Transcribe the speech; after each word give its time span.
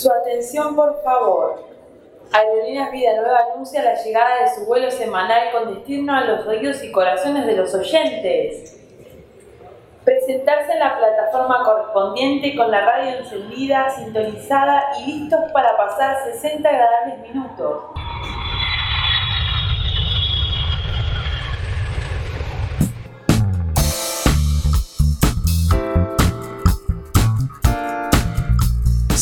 Su 0.00 0.10
atención, 0.10 0.74
por 0.74 1.02
favor. 1.02 1.62
Aerolíneas 2.32 2.90
Vida 2.90 3.16
Nueva 3.16 3.40
anuncia 3.52 3.82
la 3.82 4.02
llegada 4.02 4.44
de 4.44 4.54
su 4.54 4.64
vuelo 4.64 4.90
semanal 4.90 5.50
con 5.52 5.74
destino 5.74 6.14
a 6.14 6.22
los 6.22 6.46
oídos 6.46 6.82
y 6.82 6.90
corazones 6.90 7.44
de 7.44 7.54
los 7.54 7.74
oyentes. 7.74 8.80
Presentarse 10.02 10.72
en 10.72 10.78
la 10.78 10.96
plataforma 10.96 11.62
correspondiente 11.64 12.56
con 12.56 12.70
la 12.70 12.80
radio 12.80 13.18
encendida, 13.18 13.90
sintonizada 13.90 14.84
y 15.00 15.12
listos 15.12 15.52
para 15.52 15.76
pasar 15.76 16.16
60 16.32 16.66
agradables 16.66 17.18
minutos. 17.18 17.99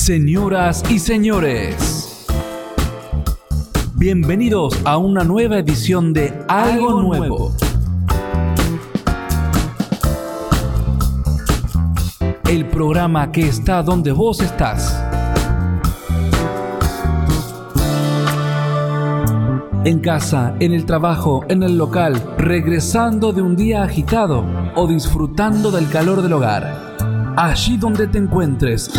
Señoras 0.09 0.83
y 0.89 1.01
señores, 1.01 2.25
bienvenidos 3.97 4.75
a 4.87 4.97
una 4.97 5.23
nueva 5.23 5.59
edición 5.59 6.15
de 6.15 6.33
Algo 6.49 7.03
Nuevo. 7.03 7.53
El 12.49 12.65
programa 12.69 13.31
que 13.33 13.43
está 13.43 13.83
donde 13.83 14.13
vos 14.13 14.41
estás. 14.41 14.99
En 19.85 20.01
casa, 20.01 20.55
en 20.59 20.73
el 20.73 20.87
trabajo, 20.87 21.45
en 21.51 21.63
el 21.63 21.77
local, 21.77 22.15
regresando 22.39 23.35
de 23.35 23.43
un 23.43 23.57
día 23.57 23.83
agitado 23.83 24.43
o 24.75 24.87
disfrutando 24.87 25.71
del 25.71 25.91
calor 25.91 26.23
del 26.23 26.33
hogar. 26.33 26.88
Allí 27.41 27.77
donde 27.77 28.09
te 28.09 28.19
encuentres. 28.19 28.91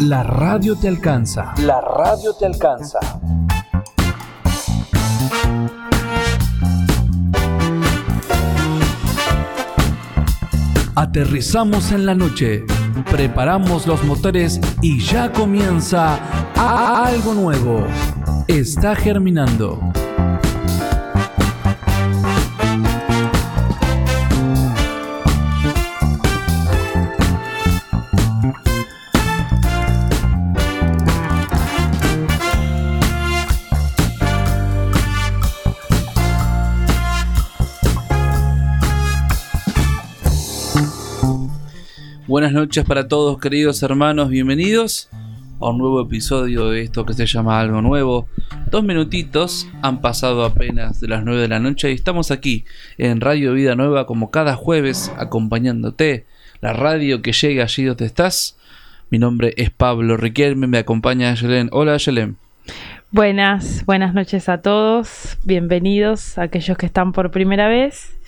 La 0.00 0.22
radio 0.22 0.74
te 0.74 0.88
alcanza. 0.88 1.52
La 1.58 1.82
radio 1.82 2.32
te 2.32 2.46
alcanza. 2.46 2.98
Aterrizamos 10.94 11.92
en 11.92 12.06
la 12.06 12.14
noche, 12.14 12.64
preparamos 13.10 13.86
los 13.86 14.02
motores 14.04 14.58
y 14.80 15.00
ya 15.00 15.30
comienza 15.30 16.18
algo 16.56 17.34
nuevo. 17.34 17.86
Está 18.46 18.96
germinando. 18.96 19.78
Buenas 42.28 42.52
noches 42.52 42.84
para 42.84 43.08
todos 43.08 43.40
queridos 43.40 43.82
hermanos, 43.82 44.28
bienvenidos 44.28 45.08
a 45.60 45.70
un 45.70 45.78
nuevo 45.78 46.02
episodio 46.02 46.68
de 46.68 46.82
esto 46.82 47.06
que 47.06 47.14
se 47.14 47.24
llama 47.24 47.58
Algo 47.58 47.80
Nuevo. 47.80 48.28
Dos 48.70 48.84
minutitos, 48.84 49.66
han 49.80 50.02
pasado 50.02 50.44
apenas 50.44 51.00
de 51.00 51.08
las 51.08 51.24
9 51.24 51.40
de 51.40 51.48
la 51.48 51.58
noche 51.58 51.90
y 51.90 51.94
estamos 51.94 52.30
aquí 52.30 52.66
en 52.98 53.22
Radio 53.22 53.54
Vida 53.54 53.76
Nueva 53.76 54.04
como 54.04 54.30
cada 54.30 54.56
jueves 54.56 55.10
acompañándote, 55.16 56.26
la 56.60 56.74
radio 56.74 57.22
que 57.22 57.32
llega 57.32 57.64
allí 57.64 57.84
donde 57.84 58.04
estás. 58.04 58.58
Mi 59.08 59.18
nombre 59.18 59.54
es 59.56 59.70
Pablo 59.70 60.18
Riquelme, 60.18 60.66
me 60.66 60.76
acompaña 60.76 61.32
Yelén. 61.32 61.70
Hola 61.72 61.96
Yelén. 61.96 62.36
Buenas, 63.10 63.86
buenas 63.86 64.12
noches 64.12 64.50
a 64.50 64.60
todos, 64.60 65.38
bienvenidos 65.44 66.36
a 66.36 66.42
aquellos 66.42 66.76
que 66.76 66.84
están 66.84 67.12
por 67.12 67.30
primera 67.30 67.68
vez. 67.68 68.18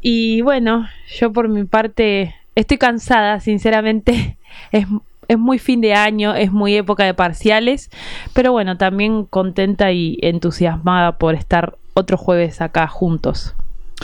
Y 0.00 0.40
bueno, 0.40 0.88
yo 1.20 1.32
por 1.32 1.48
mi 1.48 1.62
parte 1.62 2.34
estoy 2.54 2.78
cansada, 2.78 3.40
sinceramente. 3.40 4.38
Es, 4.70 4.86
es, 5.28 5.38
muy 5.38 5.58
fin 5.58 5.80
de 5.80 5.94
año, 5.94 6.34
es 6.34 6.52
muy 6.52 6.76
época 6.76 7.04
de 7.04 7.14
parciales, 7.14 7.90
pero 8.34 8.52
bueno, 8.52 8.76
también 8.76 9.24
contenta 9.24 9.90
y 9.90 10.18
entusiasmada 10.20 11.16
por 11.16 11.34
estar 11.34 11.78
otro 11.94 12.18
jueves 12.18 12.60
acá 12.60 12.86
juntos. 12.86 13.54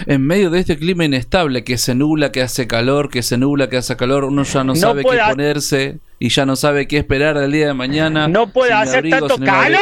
En 0.06 0.26
medio 0.26 0.50
de 0.50 0.60
este 0.60 0.78
clima 0.78 1.04
inestable, 1.04 1.64
que 1.64 1.76
se 1.76 1.94
nubla, 1.94 2.30
que 2.30 2.42
hace 2.42 2.66
calor, 2.66 3.10
que 3.10 3.22
se 3.22 3.36
nubla, 3.36 3.68
que 3.68 3.76
hace 3.76 3.96
calor, 3.96 4.24
uno 4.24 4.42
ya 4.44 4.64
no, 4.64 4.76
sabe 4.76 5.02
qué 5.02 5.18
ponerse 5.28 5.98
y 6.18 6.28
ya 6.28 6.46
no 6.46 6.56
sabe 6.56 6.86
qué 6.86 6.98
esperar 6.98 7.38
del 7.38 7.52
día 7.52 7.68
de 7.68 7.74
mañana. 7.74 8.28
No 8.28 8.48
puede 8.48 8.72
hacer 8.72 9.08
tanto 9.08 9.38
calor. 9.38 9.80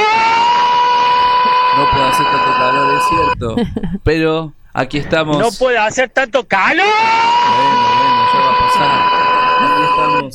No 1.76 1.90
puede 1.90 2.04
hacer 2.06 2.26
tanto 2.26 2.52
calor, 2.56 2.98
es 2.98 3.04
cierto. 3.08 3.56
Pero 4.04 4.52
aquí 4.72 4.98
estamos. 4.98 5.38
No 5.38 5.50
puede 5.52 5.78
hacer 5.78 6.08
tanto 6.08 6.44
calor. 6.46 6.86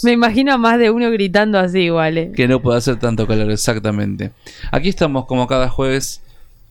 Me 0.04 0.12
imagino 0.12 0.58
más 0.58 0.80
de 0.80 0.90
uno 0.90 1.12
gritando 1.12 1.60
así 1.60 1.80
igual. 1.80 2.18
Eh. 2.18 2.32
Que 2.36 2.48
no 2.48 2.62
puede 2.62 2.78
hacer 2.78 2.98
tanto 2.98 3.28
calor, 3.28 3.52
exactamente. 3.52 4.32
Aquí 4.72 4.90
estamos 4.90 5.26
como 5.26 5.48
cada 5.48 5.70
jueves 5.70 6.22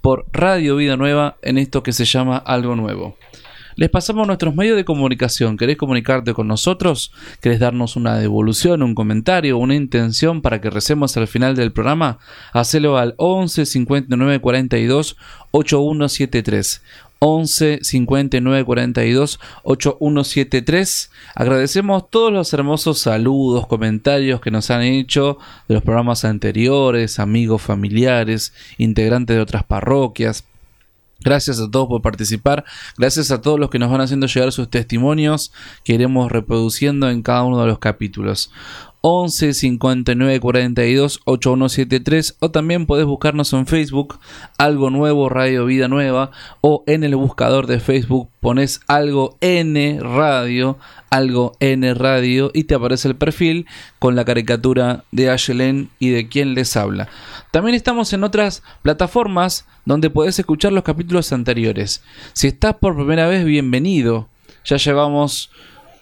por 0.00 0.26
Radio 0.32 0.76
Vida 0.76 0.96
Nueva 0.96 1.36
en 1.42 1.58
esto 1.58 1.82
que 1.82 1.92
se 1.92 2.04
llama 2.04 2.38
Algo 2.38 2.74
Nuevo. 2.76 3.16
Les 3.76 3.88
pasamos 3.88 4.26
nuestros 4.26 4.54
medios 4.54 4.76
de 4.76 4.84
comunicación. 4.84 5.56
¿Querés 5.56 5.78
comunicarte 5.78 6.34
con 6.34 6.48
nosotros? 6.48 7.12
¿Querés 7.40 7.60
darnos 7.60 7.96
una 7.96 8.18
devolución, 8.18 8.82
un 8.82 8.94
comentario, 8.94 9.56
una 9.56 9.74
intención 9.74 10.42
para 10.42 10.60
que 10.60 10.68
recemos 10.68 11.16
al 11.16 11.28
final 11.28 11.56
del 11.56 11.72
programa? 11.72 12.18
Hacelo 12.52 12.98
al 12.98 13.14
11 13.16 13.64
59 13.64 14.40
42 14.40 15.16
8173. 15.52 16.82
11 17.22 17.80
59 17.82 18.64
42 18.64 19.40
8173. 19.62 21.10
Agradecemos 21.34 22.08
todos 22.08 22.32
los 22.32 22.52
hermosos 22.54 22.98
saludos, 22.98 23.66
comentarios 23.66 24.40
que 24.40 24.50
nos 24.50 24.70
han 24.70 24.82
hecho 24.82 25.36
de 25.68 25.74
los 25.74 25.82
programas 25.82 26.24
anteriores, 26.24 27.18
amigos, 27.18 27.60
familiares, 27.60 28.54
integrantes 28.78 29.36
de 29.36 29.42
otras 29.42 29.64
parroquias. 29.64 30.44
Gracias 31.22 31.60
a 31.60 31.70
todos 31.70 31.86
por 31.88 32.00
participar, 32.00 32.64
gracias 32.96 33.30
a 33.30 33.42
todos 33.42 33.60
los 33.60 33.68
que 33.68 33.78
nos 33.78 33.90
van 33.90 34.00
haciendo 34.00 34.26
llegar 34.26 34.52
sus 34.52 34.70
testimonios 34.70 35.52
que 35.84 35.92
iremos 35.92 36.32
reproduciendo 36.32 37.10
en 37.10 37.20
cada 37.20 37.42
uno 37.42 37.60
de 37.60 37.66
los 37.66 37.78
capítulos. 37.78 38.50
11 39.02 39.54
59 39.54 40.40
42 40.40 41.20
8173 41.24 42.36
o 42.40 42.50
también 42.50 42.86
podés 42.86 43.06
buscarnos 43.06 43.52
en 43.52 43.66
Facebook 43.66 44.18
algo 44.58 44.90
nuevo 44.90 45.28
Radio 45.28 45.64
Vida 45.64 45.88
Nueva 45.88 46.30
o 46.60 46.84
en 46.86 47.04
el 47.04 47.16
buscador 47.16 47.66
de 47.66 47.80
Facebook 47.80 48.28
pones 48.40 48.80
algo 48.86 49.36
N 49.40 49.98
Radio 50.00 50.78
algo 51.10 51.56
N 51.60 51.92
Radio 51.94 52.50
y 52.54 52.64
te 52.64 52.74
aparece 52.74 53.08
el 53.08 53.16
perfil 53.16 53.66
con 53.98 54.16
la 54.16 54.24
caricatura 54.24 55.04
de 55.10 55.30
Ashelen 55.30 55.90
y 55.98 56.10
de 56.10 56.28
quien 56.28 56.54
les 56.54 56.76
habla. 56.76 57.08
También 57.50 57.74
estamos 57.74 58.12
en 58.12 58.24
otras 58.24 58.62
plataformas 58.82 59.66
donde 59.84 60.08
podés 60.10 60.38
escuchar 60.38 60.72
los 60.72 60.84
capítulos 60.84 61.32
anteriores. 61.32 62.02
Si 62.32 62.46
estás 62.46 62.76
por 62.76 62.94
primera 62.94 63.26
vez, 63.26 63.44
bienvenido. 63.44 64.28
Ya 64.64 64.76
llevamos 64.76 65.50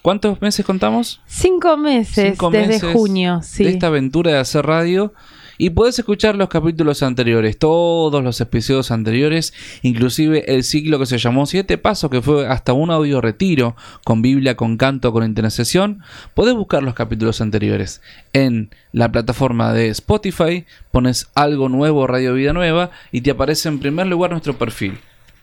¿Cuántos 0.09 0.41
meses 0.41 0.65
contamos? 0.65 1.21
Cinco 1.27 1.77
meses, 1.77 2.39
desde 2.51 2.95
junio, 2.95 3.41
sí. 3.43 3.65
De 3.65 3.69
esta 3.69 3.89
aventura 3.89 4.31
de 4.31 4.39
hacer 4.39 4.65
radio. 4.65 5.13
Y 5.59 5.69
puedes 5.69 5.99
escuchar 5.99 6.35
los 6.35 6.49
capítulos 6.49 7.03
anteriores, 7.03 7.59
todos 7.59 8.25
los 8.25 8.41
episodios 8.41 8.91
anteriores, 8.91 9.53
inclusive 9.83 10.55
el 10.55 10.65
ciclo 10.65 10.99
que 10.99 11.05
se 11.05 11.19
llamó 11.19 11.45
Siete 11.45 11.77
Pasos, 11.77 12.11
que 12.11 12.23
fue 12.23 12.47
hasta 12.47 12.73
un 12.73 12.91
audio 12.91 13.21
retiro, 13.21 13.77
con 14.03 14.23
Biblia, 14.23 14.57
con 14.57 14.79
canto, 14.79 15.13
con 15.13 15.25
intercesión. 15.25 16.01
Podés 16.33 16.55
buscar 16.55 16.83
los 16.83 16.95
capítulos 16.95 17.43
anteriores 17.43 18.01
en 18.33 18.71
la 18.93 19.13
plataforma 19.13 19.75
de 19.75 19.89
Spotify, 19.91 20.65
pones 20.91 21.29
algo 21.35 21.69
nuevo, 21.69 22.07
Radio 22.07 22.33
Vida 22.33 22.55
Nueva, 22.55 22.93
y 23.13 23.21
te 23.21 23.33
aparece 23.33 23.69
en 23.69 23.79
primer 23.79 24.07
lugar 24.07 24.31
nuestro 24.31 24.57
perfil. 24.57 25.01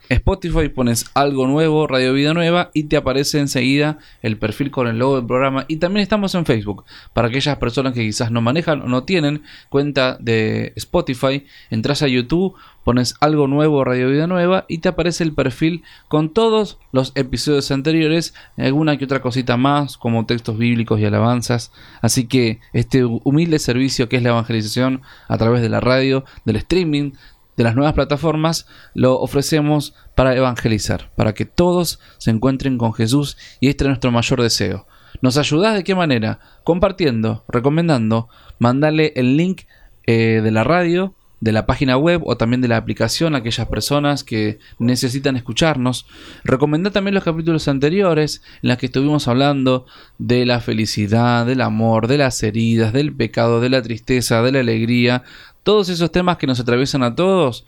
Spotify 0.10 0.70
pones 0.70 1.06
algo 1.14 1.48
nuevo, 1.48 1.88
Radio 1.88 2.14
Vida 2.14 2.34
Nueva 2.34 2.72
y 2.74 2.84
te 2.84 2.98
aparece 2.98 3.40
enseguida 3.40 3.98
el 4.22 4.38
perfil 4.38 4.72
con 4.72 4.88
el 4.88 5.00
logo 5.00 5.18
del 5.18 5.26
programa. 5.26 5.66
Y 5.68 5.78
también 5.78 6.04
estamos 6.04 6.36
en 6.36 6.46
Facebook. 6.46 6.86
Para 7.14 7.28
aquellas 7.28 7.58
personas 7.58 7.94
que 7.94 8.02
quizás 8.02 8.32
no 8.32 8.42
manejan 8.42 8.82
o 8.82 8.88
no 8.88 9.04
tienen 9.04 9.44
cuenta 9.70 10.18
de 10.20 10.74
Spotify, 10.76 11.46
entras 11.70 12.02
a 12.02 12.08
YouTube, 12.08 12.56
pones 12.84 13.16
algo 13.20 13.48
nuevo, 13.48 13.84
Radio 13.84 14.10
Vida 14.10 14.28
Nueva 14.28 14.66
y 14.68 14.78
te 14.78 14.90
aparece 14.90 15.24
el 15.24 15.34
perfil 15.34 15.84
con 16.08 16.30
todos 16.30 16.78
los 16.92 17.12
episodios 17.16 17.72
anteriores, 17.72 18.36
alguna 18.58 18.98
que 18.98 19.06
otra 19.06 19.22
cosita 19.22 19.58
más, 19.58 19.98
como 19.98 20.26
textos 20.28 20.58
bíblicos 20.58 21.00
y 21.00 21.06
alabanzas. 21.06 21.72
Así 22.02 22.28
que 22.28 22.60
este 22.74 23.04
humilde 23.04 23.58
servicio 23.60 24.08
que 24.08 24.18
es 24.18 24.24
la 24.24 24.30
evangelización 24.30 25.02
a 25.28 25.38
través 25.38 25.62
de 25.62 25.70
la 25.70 25.80
radio, 25.80 26.26
del 26.46 26.58
streaming, 26.58 27.14
de 27.58 27.64
las 27.64 27.76
nuevas 27.76 27.94
plataformas 27.94 28.68
lo 28.94 29.20
ofrecemos 29.20 29.94
para 30.16 30.36
evangelizar, 30.36 31.12
para 31.16 31.34
que 31.34 31.46
todos 31.46 32.00
se 32.18 32.32
encuentren 32.32 32.78
con 32.78 32.94
Jesús 32.94 33.38
y 33.60 33.70
este 33.70 33.84
es 33.84 33.90
nuestro 33.90 34.12
mayor 34.12 34.42
deseo. 34.42 34.88
¿Nos 35.22 35.38
ayudás 35.38 35.76
de 35.76 35.84
qué 35.84 35.96
manera? 35.96 36.40
Compartiendo, 36.64 37.44
recomendando, 37.48 38.28
mandale 38.60 39.14
el 39.16 39.38
link 39.38 39.62
eh, 40.06 40.42
de 40.44 40.52
la 40.52 40.64
radio, 40.64 41.16
de 41.40 41.52
la 41.52 41.66
página 41.66 41.98
web 41.98 42.22
o 42.26 42.38
también 42.38 42.62
de 42.62 42.68
la 42.68 42.78
aplicación 42.78 43.36
a 43.36 43.40
aquellas 43.40 43.68
personas 43.68 44.24
que 44.24 44.60
necesitan 44.80 45.36
escucharnos. 45.36 46.06
Recomendá 46.44 46.92
también 46.92 47.14
los 47.14 47.24
capítulos 47.24 47.68
anteriores 47.68 48.42
en 48.62 48.70
los 48.70 48.78
que 48.78 48.88
estuvimos 48.88 49.28
hablando 49.28 49.86
de 50.18 50.46
la 50.46 50.60
felicidad, 50.60 51.46
del 51.46 51.62
amor, 51.62 52.08
de 52.08 52.18
las 52.18 52.42
heridas, 52.42 52.94
del 52.94 53.14
pecado, 53.14 53.62
de 53.62 53.70
la 53.70 53.82
tristeza, 53.82 54.42
de 54.42 54.52
la 54.54 54.60
alegría, 54.60 55.24
todos 55.66 55.90
esos 55.90 56.10
temas 56.12 56.38
que 56.38 56.48
nos 56.48 56.62
atraviesan 56.62 57.04
a 57.04 57.14
todos 57.14 57.66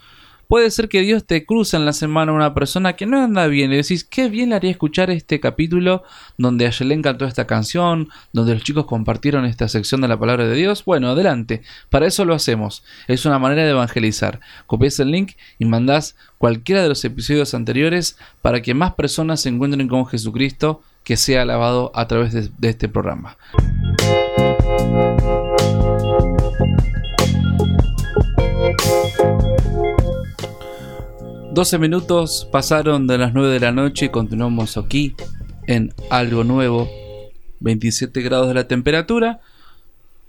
Puede 0.48 0.72
ser 0.72 0.88
que 0.88 1.02
Dios 1.02 1.26
te 1.26 1.46
cruza 1.46 1.76
en 1.76 1.86
la 1.86 1.92
semana 1.92 2.32
una 2.32 2.54
persona 2.54 2.94
que 2.94 3.06
no 3.06 3.22
anda 3.22 3.48
bien 3.48 3.74
y 3.74 3.76
decís, 3.76 4.06
qué 4.06 4.30
bien 4.30 4.50
le 4.50 4.56
haría 4.56 4.72
escuchar 4.72 5.10
este 5.10 5.42
capítulo 5.42 6.04
donde 6.38 6.66
a 6.66 6.70
Yelén 6.70 7.02
cantó 7.02 7.26
esta 7.26 7.46
canción, 7.46 8.08
donde 8.32 8.54
los 8.54 8.64
chicos 8.64 8.86
compartieron 8.86 9.44
esta 9.44 9.68
sección 9.68 10.00
de 10.00 10.08
la 10.08 10.18
palabra 10.18 10.48
de 10.48 10.56
Dios. 10.56 10.86
Bueno, 10.86 11.10
adelante, 11.10 11.64
para 11.90 12.08
eso 12.08 12.24
lo 12.24 12.34
hacemos. 12.34 12.84
Es 13.10 13.26
una 13.26 13.40
manera 13.40 13.64
de 13.64 13.72
evangelizar. 13.72 14.40
Copias 14.68 15.00
el 15.02 15.12
link 15.12 15.34
y 15.60 15.66
mandás 15.66 16.16
cualquiera 16.38 16.82
de 16.82 16.90
los 16.90 17.04
episodios 17.04 17.54
anteriores 17.54 18.18
para 18.42 18.62
que 18.62 18.74
más 18.74 18.94
personas 18.94 19.42
se 19.42 19.50
encuentren 19.50 19.90
con 19.90 20.06
Jesucristo 20.06 20.82
que 21.04 21.18
sea 21.18 21.42
alabado 21.42 21.92
a 21.94 22.08
través 22.08 22.32
de 22.34 22.70
este 22.70 22.88
programa. 22.88 23.36
12 31.57 31.80
minutos 31.80 32.48
pasaron 32.51 33.07
de 33.07 33.18
las 33.18 33.33
9 33.33 33.51
de 33.51 33.59
la 33.59 33.71
noche 33.71 34.06
y 34.06 34.09
continuamos 34.09 34.77
aquí 34.77 35.15
en 35.65 35.92
algo 36.12 36.44
nuevo, 36.44 36.88
27 37.62 38.21
grados 38.21 38.50
de 38.50 38.54
la 38.54 38.68
temperatura. 38.68 39.39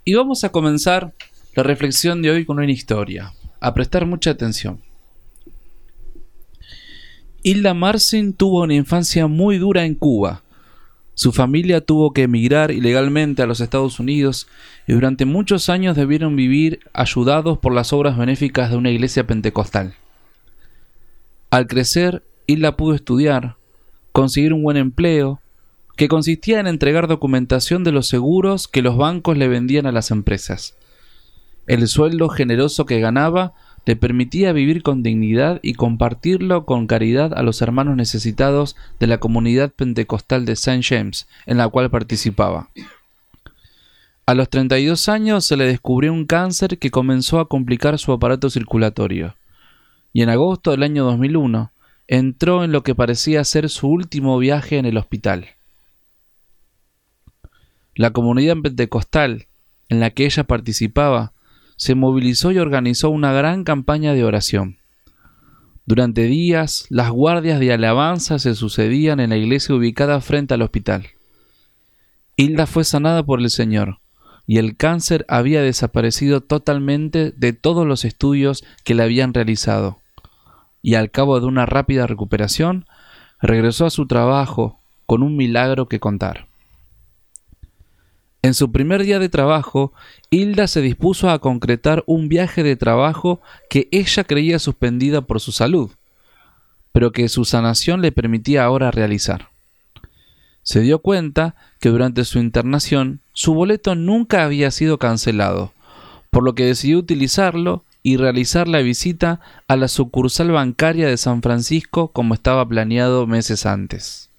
Y 0.05 0.15
vamos 0.15 0.43
a 0.43 0.49
comenzar 0.49 1.13
la 1.53 1.61
reflexión 1.61 2.23
de 2.23 2.31
hoy 2.31 2.45
con 2.45 2.57
una 2.57 2.71
historia, 2.71 3.31
a 3.59 3.75
prestar 3.75 4.07
mucha 4.07 4.31
atención. 4.31 4.81
Hilda 7.43 7.75
Marcin 7.75 8.33
tuvo 8.33 8.63
una 8.63 8.73
infancia 8.73 9.27
muy 9.27 9.59
dura 9.59 9.85
en 9.85 9.93
Cuba. 9.93 10.41
Su 11.13 11.31
familia 11.31 11.79
tuvo 11.79 12.11
que 12.11 12.23
emigrar 12.23 12.71
ilegalmente 12.71 13.43
a 13.43 13.45
los 13.45 13.61
Estados 13.61 13.99
Unidos 13.99 14.47
y 14.87 14.93
durante 14.93 15.25
muchos 15.25 15.69
años 15.69 15.95
debieron 15.95 16.35
vivir 16.35 16.79
ayudados 16.91 17.59
por 17.59 17.71
las 17.71 17.93
obras 17.93 18.17
benéficas 18.17 18.71
de 18.71 18.77
una 18.77 18.89
iglesia 18.89 19.27
pentecostal. 19.27 19.93
Al 21.51 21.65
crecer, 21.65 22.21
Hilda 22.45 22.77
pudo 22.77 22.93
estudiar, 22.93 23.55
conseguir 24.11 24.53
un 24.53 24.61
buen 24.61 24.77
empleo, 24.77 25.39
que 25.95 26.07
consistía 26.07 26.59
en 26.59 26.67
entregar 26.67 27.07
documentación 27.07 27.83
de 27.83 27.91
los 27.91 28.07
seguros 28.07 28.67
que 28.67 28.83
los 28.83 28.97
bancos 28.97 29.35
le 29.35 29.47
vendían 29.47 29.87
a 29.87 29.91
las 29.91 30.11
empresas. 30.11 30.75
El 31.65 31.87
sueldo 31.87 32.29
generoso 32.29 32.85
que 32.85 32.99
ganaba 32.99 33.53
le 33.85 33.95
permitía 33.95 34.53
vivir 34.53 34.83
con 34.83 35.01
dignidad 35.01 35.59
y 35.63 35.73
compartirlo 35.73 36.65
con 36.65 36.85
caridad 36.85 37.33
a 37.33 37.41
los 37.41 37.63
hermanos 37.63 37.95
necesitados 37.95 38.75
de 38.99 39.07
la 39.07 39.19
comunidad 39.19 39.71
pentecostal 39.71 40.45
de 40.45 40.53
St. 40.53 40.83
James, 40.83 41.27
en 41.47 41.57
la 41.57 41.67
cual 41.67 41.89
participaba. 41.89 42.69
A 44.27 44.35
los 44.35 44.49
32 44.49 45.09
años 45.09 45.45
se 45.45 45.57
le 45.57 45.65
descubrió 45.65 46.13
un 46.13 46.27
cáncer 46.27 46.77
que 46.77 46.91
comenzó 46.91 47.39
a 47.39 47.49
complicar 47.49 47.97
su 47.97 48.11
aparato 48.11 48.51
circulatorio 48.51 49.33
y 50.13 50.21
en 50.21 50.29
agosto 50.29 50.71
del 50.71 50.83
año 50.83 51.05
2001 51.05 51.71
entró 52.07 52.63
en 52.63 52.71
lo 52.71 52.83
que 52.83 52.95
parecía 52.95 53.43
ser 53.43 53.69
su 53.69 53.87
último 53.87 54.37
viaje 54.37 54.77
en 54.77 54.85
el 54.85 54.97
hospital. 54.97 55.49
La 57.95 58.11
comunidad 58.11 58.57
pentecostal 58.63 59.47
en 59.89 59.99
la 59.99 60.11
que 60.11 60.25
ella 60.25 60.43
participaba 60.45 61.33
se 61.75 61.95
movilizó 61.95 62.51
y 62.51 62.57
organizó 62.57 63.09
una 63.09 63.33
gran 63.33 63.63
campaña 63.63 64.13
de 64.13 64.23
oración. 64.23 64.77
Durante 65.85 66.23
días, 66.23 66.85
las 66.89 67.09
guardias 67.09 67.59
de 67.59 67.73
alabanza 67.73 68.37
se 68.37 68.53
sucedían 68.53 69.19
en 69.19 69.31
la 69.31 69.37
iglesia 69.37 69.75
ubicada 69.75 70.21
frente 70.21 70.53
al 70.53 70.61
hospital. 70.61 71.07
Hilda 72.35 72.67
fue 72.67 72.83
sanada 72.83 73.23
por 73.23 73.39
el 73.39 73.49
Señor, 73.49 73.99
y 74.45 74.57
el 74.57 74.77
cáncer 74.77 75.25
había 75.27 75.61
desaparecido 75.61 76.41
totalmente 76.41 77.31
de 77.35 77.53
todos 77.53 77.85
los 77.85 78.05
estudios 78.05 78.63
que 78.83 78.95
le 78.95 79.03
habían 79.03 79.33
realizado. 79.33 79.98
Y 80.81 80.95
al 80.95 81.11
cabo 81.11 81.39
de 81.39 81.45
una 81.45 81.65
rápida 81.65 82.07
recuperación, 82.07 82.85
regresó 83.41 83.85
a 83.85 83.89
su 83.89 84.07
trabajo 84.07 84.79
con 85.05 85.23
un 85.23 85.35
milagro 85.35 85.87
que 85.87 85.99
contar. 85.99 86.47
En 88.41 88.53
su 88.53 88.71
primer 88.71 89.03
día 89.03 89.19
de 89.19 89.27
trabajo, 89.27 89.91
Hilda 90.29 90.67
se 90.67 90.81
dispuso 90.81 91.29
a 91.29 91.39
concretar 91.39 92.03
un 92.07 92.29
viaje 92.29 92.63
de 92.63 92.77
trabajo 92.77 93.41
que 93.69 93.89
ella 93.91 94.23
creía 94.23 94.59
suspendida 94.59 95.21
por 95.21 95.41
su 95.41 95.51
salud, 95.51 95.91
pero 96.93 97.11
que 97.11 97.27
su 97.27 97.43
sanación 97.43 98.01
le 98.01 98.11
permitía 98.11 98.63
ahora 98.63 98.91
realizar 98.91 99.49
se 100.69 100.81
dio 100.81 100.99
cuenta 100.99 101.55
que 101.79 101.89
durante 101.89 102.23
su 102.25 102.37
internación 102.37 103.21
su 103.33 103.55
boleto 103.55 103.95
nunca 103.95 104.43
había 104.43 104.69
sido 104.69 104.99
cancelado, 104.99 105.73
por 106.29 106.43
lo 106.43 106.53
que 106.53 106.65
decidió 106.65 106.99
utilizarlo 106.99 107.85
y 108.01 108.17
realizar 108.17 108.67
la 108.67 108.79
visita 108.79 109.41
a 109.67 109.75
la 109.75 109.87
sucursal 109.87 110.51
bancaria 110.51 111.07
de 111.07 111.17
San 111.17 111.41
Francisco 111.41 112.11
como 112.11 112.33
estaba 112.33 112.67
planeado 112.67 113.27
meses 113.27 113.65
antes. 113.65 114.29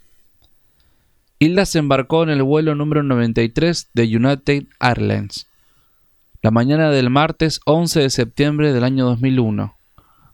Hilda 1.38 1.64
se 1.66 1.78
embarcó 1.78 2.22
en 2.22 2.30
el 2.30 2.42
vuelo 2.42 2.74
número 2.74 3.02
93 3.02 3.88
de 3.94 4.16
United 4.16 4.64
Airlines, 4.78 5.46
la 6.42 6.50
mañana 6.50 6.90
del 6.90 7.10
martes 7.10 7.60
11 7.64 8.00
de 8.00 8.10
septiembre 8.10 8.72
del 8.72 8.84
año 8.84 9.04
2001, 9.06 9.74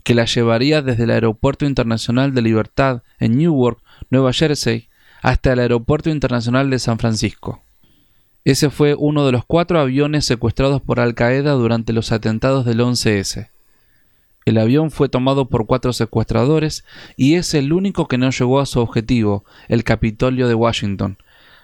que 0.04 0.14
la 0.14 0.24
llevaría 0.24 0.82
desde 0.82 1.04
el 1.04 1.10
Aeropuerto 1.10 1.64
Internacional 1.64 2.34
de 2.34 2.42
Libertad 2.42 3.02
en 3.18 3.36
Newark, 3.36 3.78
Nueva 4.10 4.32
Jersey, 4.32 4.88
hasta 5.22 5.52
el 5.52 5.58
Aeropuerto 5.58 6.10
Internacional 6.10 6.70
de 6.70 6.78
San 6.78 6.98
Francisco. 6.98 7.62
Ese 8.46 8.70
fue 8.70 8.94
uno 8.94 9.26
de 9.26 9.32
los 9.32 9.44
cuatro 9.44 9.80
aviones 9.80 10.24
secuestrados 10.24 10.80
por 10.80 11.00
Al 11.00 11.16
Qaeda 11.16 11.50
durante 11.54 11.92
los 11.92 12.12
atentados 12.12 12.64
del 12.64 12.78
11S. 12.78 13.50
El 14.44 14.58
avión 14.58 14.92
fue 14.92 15.08
tomado 15.08 15.48
por 15.48 15.66
cuatro 15.66 15.92
secuestradores 15.92 16.84
y 17.16 17.34
es 17.34 17.54
el 17.54 17.72
único 17.72 18.06
que 18.06 18.18
no 18.18 18.30
llegó 18.30 18.60
a 18.60 18.66
su 18.66 18.78
objetivo, 18.78 19.44
el 19.66 19.82
Capitolio 19.82 20.46
de 20.46 20.54
Washington, 20.54 21.18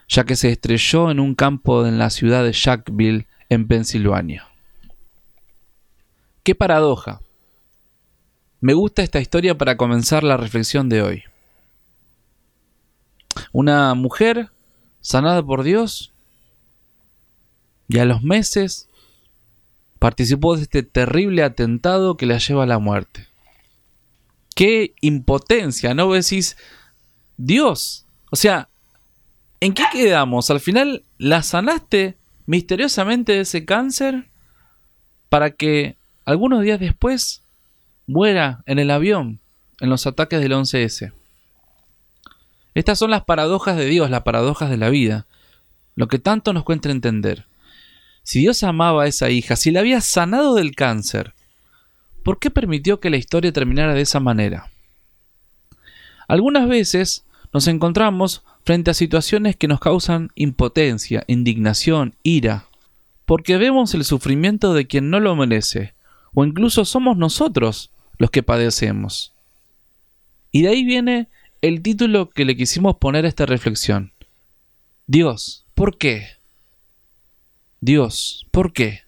ya 0.08 0.25
que 0.25 0.34
se 0.34 0.50
estrelló 0.50 1.12
en 1.12 1.20
un 1.20 1.36
campo 1.36 1.86
en 1.86 1.98
la 1.98 2.10
ciudad 2.10 2.43
de 2.43 2.53
Jacksonville, 2.53 3.27
en 3.48 3.69
Pensilvania. 3.69 4.48
¡Qué 6.43 6.56
paradoja! 6.56 7.20
Me 8.60 8.74
gusta 8.74 9.05
esta 9.05 9.20
historia 9.20 9.56
para 9.56 9.77
comenzar 9.77 10.24
la 10.24 10.36
reflexión 10.36 10.89
de 10.89 11.03
hoy. 11.03 11.22
Una 13.53 13.94
mujer 13.94 14.51
sanada 15.01 15.44
por 15.44 15.62
Dios 15.62 16.11
y 17.89 17.98
a 17.98 18.05
los 18.05 18.22
meses 18.22 18.89
participó 19.98 20.56
de 20.56 20.62
este 20.62 20.82
terrible 20.82 21.43
atentado 21.43 22.17
que 22.17 22.27
la 22.27 22.39
lleva 22.39 22.65
a 22.65 22.67
la 22.67 22.79
muerte. 22.79 23.29
Qué 24.55 24.94
impotencia, 25.01 25.94
¿no 25.94 26.12
decís? 26.12 26.56
Dios, 27.36 28.05
o 28.31 28.36
sea, 28.36 28.69
¿en 29.60 29.74
qué 29.74 29.84
quedamos? 29.93 30.51
Al 30.51 30.60
final 30.60 31.05
la 31.19 31.43
sanaste 31.43 32.17
misteriosamente 32.46 33.32
de 33.32 33.41
ese 33.41 33.65
cáncer 33.65 34.27
para 35.29 35.53
que 35.53 35.96
algunos 36.24 36.62
días 36.62 36.81
después 36.81 37.43
muera 38.06 38.62
en 38.67 38.79
el 38.79 38.91
avión 38.91 39.39
en 39.81 39.91
los 39.91 40.06
ataques 40.06 40.41
del 40.41 40.53
11S. 40.53 41.12
Estas 42.74 42.98
son 42.98 43.10
las 43.10 43.24
paradojas 43.24 43.77
de 43.77 43.86
Dios, 43.86 44.10
las 44.10 44.22
paradojas 44.22 44.70
de 44.70 44.77
la 44.77 44.91
vida, 44.91 45.27
lo 45.94 46.08
que 46.08 46.19
tanto 46.19 46.53
nos 46.53 46.65
cuenta 46.65 46.91
entender. 46.91 47.46
Si 48.22 48.41
Dios 48.41 48.62
amaba 48.62 49.05
a 49.05 49.06
esa 49.06 49.31
hija, 49.31 49.56
si 49.56 49.70
la 49.70 49.81
había 49.81 50.00
sanado 50.00 50.55
del 50.55 50.74
cáncer, 50.74 51.34
¿por 52.22 52.38
qué 52.38 52.50
permitió 52.50 53.00
que 53.00 53.10
la 53.10 53.17
historia 53.17 53.52
terminara 53.52 53.94
de 53.94 54.02
esa 54.02 54.20
manera? 54.20 54.70
Algunas 56.29 56.69
veces 56.69 57.24
nos 57.52 57.67
encontramos 57.69 58.43
frente 58.64 58.91
a 58.91 58.94
situaciones 58.94 59.56
que 59.56 59.69
nos 59.69 59.81
causan 59.81 60.31
impotencia, 60.34 61.24
indignación, 61.26 62.14
ira, 62.22 62.67
porque 63.26 63.56
vemos 63.56 63.94
el 63.94 64.05
sufrimiento 64.05 64.72
de 64.72 64.86
quien 64.86 65.10
no 65.10 65.20
lo 65.20 65.34
merece, 65.36 65.94
o 66.34 66.44
incluso 66.44 66.84
somos 66.84 67.17
nosotros 67.17 67.91
los 68.19 68.31
que 68.31 68.43
padecemos. 68.43 69.32
Y 70.50 70.62
de 70.62 70.69
ahí 70.69 70.84
viene 70.84 71.29
el 71.60 71.82
título 71.82 72.31
que 72.31 72.44
le 72.44 72.56
quisimos 72.56 72.96
poner 72.96 73.24
a 73.24 73.29
esta 73.29 73.46
reflexión. 73.46 74.12
Dios, 75.06 75.64
¿por 75.74 75.98
qué? 75.98 76.29
Dios, 77.82 78.46
¿por 78.53 78.72
qué? 78.72 79.01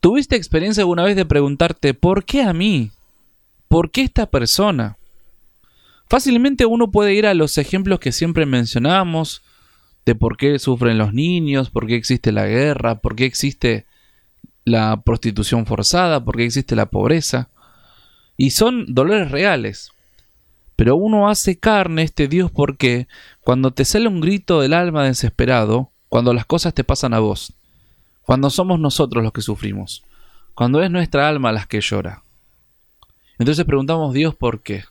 ¿Tuviste 0.00 0.36
experiencia 0.36 0.82
alguna 0.82 1.04
vez 1.04 1.16
de 1.16 1.24
preguntarte, 1.24 1.94
¿por 1.94 2.26
qué 2.26 2.42
a 2.42 2.52
mí? 2.52 2.90
¿Por 3.66 3.90
qué 3.90 4.02
esta 4.02 4.26
persona? 4.26 4.98
Fácilmente 6.10 6.66
uno 6.66 6.90
puede 6.90 7.14
ir 7.14 7.26
a 7.26 7.32
los 7.32 7.56
ejemplos 7.56 7.98
que 7.98 8.12
siempre 8.12 8.44
mencionamos, 8.44 9.40
de 10.04 10.14
por 10.14 10.36
qué 10.36 10.58
sufren 10.58 10.98
los 10.98 11.14
niños, 11.14 11.70
por 11.70 11.86
qué 11.86 11.96
existe 11.96 12.30
la 12.30 12.46
guerra, 12.46 12.96
por 12.96 13.16
qué 13.16 13.24
existe 13.24 13.86
la 14.66 15.00
prostitución 15.00 15.64
forzada, 15.64 16.22
por 16.22 16.36
qué 16.36 16.44
existe 16.44 16.76
la 16.76 16.90
pobreza. 16.90 17.48
Y 18.36 18.50
son 18.50 18.84
dolores 18.94 19.30
reales. 19.30 19.92
Pero 20.76 20.94
uno 20.96 21.30
hace 21.30 21.58
carne 21.58 22.02
este 22.02 22.28
Dios 22.28 22.50
porque 22.50 23.08
cuando 23.40 23.70
te 23.70 23.86
sale 23.86 24.08
un 24.08 24.20
grito 24.20 24.60
del 24.60 24.74
alma 24.74 25.04
desesperado, 25.04 25.90
cuando 26.08 26.32
las 26.32 26.46
cosas 26.46 26.74
te 26.74 26.84
pasan 26.84 27.14
a 27.14 27.18
vos, 27.18 27.52
cuando 28.22 28.50
somos 28.50 28.80
nosotros 28.80 29.22
los 29.22 29.32
que 29.32 29.42
sufrimos, 29.42 30.04
cuando 30.54 30.82
es 30.82 30.90
nuestra 30.90 31.28
alma 31.28 31.52
las 31.52 31.66
que 31.66 31.80
llora. 31.80 32.22
Entonces 33.38 33.64
preguntamos 33.64 34.12
Dios 34.12 34.34
por 34.34 34.60
qué. 34.60 34.84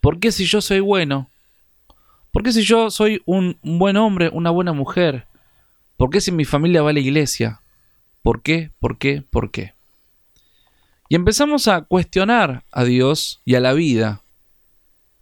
¿Por 0.00 0.18
qué 0.18 0.32
si 0.32 0.46
yo 0.46 0.60
soy 0.60 0.80
bueno? 0.80 1.28
¿Por 2.32 2.42
qué 2.42 2.52
si 2.52 2.62
yo 2.62 2.90
soy 2.90 3.22
un, 3.26 3.58
buen 3.62 3.96
hombre, 3.96 4.30
una 4.32 4.50
buena 4.50 4.72
mujer? 4.72 5.26
¿Por 5.96 6.10
qué 6.10 6.20
si 6.20 6.32
mi 6.32 6.44
familia 6.44 6.82
va 6.82 6.90
a 6.90 6.92
la 6.94 7.00
iglesia? 7.00 7.60
¿Por 8.22 8.40
qué? 8.42 8.70
¿Por 8.78 8.98
qué? 8.98 9.22
¿Por 9.28 9.50
qué? 9.50 9.74
Y 11.08 11.16
empezamos 11.16 11.68
a 11.68 11.82
cuestionar 11.82 12.62
a 12.70 12.84
Dios 12.84 13.40
y 13.44 13.56
a 13.56 13.60
la 13.60 13.72
vida. 13.72 14.22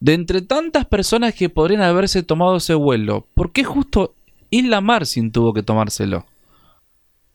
De 0.01 0.15
entre 0.15 0.43
tantas 0.43 0.87
personas 0.87 1.35
que 1.35 1.49
podrían 1.49 1.83
haberse 1.83 2.23
tomado 2.23 2.59
ese 2.59 2.75
vuelo, 2.75 3.27
¿por 3.35 3.53
qué 3.53 3.65
justo 3.65 4.15
Isla 4.51 4.81
Marcin 4.81 5.33
tuvo 5.33 5.53
que 5.53 5.63
tomárselo? 5.63 6.27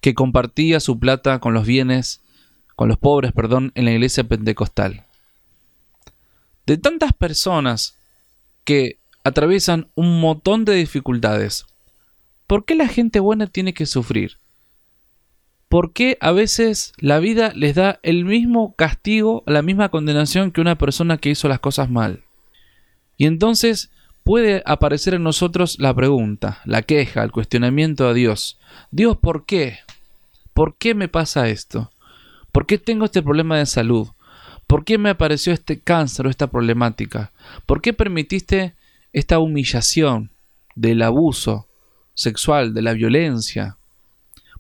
Que 0.02 0.14
compartía 0.14 0.80
su 0.80 1.00
plata 1.00 1.40
con 1.40 1.54
los 1.54 1.66
bienes, 1.66 2.22
con 2.76 2.90
los 2.90 2.98
pobres, 2.98 3.32
perdón, 3.32 3.72
en 3.76 3.86
la 3.86 3.92
iglesia 3.92 4.24
pentecostal. 4.24 5.06
De 6.66 6.78
tantas 6.78 7.14
personas 7.14 7.98
que 8.64 8.98
atraviesan 9.24 9.90
un 9.96 10.20
montón 10.20 10.66
de 10.66 10.76
dificultades, 10.76 11.66
¿por 12.48 12.66
qué 12.66 12.76
la 12.76 12.88
gente 12.88 13.20
buena 13.20 13.48
tiene 13.48 13.74
que 13.74 13.86
sufrir? 13.86 14.38
¿Por 15.70 15.92
qué 15.94 16.18
a 16.22 16.32
veces 16.32 16.94
la 16.98 17.20
vida 17.20 17.52
les 17.56 17.76
da 17.76 18.00
el 18.04 18.26
mismo 18.26 18.76
castigo, 18.76 19.44
la 19.48 19.62
misma 19.62 19.90
condenación 19.90 20.52
que 20.52 20.62
una 20.62 20.78
persona 20.78 21.18
que 21.18 21.32
hizo 21.32 21.48
las 21.48 21.60
cosas 21.60 21.90
mal? 21.90 22.24
Y 23.18 23.26
entonces 23.26 23.90
puede 24.24 24.64
aparecer 24.66 25.14
en 25.14 25.24
nosotros 25.24 25.78
la 25.80 25.94
pregunta, 25.94 26.62
la 26.66 26.82
queja, 26.82 27.24
el 27.24 27.32
cuestionamiento 27.32 28.08
a 28.08 28.14
Dios. 28.14 28.58
Dios, 28.92 29.18
¿por 29.18 29.46
qué? 29.46 29.80
¿Por 30.54 30.76
qué 30.76 30.96
me 30.96 31.08
pasa 31.08 31.50
esto? 31.50 31.92
¿Por 32.52 32.66
qué 32.66 32.78
tengo 32.78 33.06
este 33.06 33.22
problema 33.22 33.58
de 33.58 33.66
salud? 33.66 34.08
¿Por 34.68 34.86
qué 34.86 34.98
me 34.98 35.10
apareció 35.10 35.54
este 35.54 35.80
cáncer 35.80 36.28
o 36.28 36.30
esta 36.30 36.48
problemática? 36.48 37.32
¿Por 37.66 37.82
qué 37.82 37.94
permitiste 37.94 38.74
esta 39.12 39.40
humillación 39.40 40.30
del 40.76 41.02
abuso 41.02 41.68
sexual, 42.16 42.74
de 42.74 42.82
la 42.82 42.94
violencia, 42.94 43.78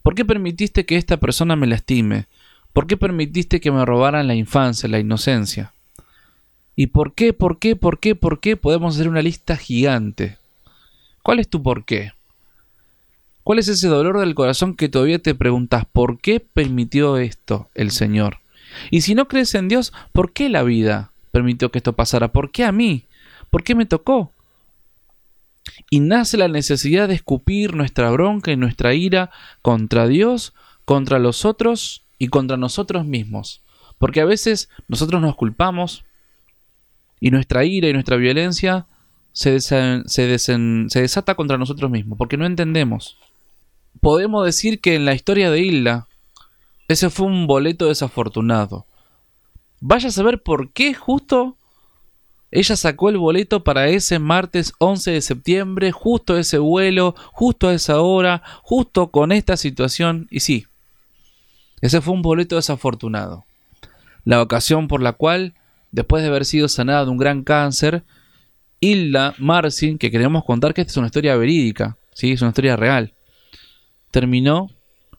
¿Por 0.03 0.15
qué 0.15 0.25
permitiste 0.25 0.85
que 0.85 0.97
esta 0.97 1.17
persona 1.17 1.55
me 1.55 1.65
lastime? 1.65 2.27
¿Por 2.73 2.87
qué 2.87 2.97
permitiste 2.97 3.61
que 3.61 3.71
me 3.71 3.85
robaran 3.85 4.27
la 4.27 4.35
infancia, 4.35 4.89
la 4.89 4.99
inocencia? 4.99 5.73
¿Y 6.75 6.87
por 6.87 7.13
qué, 7.13 7.33
por 7.33 7.59
qué, 7.59 7.75
por 7.75 7.99
qué, 7.99 8.15
por 8.15 8.39
qué? 8.39 8.57
Podemos 8.57 8.95
hacer 8.95 9.07
una 9.07 9.21
lista 9.21 9.57
gigante. 9.57 10.37
¿Cuál 11.21 11.39
es 11.39 11.47
tu 11.47 11.61
por 11.61 11.85
qué? 11.85 12.13
¿Cuál 13.43 13.59
es 13.59 13.67
ese 13.67 13.87
dolor 13.87 14.19
del 14.19 14.35
corazón 14.35 14.75
que 14.75 14.89
todavía 14.89 15.19
te 15.19 15.35
preguntas 15.35 15.85
por 15.91 16.19
qué 16.19 16.39
permitió 16.39 17.17
esto 17.17 17.69
el 17.75 17.91
Señor? 17.91 18.39
Y 18.89 19.01
si 19.01 19.13
no 19.15 19.27
crees 19.27 19.53
en 19.55 19.67
Dios, 19.67 19.93
¿por 20.13 20.33
qué 20.33 20.49
la 20.49 20.63
vida 20.63 21.11
permitió 21.31 21.71
que 21.71 21.79
esto 21.79 21.93
pasara? 21.93 22.31
¿Por 22.31 22.51
qué 22.51 22.63
a 22.63 22.71
mí? 22.71 23.03
¿Por 23.49 23.63
qué 23.63 23.75
me 23.75 23.85
tocó? 23.85 24.31
y 25.89 25.99
nace 25.99 26.37
la 26.37 26.47
necesidad 26.47 27.07
de 27.07 27.15
escupir 27.15 27.75
nuestra 27.75 28.09
bronca 28.11 28.51
y 28.51 28.57
nuestra 28.57 28.93
ira 28.93 29.31
contra 29.61 30.07
Dios, 30.07 30.53
contra 30.85 31.19
los 31.19 31.45
otros 31.45 32.03
y 32.17 32.27
contra 32.27 32.57
nosotros 32.57 33.05
mismos. 33.05 33.61
Porque 33.97 34.21
a 34.21 34.25
veces 34.25 34.69
nosotros 34.87 35.21
nos 35.21 35.35
culpamos 35.35 36.03
y 37.23 37.31
nuestra 37.31 37.63
ira 37.63 37.87
y 37.87 37.93
nuestra 37.93 38.17
violencia 38.17 38.85
se, 39.31 39.61
se, 39.61 40.99
desata 40.99 41.35
contra 41.35 41.57
nosotros 41.57 41.89
mismos, 41.89 42.17
porque 42.17 42.35
no 42.35 42.45
entendemos. 42.45 43.17
Podemos 44.01 44.45
decir 44.45 44.81
que 44.81 44.95
en 44.95 45.05
la 45.05 45.13
historia 45.13 45.49
de 45.49 45.61
Hilda, 45.61 46.09
ese 46.89 47.09
fue 47.09 47.27
un 47.27 47.47
boleto 47.47 47.87
desafortunado. 47.87 48.85
Vaya 49.79 50.09
a 50.09 50.11
saber 50.11 50.43
por 50.43 50.73
qué 50.73 50.93
justo 50.93 51.55
ella 52.51 52.75
sacó 52.75 53.07
el 53.07 53.17
boleto 53.17 53.63
para 53.63 53.87
ese 53.87 54.19
martes 54.19 54.73
11 54.79 55.11
de 55.11 55.21
septiembre, 55.21 55.93
justo 55.93 56.37
ese 56.37 56.57
vuelo, 56.57 57.15
justo 57.31 57.69
a 57.69 57.73
esa 57.73 58.01
hora, 58.01 58.43
justo 58.63 59.11
con 59.11 59.31
esta 59.31 59.55
situación. 59.55 60.27
Y 60.29 60.41
sí, 60.41 60.67
ese 61.79 62.01
fue 62.01 62.15
un 62.15 62.21
boleto 62.21 62.57
desafortunado. 62.57 63.45
La 64.25 64.41
ocasión 64.41 64.89
por 64.89 65.01
la 65.01 65.13
cual, 65.13 65.53
después 65.93 66.23
de 66.23 66.29
haber 66.29 66.43
sido 66.43 66.67
sanada 66.67 67.05
de 67.05 67.11
un 67.11 67.17
gran 67.17 67.43
cáncer, 67.43 68.03
Hilda 68.81 69.33
Marcin, 69.37 69.97
que 69.97 70.11
queremos 70.11 70.43
contar 70.43 70.73
que 70.73 70.81
esta 70.81 70.91
es 70.91 70.97
una 70.97 71.07
historia 71.07 71.37
verídica, 71.37 71.95
¿sí? 72.13 72.33
es 72.33 72.41
una 72.41 72.49
historia 72.49 72.75
real, 72.75 73.13
terminó 74.11 74.69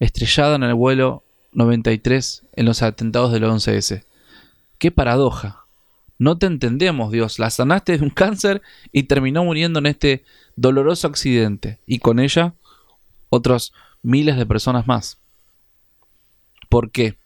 estrellada 0.01 0.57
en 0.57 0.65
el 0.65 0.75
vuelo 0.75 1.23
93 1.53 2.43
en 2.57 2.67
los 2.67 2.83
atentados 2.83 3.33
del 3.33 3.45
11S. 3.45 4.05
¡Qué 4.79 4.91
paradoja! 4.91 5.65
No 6.19 6.37
te 6.37 6.47
entendemos, 6.47 7.11
Dios. 7.11 7.39
La 7.39 7.51
sanaste 7.51 7.97
de 7.97 8.05
un 8.05 8.11
cáncer 8.11 8.61
y 8.93 9.05
terminó 9.05 9.45
muriendo 9.45 9.79
en 9.79 9.87
este 9.87 10.25
doloroso 10.57 11.07
accidente. 11.07 11.79
Y 11.87 11.99
con 11.99 12.19
ella 12.19 12.55
otros 13.31 13.73
miles 14.03 14.37
de 14.37 14.47
personas 14.47 14.87
más. 14.87 15.19
¿Por 16.69 16.91
qué? 16.91 17.17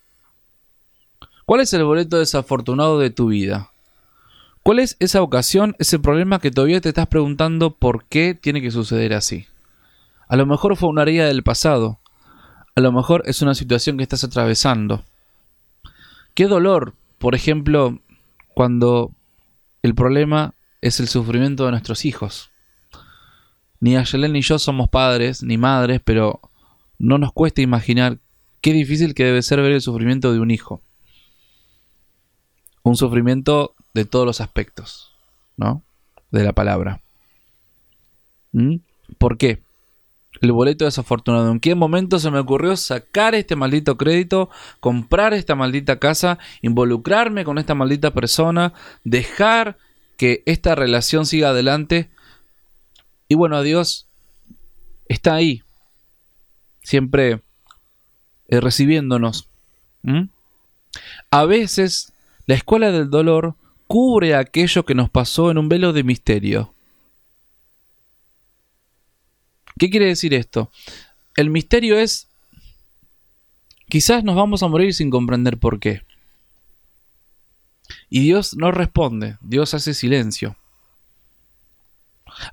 ¿Cuál 1.48 1.62
es 1.62 1.72
el 1.72 1.82
boleto 1.82 2.18
desafortunado 2.18 2.98
de 2.98 3.08
tu 3.08 3.28
vida? 3.28 3.70
¿Cuál 4.62 4.80
es 4.80 4.98
esa 5.00 5.22
ocasión, 5.22 5.74
ese 5.78 5.98
problema 5.98 6.40
que 6.40 6.50
todavía 6.50 6.82
te 6.82 6.90
estás 6.90 7.06
preguntando 7.06 7.70
por 7.70 8.04
qué 8.04 8.34
tiene 8.34 8.60
que 8.60 8.70
suceder 8.70 9.14
así? 9.14 9.46
A 10.28 10.36
lo 10.36 10.44
mejor 10.44 10.76
fue 10.76 10.90
una 10.90 11.00
herida 11.00 11.24
del 11.24 11.42
pasado. 11.42 12.00
A 12.74 12.82
lo 12.82 12.92
mejor 12.92 13.22
es 13.24 13.40
una 13.40 13.54
situación 13.54 13.96
que 13.96 14.02
estás 14.02 14.24
atravesando. 14.24 15.04
¿Qué 16.34 16.48
dolor, 16.48 16.92
por 17.16 17.34
ejemplo, 17.34 17.98
cuando 18.52 19.12
el 19.82 19.94
problema 19.94 20.52
es 20.82 21.00
el 21.00 21.08
sufrimiento 21.08 21.64
de 21.64 21.70
nuestros 21.70 22.04
hijos. 22.04 22.50
Ni 23.80 23.96
Ayelen 23.96 24.34
ni 24.34 24.42
yo 24.42 24.58
somos 24.58 24.90
padres 24.90 25.42
ni 25.42 25.56
madres, 25.56 26.02
pero 26.04 26.42
no 26.98 27.16
nos 27.16 27.32
cuesta 27.32 27.62
imaginar 27.62 28.18
qué 28.60 28.74
difícil 28.74 29.14
que 29.14 29.24
debe 29.24 29.40
ser 29.40 29.62
ver 29.62 29.72
el 29.72 29.80
sufrimiento 29.80 30.30
de 30.30 30.40
un 30.40 30.50
hijo. 30.50 30.82
Un 32.82 32.96
sufrimiento 32.96 33.74
de 33.94 34.04
todos 34.04 34.26
los 34.26 34.40
aspectos, 34.40 35.12
¿no? 35.56 35.82
De 36.30 36.44
la 36.44 36.52
palabra. 36.52 37.00
¿Mm? 38.52 38.76
¿Por 39.18 39.38
qué? 39.38 39.60
el 40.40 40.52
boleto 40.52 40.84
desafortunado. 40.84 41.50
¿En 41.50 41.60
qué 41.60 41.74
momento 41.74 42.18
se 42.18 42.30
me 42.30 42.38
ocurrió 42.38 42.76
sacar 42.76 43.34
este 43.34 43.56
maldito 43.56 43.96
crédito, 43.96 44.50
comprar 44.80 45.34
esta 45.34 45.54
maldita 45.54 45.98
casa, 45.98 46.38
involucrarme 46.62 47.44
con 47.44 47.58
esta 47.58 47.74
maldita 47.74 48.12
persona, 48.12 48.72
dejar 49.04 49.78
que 50.16 50.42
esta 50.46 50.74
relación 50.74 51.26
siga 51.26 51.50
adelante? 51.50 52.08
Y 53.28 53.34
bueno, 53.34 53.62
Dios 53.62 54.06
está 55.08 55.34
ahí, 55.34 55.62
siempre 56.82 57.40
eh, 58.48 58.60
recibiéndonos. 58.60 59.46
A 61.30 61.44
veces 61.44 62.12
la 62.48 62.54
escuela 62.54 62.90
del 62.90 63.10
dolor 63.10 63.56
cubre 63.86 64.34
aquello 64.34 64.86
que 64.86 64.94
nos 64.94 65.10
pasó 65.10 65.50
en 65.50 65.58
un 65.58 65.68
velo 65.68 65.92
de 65.92 66.02
misterio. 66.02 66.72
¿Qué 69.78 69.90
quiere 69.90 70.06
decir 70.06 70.32
esto? 70.32 70.70
El 71.36 71.50
misterio 71.50 71.98
es, 71.98 72.26
quizás 73.90 74.24
nos 74.24 74.34
vamos 74.34 74.62
a 74.62 74.68
morir 74.68 74.94
sin 74.94 75.10
comprender 75.10 75.58
por 75.58 75.78
qué. 75.78 76.00
Y 78.08 78.20
Dios 78.20 78.56
no 78.56 78.72
responde, 78.72 79.36
Dios 79.42 79.74
hace 79.74 79.92
silencio. 79.92 80.56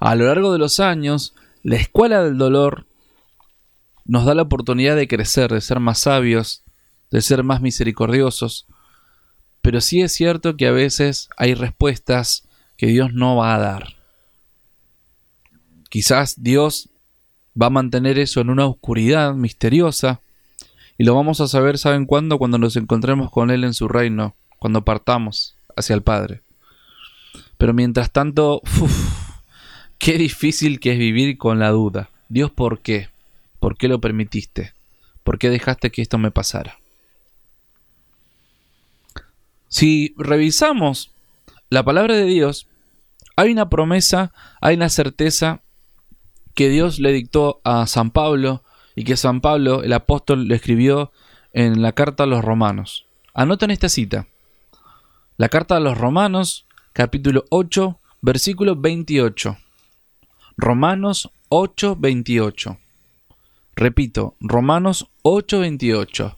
A 0.02 0.14
lo 0.16 0.26
largo 0.26 0.52
de 0.52 0.60
los 0.60 0.82
años, 0.82 1.36
la 1.64 1.78
escuela 1.78 2.22
del 2.22 2.38
dolor 2.38 2.86
nos 4.04 4.26
da 4.26 4.36
la 4.36 4.42
oportunidad 4.42 4.98
de 4.98 5.08
crecer, 5.08 5.54
de 5.54 5.62
ser 5.62 5.80
más 5.80 6.00
sabios, 6.00 6.64
de 7.12 7.22
ser 7.22 7.44
más 7.44 7.62
misericordiosos. 7.62 8.68
Pero 9.66 9.82
sí 9.82 10.04
es 10.04 10.12
cierto 10.14 10.58
que 10.58 10.68
a 10.68 10.72
veces 10.72 11.28
hay 11.38 11.56
respuestas 11.56 12.44
que 12.78 12.86
Dios 12.86 13.16
no 13.16 13.36
va 13.36 13.56
a 13.56 13.58
dar. 13.58 13.96
Quizás 15.90 16.44
Dios 16.44 16.90
va 17.60 17.66
a 17.66 17.72
mantener 17.72 18.20
eso 18.20 18.42
en 18.42 18.52
una 18.52 18.68
oscuridad 18.68 19.34
misteriosa 19.34 20.22
y 21.00 21.04
lo 21.04 21.16
vamos 21.16 21.42
a 21.42 21.48
saber, 21.48 21.80
¿saben 21.80 22.06
cuándo? 22.06 22.38
Cuando 22.38 22.60
nos 22.60 22.76
encontremos 22.76 23.32
con 23.32 23.50
Él 23.50 23.64
en 23.64 23.74
su 23.74 23.88
reino, 23.88 24.36
cuando 24.60 24.86
partamos 24.86 25.56
hacia 25.76 25.96
el 25.96 26.04
Padre. 26.04 26.42
Pero 27.58 27.74
mientras 27.74 28.12
tanto, 28.12 28.62
Qué 29.98 30.20
difícil 30.20 30.80
que 30.80 30.92
es 30.92 31.00
vivir 31.00 31.40
con 31.40 31.58
la 31.58 31.72
duda. 31.72 32.12
Dios, 32.30 32.52
¿por 32.52 32.82
qué? 32.82 33.10
¿Por 33.60 33.78
qué 33.80 33.88
lo 33.88 34.00
permitiste? 34.00 34.74
¿Por 35.24 35.40
qué 35.40 35.50
dejaste 35.50 35.90
que 35.90 36.04
esto 36.04 36.20
me 36.20 36.30
pasara? 36.30 36.78
Si 39.76 40.16
revisamos 40.18 41.12
la 41.70 41.84
palabra 41.84 42.16
de 42.16 42.24
Dios, 42.24 42.66
hay 43.36 43.52
una 43.52 43.68
promesa, 43.68 44.32
hay 44.62 44.78
una 44.78 44.88
certeza 44.88 45.64
que 46.54 46.70
Dios 46.70 46.98
le 46.98 47.12
dictó 47.12 47.60
a 47.66 47.86
San 47.86 48.12
Pablo 48.12 48.64
y 48.96 49.04
que 49.04 49.18
San 49.18 49.42
Pablo, 49.42 49.84
el 49.84 49.92
apóstol, 49.92 50.48
le 50.48 50.56
escribió 50.56 51.12
en 51.52 51.82
la 51.82 51.92
carta 51.92 52.24
a 52.24 52.26
los 52.26 52.42
romanos. 52.42 53.06
Anoten 53.34 53.70
esta 53.70 53.90
cita. 53.90 54.28
La 55.36 55.50
carta 55.50 55.76
a 55.76 55.82
los 55.82 55.98
romanos, 55.98 56.66
capítulo 56.94 57.44
8, 57.50 58.00
versículo 58.22 58.78
28. 58.78 59.58
Romanos 60.56 61.30
8, 61.50 61.98
28. 62.00 62.78
Repito, 63.76 64.36
Romanos 64.40 65.10
8, 65.24 65.60
28. 65.60 66.38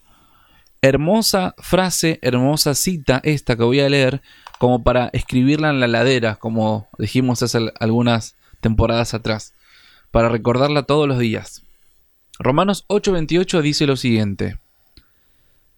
Hermosa 0.81 1.55
frase, 1.57 2.19
hermosa 2.21 2.75
cita 2.75 3.19
esta 3.23 3.55
que 3.55 3.63
voy 3.63 3.79
a 3.79 3.89
leer 3.89 4.21
como 4.59 4.83
para 4.83 5.07
escribirla 5.13 5.69
en 5.69 5.79
la 5.79 5.87
ladera, 5.87 6.35
como 6.35 6.87
dijimos 6.97 7.41
hace 7.43 7.71
algunas 7.79 8.35
temporadas 8.61 9.13
atrás, 9.13 9.53
para 10.11 10.29
recordarla 10.29 10.83
todos 10.83 11.07
los 11.07 11.19
días. 11.19 11.63
Romanos 12.39 12.85
8:28 12.87 13.61
dice 13.61 13.87
lo 13.87 13.95
siguiente. 13.95 14.59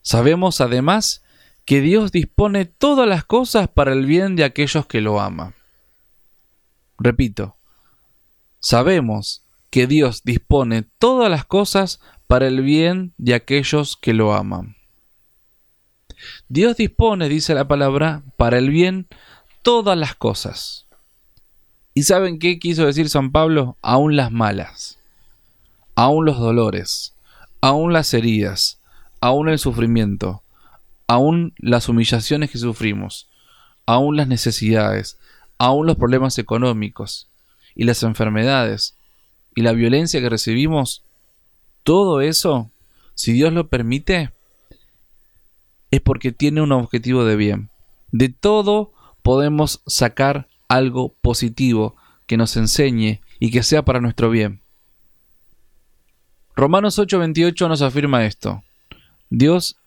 Sabemos 0.01 0.61
además 0.61 1.23
que 1.65 1.81
Dios 1.81 2.11
dispone 2.11 2.65
todas 2.65 3.07
las 3.07 3.23
cosas 3.23 3.67
para 3.67 3.93
el 3.93 4.05
bien 4.05 4.35
de 4.35 4.43
aquellos 4.43 4.85
que 4.85 5.01
lo 5.01 5.19
aman. 5.21 5.53
Repito, 6.97 7.55
sabemos 8.59 9.43
que 9.69 9.87
Dios 9.87 10.23
dispone 10.23 10.83
todas 10.97 11.29
las 11.29 11.45
cosas 11.45 11.99
para 12.27 12.47
el 12.47 12.61
bien 12.61 13.13
de 13.17 13.35
aquellos 13.35 13.97
que 13.97 14.13
lo 14.13 14.33
aman. 14.33 14.78
Dios 16.49 16.77
dispone, 16.77 17.29
dice 17.29 17.53
la 17.53 17.67
palabra, 17.67 18.23
para 18.35 18.57
el 18.57 18.71
bien 18.71 19.07
todas 19.61 19.95
las 19.95 20.15
cosas. 20.15 20.87
¿Y 21.93 22.03
saben 22.03 22.39
qué 22.39 22.57
quiso 22.57 22.87
decir 22.87 23.07
San 23.07 23.31
Pablo? 23.31 23.77
Aún 23.83 24.15
las 24.15 24.31
malas, 24.31 24.97
aún 25.93 26.25
los 26.25 26.39
dolores, 26.39 27.13
aún 27.61 27.93
las 27.93 28.15
heridas, 28.15 28.79
aún 29.21 29.47
el 29.47 29.59
sufrimiento, 29.59 30.41
aún 31.05 31.53
las 31.59 31.87
humillaciones 31.87 32.49
que 32.49 32.57
sufrimos, 32.57 33.27
aún 33.85 34.17
las 34.17 34.27
necesidades, 34.27 35.19
aún 35.59 35.85
los 35.85 35.97
problemas 35.97 36.39
económicos 36.39 37.27
y 37.75 37.83
las 37.83 38.01
enfermedades 38.01 38.95
y 39.55 39.61
la 39.61 39.73
violencia 39.73 40.19
que 40.19 40.29
recibimos, 40.29 41.03
todo 41.83 42.21
eso, 42.21 42.71
si 43.13 43.33
Dios 43.33 43.53
lo 43.53 43.67
permite, 43.67 44.31
es 45.91 46.01
porque 46.01 46.31
tiene 46.31 46.61
un 46.61 46.71
objetivo 46.71 47.25
de 47.25 47.35
bien. 47.35 47.69
De 48.11 48.29
todo 48.29 48.91
podemos 49.21 49.81
sacar 49.85 50.47
algo 50.67 51.15
positivo 51.21 51.95
que 52.27 52.37
nos 52.37 52.55
enseñe 52.57 53.21
y 53.39 53.51
que 53.51 53.63
sea 53.63 53.83
para 53.83 54.01
nuestro 54.01 54.29
bien. 54.29 54.61
Romanos 56.55 56.99
8:28 56.99 57.67
nos 57.67 57.81
afirma 57.81 58.25
esto. 58.25 58.63
Dios 59.29 59.77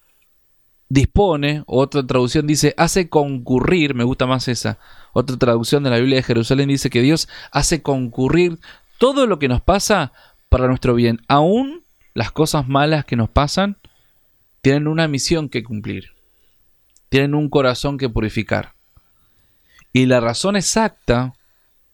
dispone, 0.89 1.63
otra 1.67 2.07
traducción 2.07 2.47
dice, 2.47 2.75
hace 2.77 3.09
concurrir, 3.09 3.95
me 3.95 4.05
gusta 4.05 4.27
más 4.27 4.47
esa, 4.49 4.79
otra 5.15 5.39
traducción 5.39 5.83
de 5.83 5.91
la 5.91 5.97
Biblia 5.97 6.17
de 6.17 6.23
Jerusalén 6.23 6.69
dice 6.69 6.91
que 6.91 7.01
Dios 7.01 7.29
hace 7.51 7.83
concurrir 7.83 8.59
todo 8.99 9.27
lo 9.27 9.39
que 9.39 9.49
nos 9.49 9.63
pasa 9.63 10.13
para 10.51 10.67
nuestro 10.69 10.95
bien, 10.95 11.23
aún 11.29 11.83
las 12.13 12.31
cosas 12.31 12.69
malas 12.69 13.07
que 13.07 13.17
nos 13.17 13.31
pasan, 13.31 13.79
tienen 14.63 14.87
una 14.87 15.09
misión 15.09 15.49
que 15.49 15.65
cumplir. 15.65 16.13
Tienen 17.09 17.35
un 17.35 17.51
corazón 17.51 17.99
que 17.99 18.09
purificar. 18.09 18.73
Y 19.93 20.07
la 20.07 20.21
razón 20.21 20.57
exacta 20.57 21.35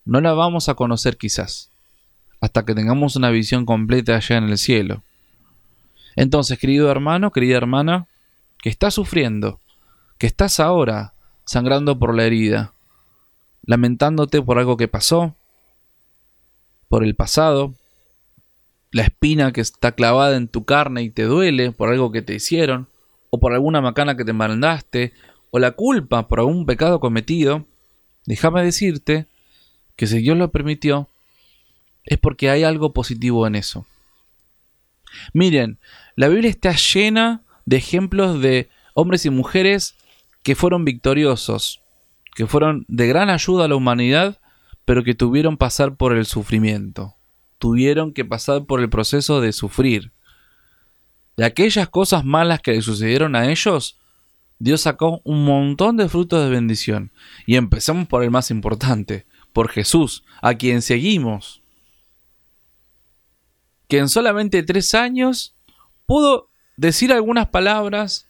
no 0.05 0.21
la 0.21 0.35
vamos 0.35 0.69
a 0.69 0.75
conocer 0.75 1.17
quizás, 1.17 1.71
hasta 2.41 2.65
que 2.65 2.75
tengamos 2.75 3.17
una 3.17 3.31
visión 3.31 3.67
completa 3.67 4.15
allá 4.15 4.37
en 4.37 4.45
el 4.45 4.59
cielo. 4.59 5.03
Entonces, 6.15 6.59
querido 6.59 6.91
hermano, 6.91 7.33
querida 7.33 7.57
hermana, 7.57 8.07
que 8.63 8.69
estás 8.69 8.95
sufriendo, 8.95 9.61
que 10.19 10.27
estás 10.27 10.61
ahora 10.61 11.15
sangrando 11.45 11.99
por 11.99 12.15
la 12.15 12.25
herida, 12.25 12.75
lamentándote 13.65 14.43
por 14.43 14.59
algo 14.59 14.77
que 14.77 14.89
pasó, 14.89 15.35
por 16.89 17.03
el 17.03 17.15
pasado, 17.15 17.75
la 18.91 19.03
espina 19.03 19.53
que 19.53 19.61
está 19.61 19.93
clavada 19.93 20.37
en 20.37 20.49
tu 20.49 20.65
carne 20.65 21.03
y 21.03 21.11
te 21.11 21.25
duele 21.25 21.73
por 21.73 21.91
algo 21.91 22.11
que 22.11 22.23
te 22.23 22.35
hicieron, 22.35 22.89
o 23.31 23.39
por 23.39 23.53
alguna 23.53 23.81
macana 23.81 24.17
que 24.17 24.25
te 24.25 24.33
mandaste, 24.33 25.13
o 25.51 25.59
la 25.59 25.73
culpa 25.73 26.29
por 26.29 26.41
algún 26.41 26.67
pecado 26.67 27.01
cometido, 27.01 27.67
déjame 28.27 28.63
decirte 28.63 29.27
que 29.97 30.07
si 30.07 30.19
Dios 30.19 30.37
lo 30.37 30.51
permitió, 30.51 31.09
es 32.05 32.19
porque 32.19 32.49
hay 32.51 32.65
algo 32.65 32.93
positivo 32.93 33.47
en 33.47 33.55
eso. 33.55 33.87
Miren, 35.33 35.79
la 36.17 36.29
Biblia 36.29 36.51
está 36.51 36.73
llena 36.73 37.43
de 37.67 37.77
ejemplos 37.77 38.41
de 38.41 38.69
hombres 38.95 39.27
y 39.27 39.31
mujeres 39.31 39.95
que 40.43 40.55
fueron 40.55 40.85
victoriosos, 40.85 41.81
que 42.35 42.47
fueron 42.47 42.87
de 42.89 43.07
gran 43.07 43.29
ayuda 43.29 43.67
a 43.67 43.69
la 43.69 43.77
humanidad, 43.77 44.39
pero 44.85 45.05
que 45.05 45.15
tuvieron 45.15 45.59
pasar 45.59 45.97
por 45.97 46.17
el 46.17 46.25
sufrimiento 46.25 47.18
tuvieron 47.59 48.13
que 48.13 48.25
pasar 48.25 48.65
por 48.65 48.81
el 48.81 48.89
proceso 48.89 49.41
de 49.41 49.53
sufrir. 49.53 50.13
De 51.37 51.45
aquellas 51.45 51.89
cosas 51.89 52.25
malas 52.25 52.61
que 52.61 52.73
le 52.73 52.83
sucedieron 52.83 53.37
a 53.37 53.51
ellos, 53.51 53.99
Dios 54.59 54.81
sacó 54.81 55.21
un 55.25 55.45
montón 55.45 55.97
de 55.97 56.09
frutos 56.09 56.43
de 56.43 56.51
bendición. 56.51 57.13
Y 57.47 57.57
empezamos 57.57 58.09
por 58.09 58.25
el 58.25 58.31
más 58.31 58.51
importante, 58.51 59.27
por 59.53 59.69
Jesús, 59.69 60.25
a 60.43 60.55
quien 60.55 60.83
seguimos. 60.83 61.63
Que 63.89 63.99
en 63.99 64.09
solamente 64.09 64.63
tres 64.63 64.95
años 64.95 65.55
pudo 66.07 66.49
decir 66.77 67.13
algunas 67.13 67.49
palabras, 67.49 68.27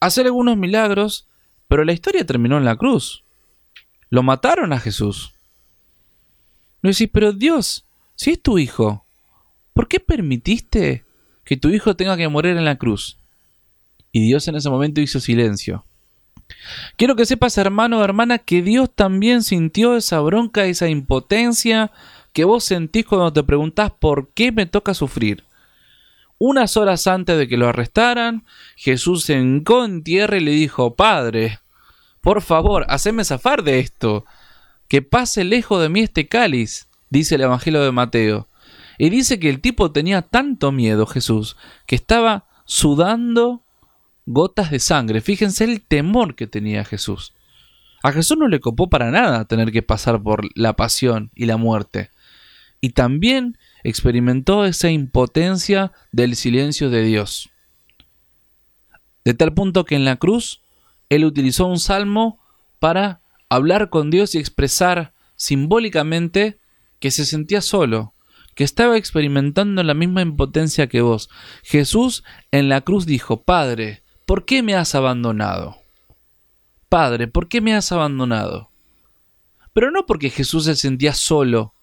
hacer 0.00 0.26
algunos 0.26 0.56
milagros, 0.56 1.26
pero 1.68 1.84
la 1.84 1.92
historia 1.92 2.26
terminó 2.26 2.58
en 2.58 2.64
la 2.64 2.76
cruz. 2.76 3.24
Lo 4.10 4.22
mataron 4.22 4.72
a 4.72 4.78
Jesús. 4.78 5.32
No 6.82 6.90
decís, 6.90 7.08
pero 7.12 7.32
Dios, 7.32 7.84
si 8.14 8.32
es 8.32 8.42
tu 8.42 8.58
hijo, 8.58 9.04
¿por 9.72 9.88
qué 9.88 10.00
permitiste 10.00 11.04
que 11.44 11.56
tu 11.56 11.68
hijo 11.70 11.96
tenga 11.96 12.16
que 12.16 12.28
morir 12.28 12.56
en 12.56 12.64
la 12.64 12.76
cruz? 12.76 13.18
Y 14.12 14.24
Dios 14.26 14.46
en 14.48 14.56
ese 14.56 14.70
momento 14.70 15.00
hizo 15.00 15.20
silencio. 15.20 15.84
Quiero 16.96 17.16
que 17.16 17.26
sepas, 17.26 17.56
hermano 17.58 17.98
o 17.98 18.04
hermana, 18.04 18.38
que 18.38 18.62
Dios 18.62 18.90
también 18.94 19.42
sintió 19.42 19.96
esa 19.96 20.20
bronca, 20.20 20.66
esa 20.66 20.88
impotencia 20.88 21.90
que 22.32 22.44
vos 22.44 22.64
sentís 22.64 23.06
cuando 23.06 23.32
te 23.32 23.42
preguntás 23.42 23.90
por 23.90 24.30
qué 24.32 24.52
me 24.52 24.66
toca 24.66 24.94
sufrir. 24.94 25.44
Unas 26.38 26.76
horas 26.76 27.06
antes 27.06 27.38
de 27.38 27.48
que 27.48 27.56
lo 27.56 27.68
arrestaran, 27.68 28.44
Jesús 28.76 29.24
se 29.24 29.34
hincó 29.34 29.84
en 29.84 30.02
tierra 30.02 30.36
y 30.36 30.40
le 30.40 30.50
dijo, 30.50 30.94
Padre, 30.94 31.60
por 32.20 32.42
favor, 32.42 32.84
haceme 32.88 33.24
zafar 33.24 33.62
de 33.62 33.78
esto, 33.78 34.24
que 34.88 35.02
pase 35.02 35.44
lejos 35.44 35.80
de 35.80 35.88
mí 35.88 36.00
este 36.00 36.28
cáliz 36.28 36.88
dice 37.12 37.34
el 37.34 37.42
Evangelio 37.42 37.82
de 37.82 37.92
Mateo. 37.92 38.48
Y 38.96 39.10
dice 39.10 39.38
que 39.38 39.50
el 39.50 39.60
tipo 39.60 39.92
tenía 39.92 40.22
tanto 40.22 40.72
miedo, 40.72 41.06
Jesús, 41.06 41.56
que 41.86 41.94
estaba 41.94 42.46
sudando 42.64 43.62
gotas 44.24 44.70
de 44.70 44.78
sangre. 44.78 45.20
Fíjense 45.20 45.64
el 45.64 45.82
temor 45.82 46.34
que 46.34 46.46
tenía 46.46 46.86
Jesús. 46.86 47.34
A 48.02 48.12
Jesús 48.12 48.38
no 48.38 48.48
le 48.48 48.60
copó 48.60 48.88
para 48.88 49.10
nada 49.10 49.44
tener 49.44 49.72
que 49.72 49.82
pasar 49.82 50.22
por 50.22 50.48
la 50.56 50.74
pasión 50.74 51.30
y 51.34 51.44
la 51.44 51.58
muerte. 51.58 52.10
Y 52.80 52.90
también 52.90 53.58
experimentó 53.84 54.64
esa 54.64 54.90
impotencia 54.90 55.92
del 56.12 56.34
silencio 56.34 56.88
de 56.88 57.02
Dios. 57.02 57.50
De 59.24 59.34
tal 59.34 59.52
punto 59.52 59.84
que 59.84 59.96
en 59.96 60.06
la 60.06 60.16
cruz 60.16 60.62
él 61.10 61.26
utilizó 61.26 61.66
un 61.66 61.78
salmo 61.78 62.40
para 62.78 63.20
hablar 63.50 63.90
con 63.90 64.10
Dios 64.10 64.34
y 64.34 64.38
expresar 64.38 65.12
simbólicamente 65.36 66.58
que 67.02 67.10
se 67.10 67.26
sentía 67.26 67.60
solo, 67.60 68.14
que 68.54 68.62
estaba 68.62 68.96
experimentando 68.96 69.82
la 69.82 69.92
misma 69.92 70.22
impotencia 70.22 70.86
que 70.86 71.00
vos. 71.00 71.28
Jesús 71.64 72.22
en 72.52 72.68
la 72.68 72.80
cruz 72.82 73.06
dijo, 73.06 73.42
Padre, 73.42 74.02
¿por 74.24 74.44
qué 74.44 74.62
me 74.62 74.76
has 74.76 74.94
abandonado? 74.94 75.78
Padre, 76.88 77.26
¿por 77.26 77.48
qué 77.48 77.60
me 77.60 77.74
has 77.74 77.90
abandonado? 77.90 78.70
Pero 79.72 79.90
no 79.90 80.06
porque 80.06 80.30
Jesús 80.30 80.66
se 80.66 80.76
sentía 80.76 81.12
solo, 81.12 81.74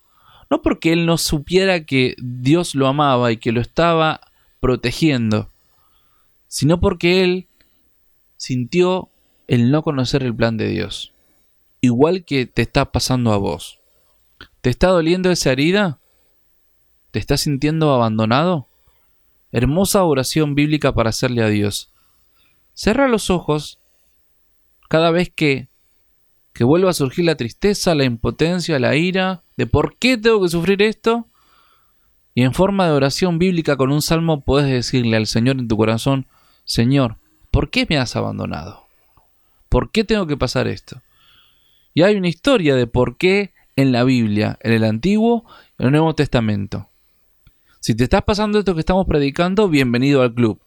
no 0.49 0.62
porque 0.62 0.93
él 0.93 1.05
no 1.05 1.17
supiera 1.17 1.84
que 1.84 2.15
Dios 2.17 2.73
lo 2.73 2.88
amaba 2.88 3.34
y 3.34 3.38
que 3.38 3.51
lo 3.51 3.60
estaba 3.60 4.21
protegiendo, 4.62 5.49
sino 6.47 6.79
porque 6.79 7.25
él 7.25 7.47
sintió 8.38 9.10
el 9.49 9.69
no 9.69 9.84
conocer 9.84 10.23
el 10.23 10.34
plan 10.34 10.55
de 10.55 10.69
Dios, 10.69 11.12
igual 11.82 12.23
que 12.23 12.45
te 12.45 12.62
está 12.62 12.93
pasando 12.93 13.34
a 13.34 13.38
vos 13.38 13.78
¿Te 14.61 14.69
está 14.69 14.87
doliendo 14.87 15.31
esa 15.31 15.51
herida? 15.51 15.99
¿Te 17.11 17.19
estás 17.19 17.41
sintiendo 17.41 17.93
abandonado? 17.93 18.67
Hermosa 19.51 20.03
oración 20.03 20.55
bíblica 20.55 20.93
para 20.93 21.09
hacerle 21.09 21.43
a 21.43 21.49
Dios. 21.49 21.89
Cerra 22.73 23.07
los 23.07 23.29
ojos 23.29 23.79
cada 24.89 25.11
vez 25.11 25.31
que 25.33 25.69
que 26.59 26.65
vuelva 26.65 26.89
a 26.89 26.93
surgir 26.93 27.23
la 27.23 27.35
tristeza, 27.35 27.95
la 27.95 28.03
impotencia, 28.03 28.79
la 28.79 28.97
ira, 28.97 29.43
de 29.55 29.65
por 29.65 29.95
qué 29.95 30.17
tengo 30.17 30.41
que 30.41 30.49
sufrir 30.49 30.81
esto. 30.81 31.25
Y 32.35 32.43
en 32.43 32.53
forma 32.53 32.85
de 32.85 32.91
oración 32.91 33.39
bíblica 33.39 33.77
con 33.77 33.93
un 33.93 34.01
salmo 34.01 34.41
puedes 34.41 34.69
decirle 34.69 35.15
al 35.15 35.25
Señor 35.25 35.57
en 35.57 35.69
tu 35.69 35.77
corazón, 35.77 36.25
Señor, 36.65 37.15
¿por 37.49 37.69
qué 37.69 37.85
me 37.89 37.97
has 37.97 38.17
abandonado? 38.17 38.83
¿Por 39.69 39.91
qué 39.91 40.03
tengo 40.03 40.27
que 40.27 40.35
pasar 40.35 40.67
esto? 40.67 41.01
Y 41.93 42.01
hay 42.01 42.15
una 42.15 42.27
historia 42.27 42.75
de 42.75 42.87
por 42.87 43.15
qué 43.15 43.53
en 43.81 43.91
la 43.93 44.03
Biblia, 44.03 44.57
en 44.61 44.73
el 44.73 44.83
Antiguo 44.83 45.45
y 45.77 45.83
en 45.83 45.87
el 45.87 45.91
Nuevo 45.93 46.13
Testamento. 46.13 46.89
Si 47.79 47.95
te 47.95 48.03
estás 48.03 48.23
pasando 48.23 48.59
esto 48.59 48.73
que 48.73 48.81
estamos 48.81 49.07
predicando, 49.07 49.69
bienvenido 49.69 50.21
al 50.21 50.33
club. 50.33 50.59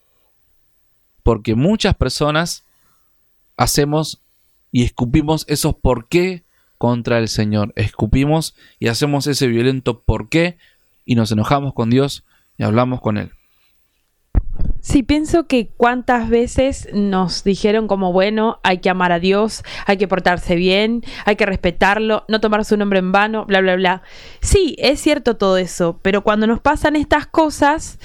Porque 1.22 1.54
muchas 1.54 1.94
personas 1.94 2.64
hacemos 3.56 4.20
y 4.70 4.84
escupimos 4.84 5.44
esos 5.46 5.74
por 5.74 6.08
qué 6.08 6.42
contra 6.78 7.18
el 7.18 7.28
Señor. 7.28 7.74
Escupimos 7.76 8.54
y 8.78 8.88
hacemos 8.88 9.26
ese 9.26 9.46
violento 9.46 10.00
por 10.00 10.30
qué 10.30 10.56
y 11.04 11.14
nos 11.14 11.30
enojamos 11.32 11.74
con 11.74 11.90
Dios 11.90 12.24
y 12.56 12.62
hablamos 12.62 13.02
con 13.02 13.18
Él. 13.18 13.30
Sí, 14.84 15.04
pienso 15.04 15.46
que 15.46 15.68
cuántas 15.76 16.28
veces 16.28 16.88
nos 16.92 17.44
dijeron 17.44 17.86
como, 17.86 18.12
bueno, 18.12 18.58
hay 18.64 18.78
que 18.78 18.90
amar 18.90 19.12
a 19.12 19.20
Dios, 19.20 19.62
hay 19.86 19.96
que 19.96 20.08
portarse 20.08 20.56
bien, 20.56 21.04
hay 21.24 21.36
que 21.36 21.46
respetarlo, 21.46 22.24
no 22.26 22.40
tomar 22.40 22.64
su 22.64 22.76
nombre 22.76 22.98
en 22.98 23.12
vano, 23.12 23.44
bla, 23.46 23.60
bla, 23.60 23.76
bla. 23.76 24.02
Sí, 24.40 24.74
es 24.80 25.00
cierto 25.00 25.36
todo 25.36 25.56
eso, 25.56 26.00
pero 26.02 26.24
cuando 26.24 26.48
nos 26.48 26.58
pasan 26.58 26.96
estas 26.96 27.28
cosas, 27.28 28.00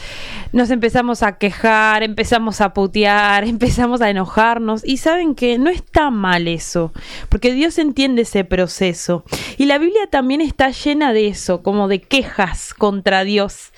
nos 0.51 0.69
empezamos 0.69 1.23
a 1.23 1.39
quejar, 1.39 2.03
empezamos 2.03 2.61
a 2.61 2.75
putear, 2.75 3.43
empezamos 3.47 4.01
a 4.01 4.11
enojarnos 4.11 4.85
y 4.85 4.97
saben 4.97 5.33
que 5.33 5.57
no 5.57 5.71
está 5.71 6.11
mal 6.11 6.47
eso, 6.47 6.93
porque 7.29 7.53
Dios 7.53 7.79
entiende 7.79 8.21
ese 8.21 8.43
proceso. 8.43 9.23
Y 9.57 9.65
la 9.65 9.79
Biblia 9.79 10.05
también 10.11 10.41
está 10.41 10.69
llena 10.69 11.11
de 11.11 11.27
eso, 11.27 11.63
como 11.63 11.87
de 11.87 12.01
quejas 12.01 12.75
contra 12.75 13.23
Dios. 13.23 13.73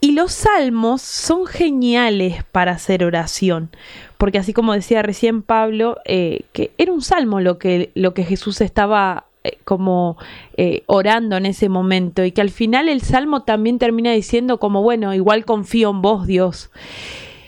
Y 0.00 0.12
los 0.12 0.32
salmos 0.32 1.02
son 1.02 1.44
geniales 1.44 2.37
para 2.44 2.72
hacer 2.72 3.04
oración. 3.04 3.70
Porque 4.16 4.38
así 4.38 4.52
como 4.52 4.72
decía 4.72 5.02
recién 5.02 5.42
Pablo, 5.42 5.98
eh, 6.04 6.42
que 6.52 6.72
era 6.78 6.92
un 6.92 7.02
salmo 7.02 7.40
lo 7.40 7.58
que, 7.58 7.90
lo 7.94 8.14
que 8.14 8.24
Jesús 8.24 8.60
estaba 8.60 9.26
eh, 9.44 9.58
como 9.64 10.16
eh, 10.56 10.82
orando 10.86 11.36
en 11.36 11.46
ese 11.46 11.68
momento 11.68 12.24
y 12.24 12.32
que 12.32 12.40
al 12.40 12.50
final 12.50 12.88
el 12.88 13.02
salmo 13.02 13.44
también 13.44 13.78
termina 13.78 14.12
diciendo 14.12 14.58
como, 14.58 14.82
bueno, 14.82 15.14
igual 15.14 15.44
confío 15.44 15.90
en 15.90 16.02
vos, 16.02 16.26
Dios. 16.26 16.70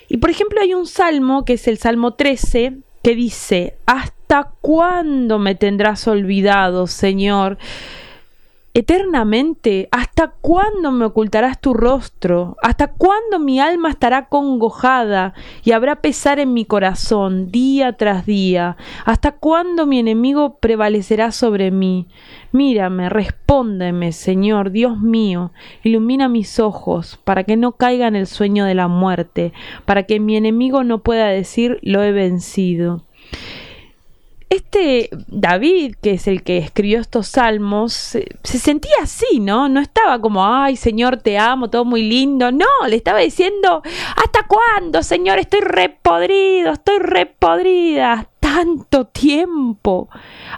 Y 0.09 0.19
por 0.19 0.31
ejemplo 0.31 0.61
hay 0.61 0.75
un 0.75 0.87
salmo 0.87 1.45
que 1.45 1.55
es 1.55 1.69
el 1.69 1.79
Salmo 1.79 2.15
13 2.15 2.79
que 3.03 3.15
dice, 3.15 3.77
¿hasta 3.87 4.53
cuándo 4.61 5.39
me 5.39 5.55
tendrás 5.55 6.07
olvidado, 6.07 6.87
Señor? 6.87 7.59
Eternamente? 8.75 9.89
¿Hasta 9.91 10.29
cuándo 10.41 10.93
me 10.93 11.05
ocultarás 11.05 11.61
tu 11.61 11.75
rostro? 11.75 12.57
¿Hasta 12.63 12.89
cuándo 12.89 13.39
mi 13.39 13.61
alma 13.61 13.91
estará 13.91 14.29
congojada 14.29 15.35
y 15.65 15.73
habrá 15.73 16.01
pesar 16.01 16.39
en 16.39 16.53
mi 16.53 16.65
corazón 16.65 17.51
día 17.51 17.95
tras 17.95 18.27
día? 18.27 18.77
¿Hasta 19.05 19.33
cuándo 19.33 19.87
mi 19.87 19.99
enemigo 19.99 20.59
prevalecerá 20.59 21.33
sobre 21.33 21.71
mí? 21.71 22.07
Mírame, 22.53 23.09
respóndeme, 23.09 24.13
Señor, 24.13 24.71
Dios 24.71 25.01
mío, 25.01 25.53
ilumina 25.83 26.29
mis 26.29 26.59
ojos 26.59 27.19
para 27.25 27.45
que 27.45 27.57
no 27.57 27.73
caiga 27.73 28.09
en 28.09 28.17
el 28.17 28.27
sueño 28.27 28.65
de 28.65 28.75
la 28.75 28.89
muerte, 28.89 29.53
para 29.85 30.05
que 30.05 30.21
mi 30.21 30.37
enemigo 30.37 30.85
no 30.85 31.03
pueda 31.03 31.27
decir 31.27 31.79
lo 31.83 32.03
he 32.03 32.13
vencido 32.13 33.05
este 34.51 35.11
David, 35.29 35.95
que 36.03 36.13
es 36.13 36.27
el 36.27 36.43
que 36.43 36.59
escribió 36.59 37.01
estos 37.01 37.29
salmos, 37.29 37.93
se, 37.93 38.27
sentía 38.43 38.97
así, 39.01 39.39
¿no? 39.39 39.69
No 39.69 39.81
estaba 39.81 40.21
como, 40.21 40.45
ay, 40.45 40.77
Señor, 40.77 41.19
te 41.19 41.39
amo, 41.39 41.71
todo 41.71 41.85
muy 41.85 42.03
lindo. 42.03 42.51
No, 42.51 42.67
le 42.89 42.97
estaba 42.97 43.21
diciendo, 43.21 43.83
¿hasta 44.17 44.47
cuándo, 44.49 45.05
Señor? 45.05 45.39
Estoy 45.39 45.61
repodrido, 45.61 46.73
estoy 46.73 46.99
repodrida 46.99 48.30
tanto 48.41 49.05
tiempo. 49.05 50.09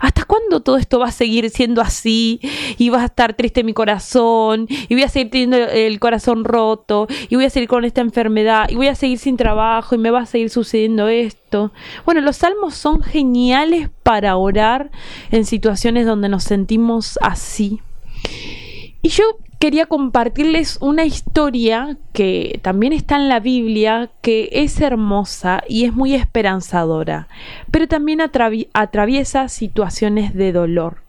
¿Hasta 0.00 0.24
cuándo 0.24 0.60
todo 0.60 0.76
esto 0.76 1.00
va 1.00 1.08
a 1.08 1.12
seguir 1.12 1.50
siendo 1.50 1.82
así? 1.82 2.40
Y 2.78 2.88
va 2.88 3.02
a 3.02 3.06
estar 3.06 3.34
triste 3.34 3.64
mi 3.64 3.74
corazón, 3.74 4.66
y 4.68 4.94
voy 4.94 5.02
a 5.02 5.08
seguir 5.08 5.30
teniendo 5.30 5.56
el 5.56 6.00
corazón 6.00 6.44
roto, 6.44 7.06
y 7.28 7.34
voy 7.36 7.44
a 7.44 7.50
seguir 7.50 7.68
con 7.68 7.84
esta 7.84 8.00
enfermedad, 8.00 8.70
y 8.70 8.76
voy 8.76 8.86
a 8.86 8.94
seguir 8.94 9.18
sin 9.18 9.36
trabajo, 9.36 9.94
y 9.94 9.98
me 9.98 10.10
va 10.10 10.20
a 10.20 10.26
seguir 10.26 10.48
sucediendo 10.48 11.08
esto. 11.08 11.72
Bueno, 12.06 12.20
los 12.20 12.36
salmos 12.36 12.74
son 12.74 13.02
geniales 13.02 13.90
para 14.02 14.36
orar 14.36 14.90
en 15.30 15.44
situaciones 15.44 16.06
donde 16.06 16.28
nos 16.28 16.44
sentimos 16.44 17.18
así. 17.20 17.80
Y 19.02 19.08
yo 19.08 19.24
quería 19.62 19.86
compartirles 19.86 20.76
una 20.80 21.04
historia 21.04 21.96
que 22.12 22.58
también 22.62 22.92
está 22.92 23.14
en 23.14 23.28
la 23.28 23.38
Biblia, 23.38 24.10
que 24.20 24.48
es 24.50 24.80
hermosa 24.80 25.62
y 25.68 25.84
es 25.84 25.92
muy 25.92 26.16
esperanzadora, 26.16 27.28
pero 27.70 27.86
también 27.86 28.20
atraviesa 28.20 29.48
situaciones 29.48 30.34
de 30.34 30.50
dolor. 30.50 31.04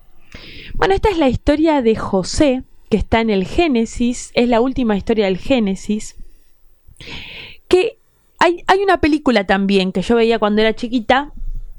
Bueno, 0.75 0.93
esta 0.93 1.09
es 1.09 1.17
la 1.17 1.29
historia 1.29 1.81
de 1.81 1.95
José, 1.95 2.61
que 2.91 2.97
está 2.97 3.21
en 3.21 3.31
el 3.31 3.47
Génesis, 3.47 4.29
es 4.35 4.47
la 4.47 4.61
última 4.61 4.95
historia 4.95 5.25
del 5.25 5.39
Génesis, 5.39 6.15
que 7.67 7.97
hay, 8.37 8.63
hay 8.67 8.83
una 8.83 9.01
película 9.01 9.47
también 9.47 9.91
que 9.91 10.03
yo 10.03 10.15
veía 10.15 10.37
cuando 10.37 10.61
era 10.61 10.75
chiquita, 10.75 11.31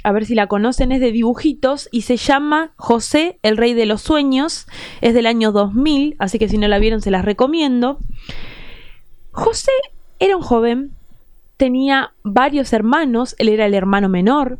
a 0.04 0.12
ver 0.12 0.26
si 0.26 0.34
la 0.34 0.46
conocen, 0.46 0.92
es 0.92 1.00
de 1.00 1.10
dibujitos 1.10 1.88
y 1.90 2.02
se 2.02 2.18
llama 2.18 2.72
José, 2.76 3.38
el 3.42 3.56
rey 3.56 3.72
de 3.72 3.86
los 3.86 4.02
sueños, 4.02 4.66
es 5.00 5.14
del 5.14 5.26
año 5.26 5.50
2000, 5.50 6.16
así 6.18 6.38
que 6.38 6.48
si 6.48 6.58
no 6.58 6.68
la 6.68 6.78
vieron 6.78 7.00
se 7.00 7.10
las 7.10 7.24
recomiendo. 7.24 7.98
José 9.32 9.72
era 10.20 10.36
un 10.36 10.42
joven, 10.42 10.92
tenía 11.56 12.12
varios 12.22 12.74
hermanos, 12.74 13.34
él 13.38 13.48
era 13.48 13.64
el 13.64 13.72
hermano 13.72 14.10
menor 14.10 14.58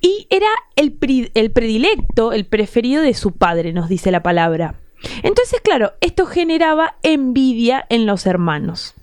y 0.00 0.26
era 0.28 0.48
el, 0.74 0.98
el 1.34 1.52
predilecto, 1.52 2.32
el 2.32 2.44
preferido 2.44 3.02
de 3.02 3.14
su 3.14 3.30
padre, 3.30 3.72
nos 3.72 3.88
dice 3.88 4.10
la 4.10 4.24
palabra. 4.24 4.74
Entonces, 5.22 5.60
claro, 5.62 5.92
esto 6.00 6.26
generaba 6.26 6.96
envidia 7.02 7.86
en 7.90 8.06
los 8.06 8.26
hermanos. 8.26 8.94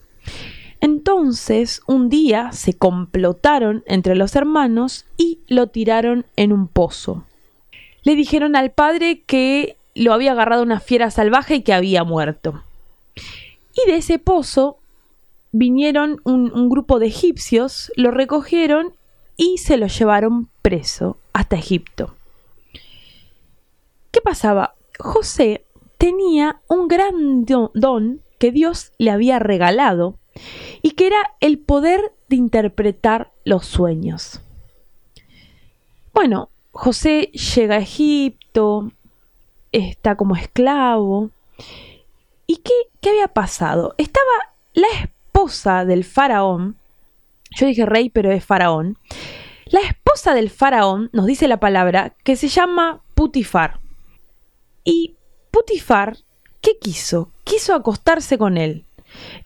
Entonces, 0.82 1.82
un 1.86 2.10
día 2.10 2.52
se 2.52 2.74
complotaron 2.74 3.84
entre 3.86 4.16
los 4.16 4.36
hermanos 4.36 5.06
y 5.16 5.40
lo 5.48 5.68
tiraron 5.68 6.26
en 6.36 6.52
un 6.52 6.68
pozo. 6.68 7.24
Le 8.04 8.16
dijeron 8.16 8.56
al 8.56 8.72
padre 8.72 9.22
que 9.22 9.78
lo 9.94 10.12
había 10.12 10.32
agarrado 10.32 10.64
una 10.64 10.80
fiera 10.80 11.12
salvaje 11.12 11.56
y 11.56 11.62
que 11.62 11.74
había 11.74 12.04
muerto. 12.04 12.64
Y 13.16 13.90
de 13.90 13.98
ese 13.98 14.18
pozo 14.18 14.80
vinieron 15.52 16.20
un, 16.24 16.52
un 16.52 16.68
grupo 16.68 16.98
de 16.98 17.08
egipcios, 17.08 17.92
lo 17.96 18.10
recogieron 18.10 18.94
y 19.38 19.60
se 19.60 19.78
lo 19.78 19.86
llevaron 19.86 20.50
preso 20.64 21.18
hasta 21.32 21.58
Egipto. 21.58 22.16
¿Qué 24.12 24.20
pasaba? 24.20 24.76
José 24.98 25.64
tenía 26.00 26.62
un 26.68 26.88
gran 26.88 27.46
don 27.46 28.22
que 28.40 28.52
Dios 28.52 28.92
le 28.98 29.12
había 29.12 29.38
regalado 29.38 30.16
y 30.82 30.92
que 30.92 31.08
era 31.08 31.32
el 31.40 31.60
poder 31.60 32.14
de 32.30 32.36
interpretar 32.36 33.32
los 33.44 33.66
sueños. 33.66 34.42
Bueno, 36.14 36.50
José 36.72 37.32
llega 37.56 37.76
a 37.76 37.80
Egipto, 37.80 38.92
está 39.72 40.16
como 40.16 40.36
esclavo. 40.36 41.30
¿Y 42.48 42.58
qué, 42.58 42.74
qué 43.02 43.12
había 43.12 43.28
pasado? 43.28 43.96
Estaba 43.98 44.56
la 44.74 44.88
esposa 45.02 45.86
del 45.86 46.04
faraón, 46.04 46.78
yo 47.52 47.68
dije 47.68 47.86
rey, 47.86 48.10
pero 48.10 48.32
es 48.32 48.44
faraón. 48.46 48.98
La 49.66 49.82
esposa 49.82 50.34
del 50.34 50.50
faraón, 50.50 51.10
nos 51.14 51.26
dice 51.26 51.48
la 51.48 51.60
palabra, 51.60 52.16
que 52.24 52.36
se 52.36 52.48
llama 52.48 53.02
Putifar. 53.16 53.80
Y 54.84 55.16
Putifar, 55.52 56.18
¿qué 56.62 56.78
quiso? 56.80 57.32
Quiso 57.44 57.74
acostarse 57.74 58.38
con 58.38 58.58
él. 58.58 58.86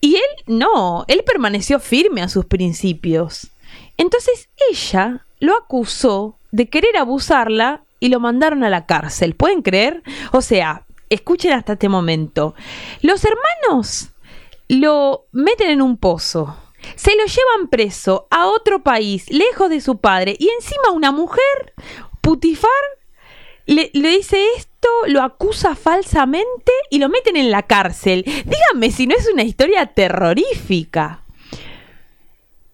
Y 0.01 0.15
él 0.15 0.21
no, 0.47 1.05
él 1.07 1.23
permaneció 1.25 1.79
firme 1.79 2.21
a 2.21 2.29
sus 2.29 2.45
principios. 2.45 3.51
Entonces 3.97 4.49
ella 4.69 5.25
lo 5.39 5.55
acusó 5.57 6.37
de 6.51 6.69
querer 6.69 6.97
abusarla 6.97 7.83
y 7.99 8.09
lo 8.09 8.19
mandaron 8.19 8.63
a 8.63 8.69
la 8.69 8.85
cárcel. 8.85 9.35
¿Pueden 9.35 9.61
creer? 9.61 10.03
O 10.31 10.41
sea, 10.41 10.85
escuchen 11.09 11.53
hasta 11.53 11.73
este 11.73 11.89
momento. 11.89 12.55
Los 13.01 13.23
hermanos 13.25 14.09
lo 14.67 15.25
meten 15.31 15.69
en 15.69 15.81
un 15.81 15.97
pozo. 15.97 16.57
Se 16.95 17.15
lo 17.15 17.25
llevan 17.25 17.67
preso 17.69 18.27
a 18.29 18.47
otro 18.47 18.83
país, 18.83 19.29
lejos 19.31 19.69
de 19.69 19.81
su 19.81 19.97
padre, 19.97 20.35
y 20.37 20.49
encima 20.49 20.91
una 20.93 21.11
mujer, 21.11 21.73
Putifar, 22.21 22.71
le, 23.65 23.89
dice 23.93 24.37
esto, 24.57 24.87
lo 25.07 25.21
acusa 25.21 25.75
falsamente 25.75 26.71
y 26.89 26.99
lo 26.99 27.09
meten 27.09 27.35
en 27.35 27.51
la 27.51 27.63
cárcel. 27.63 28.23
Díganme 28.25 28.91
si 28.91 29.07
no 29.07 29.15
es 29.15 29.27
una 29.31 29.43
historia 29.43 29.87
terrorífica. 29.87 31.21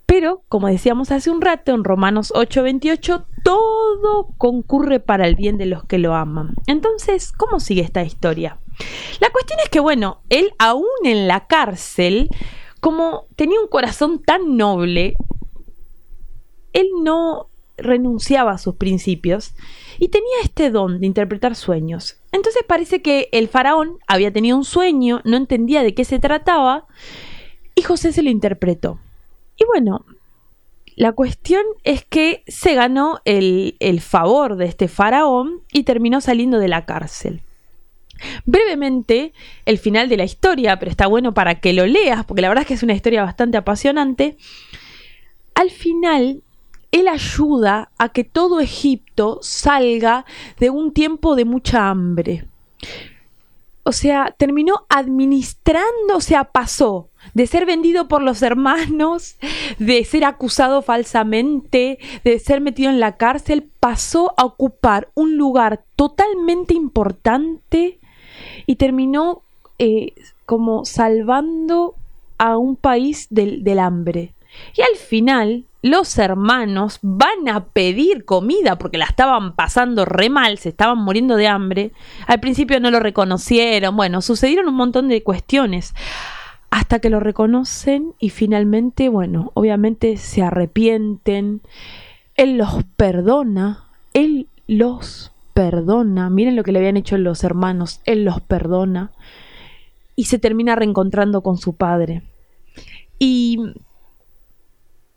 Pero, 0.05 0.43
como 0.49 0.67
decíamos 0.67 1.09
hace 1.11 1.29
un 1.29 1.39
rato 1.39 1.73
en 1.73 1.85
Romanos 1.85 2.33
8:28, 2.35 3.25
todo 3.43 4.27
concurre 4.37 4.99
para 4.99 5.25
el 5.25 5.35
bien 5.35 5.57
de 5.57 5.65
los 5.65 5.85
que 5.85 5.99
lo 5.99 6.15
aman. 6.15 6.55
Entonces, 6.67 7.31
¿cómo 7.31 7.61
sigue 7.61 7.81
esta 7.81 8.03
historia? 8.03 8.59
La 9.21 9.29
cuestión 9.29 9.59
es 9.63 9.69
que, 9.69 9.79
bueno, 9.79 10.21
él 10.29 10.51
aún 10.59 10.85
en 11.05 11.29
la 11.29 11.47
cárcel, 11.47 12.29
como 12.81 13.27
tenía 13.37 13.61
un 13.61 13.67
corazón 13.67 14.21
tan 14.21 14.57
noble, 14.57 15.15
él 16.73 16.87
no 17.03 17.50
renunciaba 17.81 18.51
a 18.51 18.57
sus 18.57 18.75
principios 18.75 19.53
y 19.99 20.09
tenía 20.09 20.41
este 20.43 20.69
don 20.69 20.99
de 20.99 21.05
interpretar 21.05 21.55
sueños. 21.55 22.17
Entonces 22.31 22.63
parece 22.67 23.01
que 23.01 23.29
el 23.31 23.47
faraón 23.47 23.99
había 24.07 24.31
tenido 24.31 24.57
un 24.57 24.65
sueño, 24.65 25.21
no 25.25 25.37
entendía 25.37 25.83
de 25.83 25.93
qué 25.93 26.05
se 26.05 26.19
trataba 26.19 26.87
y 27.75 27.81
José 27.81 28.11
se 28.11 28.23
lo 28.23 28.29
interpretó. 28.29 28.99
Y 29.57 29.65
bueno, 29.65 30.05
la 30.95 31.13
cuestión 31.13 31.63
es 31.83 32.05
que 32.05 32.43
se 32.47 32.73
ganó 32.75 33.19
el, 33.25 33.75
el 33.79 34.01
favor 34.01 34.55
de 34.55 34.65
este 34.65 34.87
faraón 34.87 35.61
y 35.71 35.83
terminó 35.83 36.21
saliendo 36.21 36.59
de 36.59 36.67
la 36.67 36.85
cárcel. 36.85 37.41
Brevemente, 38.45 39.33
el 39.65 39.77
final 39.77 40.09
de 40.09 40.17
la 40.17 40.23
historia, 40.23 40.77
pero 40.79 40.91
está 40.91 41.07
bueno 41.07 41.33
para 41.33 41.59
que 41.59 41.73
lo 41.73 41.85
leas, 41.85 42.25
porque 42.25 42.41
la 42.41 42.49
verdad 42.49 42.63
es 42.63 42.67
que 42.67 42.73
es 42.75 42.83
una 42.83 42.93
historia 42.93 43.23
bastante 43.23 43.57
apasionante. 43.57 44.37
Al 45.55 45.69
final, 45.69 46.43
él 46.91 47.07
ayuda 47.07 47.89
a 47.97 48.09
que 48.09 48.23
todo 48.23 48.59
Egipto 48.59 49.39
salga 49.41 50.25
de 50.59 50.69
un 50.69 50.91
tiempo 50.93 51.35
de 51.35 51.45
mucha 51.45 51.89
hambre. 51.89 52.45
O 53.83 53.91
sea, 53.91 54.35
terminó 54.37 54.85
administrando, 54.89 56.15
o 56.15 56.21
sea, 56.21 56.43
pasó 56.43 57.09
de 57.33 57.47
ser 57.47 57.65
vendido 57.65 58.07
por 58.07 58.21
los 58.21 58.41
hermanos, 58.41 59.37
de 59.79 60.03
ser 60.05 60.25
acusado 60.25 60.81
falsamente, 60.81 61.99
de 62.23 62.39
ser 62.39 62.61
metido 62.61 62.89
en 62.89 62.99
la 62.99 63.17
cárcel, 63.17 63.69
pasó 63.79 64.33
a 64.37 64.45
ocupar 64.45 65.09
un 65.15 65.37
lugar 65.37 65.83
totalmente 65.95 66.73
importante 66.73 67.99
y 68.65 68.75
terminó 68.75 69.41
eh, 69.79 70.13
como 70.45 70.85
salvando 70.85 71.95
a 72.37 72.57
un 72.57 72.75
país 72.75 73.27
del, 73.29 73.63
del 73.63 73.79
hambre. 73.79 74.33
Y 74.75 74.81
al 74.81 74.95
final, 74.97 75.65
los 75.81 76.17
hermanos 76.17 76.99
van 77.01 77.49
a 77.49 77.65
pedir 77.65 78.25
comida 78.25 78.77
porque 78.77 78.97
la 78.97 79.05
estaban 79.05 79.55
pasando 79.55 80.05
re 80.05 80.29
mal, 80.29 80.57
se 80.57 80.69
estaban 80.69 80.99
muriendo 80.99 81.35
de 81.35 81.47
hambre. 81.47 81.91
Al 82.27 82.39
principio 82.39 82.79
no 82.79 82.91
lo 82.91 82.99
reconocieron, 82.99 83.95
bueno, 83.95 84.21
sucedieron 84.21 84.67
un 84.67 84.75
montón 84.75 85.07
de 85.07 85.23
cuestiones 85.23 85.93
hasta 86.69 86.99
que 86.99 87.09
lo 87.09 87.19
reconocen 87.19 88.13
y 88.19 88.29
finalmente, 88.29 89.09
bueno, 89.09 89.51
obviamente 89.55 90.17
se 90.17 90.41
arrepienten. 90.41 91.61
Él 92.35 92.57
los 92.57 92.83
perdona, 92.95 93.85
él 94.13 94.47
los 94.67 95.31
perdona. 95.53 96.29
Miren 96.29 96.55
lo 96.55 96.63
que 96.63 96.71
le 96.71 96.79
habían 96.79 96.97
hecho 96.97 97.17
los 97.17 97.43
hermanos, 97.43 98.01
él 98.05 98.23
los 98.23 98.39
perdona 98.39 99.11
y 100.15 100.25
se 100.25 100.39
termina 100.39 100.75
reencontrando 100.75 101.41
con 101.41 101.57
su 101.57 101.75
padre. 101.75 102.21
Y 103.19 103.59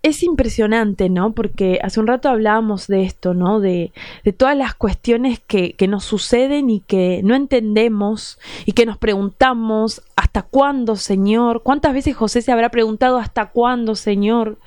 es 0.05 0.23
impresionante, 0.23 1.09
¿no? 1.09 1.33
Porque 1.33 1.81
hace 1.83 1.99
un 1.99 2.07
rato 2.07 2.29
hablábamos 2.29 2.87
de 2.88 3.05
esto, 3.05 3.33
¿no? 3.33 3.59
De, 3.59 3.90
todas 4.37 4.55
las 4.55 4.75
cuestiones 4.75 5.40
que, 5.40 5.73
que, 5.73 5.88
nos 5.88 6.05
suceden 6.05 6.69
y 6.69 6.81
que 6.81 7.23
no 7.25 7.35
entendemos 7.35 8.38
y 8.67 8.73
que 8.73 8.85
nos 8.85 8.99
preguntamos, 8.99 10.03
¿hasta 10.14 10.43
cuándo, 10.43 10.97
Señor? 10.97 11.62
¿Cuántas 11.62 11.95
veces 11.95 12.14
José 12.14 12.43
se 12.43 12.53
habrá 12.53 12.69
preguntado, 12.69 13.17
¿hasta 13.17 13.47
cuándo, 13.47 13.95
Señor? 13.95 14.59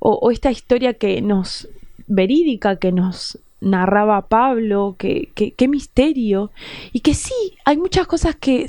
O, 0.00 0.32
esta 0.32 0.50
historia 0.50 0.94
que 0.94 1.22
nos, 1.22 1.68
verídica, 2.08 2.74
que 2.74 2.90
nos 2.90 3.38
narraba 3.60 4.26
Pablo, 4.26 4.96
que, 4.98 5.30
que, 5.36 5.52
qué 5.52 5.68
misterio. 5.68 6.50
Y 6.92 7.00
que 7.00 7.14
sí, 7.14 7.54
hay 7.64 7.76
muchas 7.76 8.08
cosas 8.08 8.34
que 8.34 8.66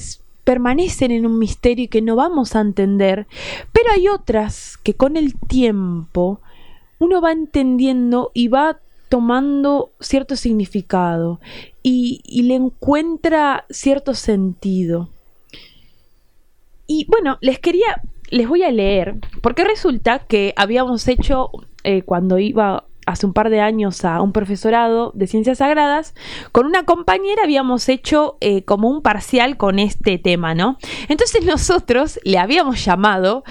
permanecen 0.48 1.12
en 1.12 1.26
un 1.26 1.38
misterio 1.38 1.90
que 1.90 2.02
no 2.02 2.16
vamos 2.16 2.56
a 2.56 2.62
entender, 2.62 3.28
pero 3.74 3.92
hay 3.92 4.08
otras 4.08 4.78
que 4.78 4.94
con 4.94 5.18
el 5.18 5.38
tiempo 5.38 6.40
uno 7.00 7.20
va 7.20 7.34
entendiendo 7.34 8.32
y 8.34 8.48
va 8.48 8.80
tomando 9.10 9.92
cierto 10.00 10.38
significado 10.38 11.42
y, 11.84 12.22
y 12.24 12.44
le 12.44 12.56
encuentra 12.56 13.66
cierto 13.70 14.14
sentido. 14.14 15.10
Y 16.88 17.06
bueno, 17.10 17.38
les 17.42 17.60
quería, 17.60 18.02
les 18.30 18.48
voy 18.48 18.64
a 18.64 18.72
leer, 18.72 19.16
porque 19.42 19.66
resulta 19.66 20.20
que 20.20 20.54
habíamos 20.56 21.10
hecho, 21.10 21.50
eh, 21.84 22.04
cuando 22.04 22.40
iba 22.40 22.87
hace 23.08 23.26
un 23.26 23.34
par 23.34 23.50
de 23.50 23.62
años 23.62 24.06
a 24.06 24.22
un 24.22 24.34
profesorado 24.34 25.12
de 25.16 25.26
ciencias 25.26 25.60
sagradas, 25.60 26.14
con 26.52 26.68
una 26.68 26.84
compañera 26.84 27.44
habíamos 27.44 27.90
hecho 27.90 28.38
eh, 28.42 28.64
como 28.64 28.90
un 28.90 29.02
parcial 29.02 29.58
con 29.58 29.80
este 29.80 30.20
tema, 30.20 30.54
¿no? 30.54 30.78
Entonces 31.08 31.44
nosotros 31.46 32.20
le 32.24 32.38
habíamos 32.38 32.84
llamado 32.84 33.44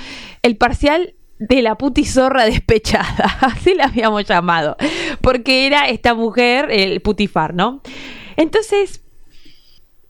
el 0.42 0.56
parcial 0.56 1.14
de 1.38 1.62
la 1.62 1.76
putizorra 1.76 2.44
despechada, 2.44 3.24
así 3.40 3.74
le 3.74 3.82
habíamos 3.82 4.24
llamado, 4.24 4.76
porque 5.22 5.66
era 5.66 5.88
esta 5.88 6.14
mujer, 6.14 6.68
el 6.70 7.00
putifar, 7.00 7.54
¿no? 7.54 7.80
Entonces, 8.36 9.02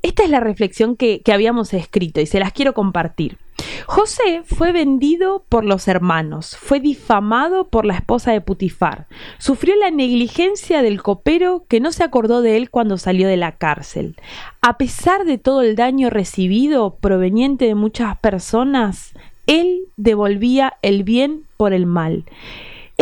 esta 0.02 0.24
es 0.24 0.30
la 0.30 0.40
reflexión 0.40 0.96
que 0.96 1.22
habíamos 1.32 1.72
escrito 1.72 2.20
y 2.20 2.26
se 2.26 2.40
las 2.40 2.52
quiero 2.52 2.74
compartir. 2.74 3.38
José 3.86 4.42
fue 4.44 4.72
vendido 4.72 5.44
por 5.48 5.64
los 5.64 5.88
hermanos, 5.88 6.56
fue 6.56 6.80
difamado 6.80 7.68
por 7.68 7.84
la 7.84 7.94
esposa 7.94 8.32
de 8.32 8.40
Putifar, 8.40 9.06
sufrió 9.38 9.76
la 9.76 9.90
negligencia 9.90 10.82
del 10.82 11.02
copero 11.02 11.64
que 11.68 11.80
no 11.80 11.92
se 11.92 12.04
acordó 12.04 12.42
de 12.42 12.56
él 12.56 12.70
cuando 12.70 12.98
salió 12.98 13.28
de 13.28 13.36
la 13.36 13.52
cárcel. 13.52 14.16
A 14.62 14.78
pesar 14.78 15.24
de 15.24 15.38
todo 15.38 15.62
el 15.62 15.76
daño 15.76 16.10
recibido 16.10 16.96
proveniente 16.96 17.66
de 17.66 17.74
muchas 17.74 18.18
personas, 18.18 19.12
él 19.46 19.88
devolvía 19.96 20.74
el 20.82 21.04
bien 21.04 21.44
por 21.56 21.72
el 21.72 21.86
mal. 21.86 22.24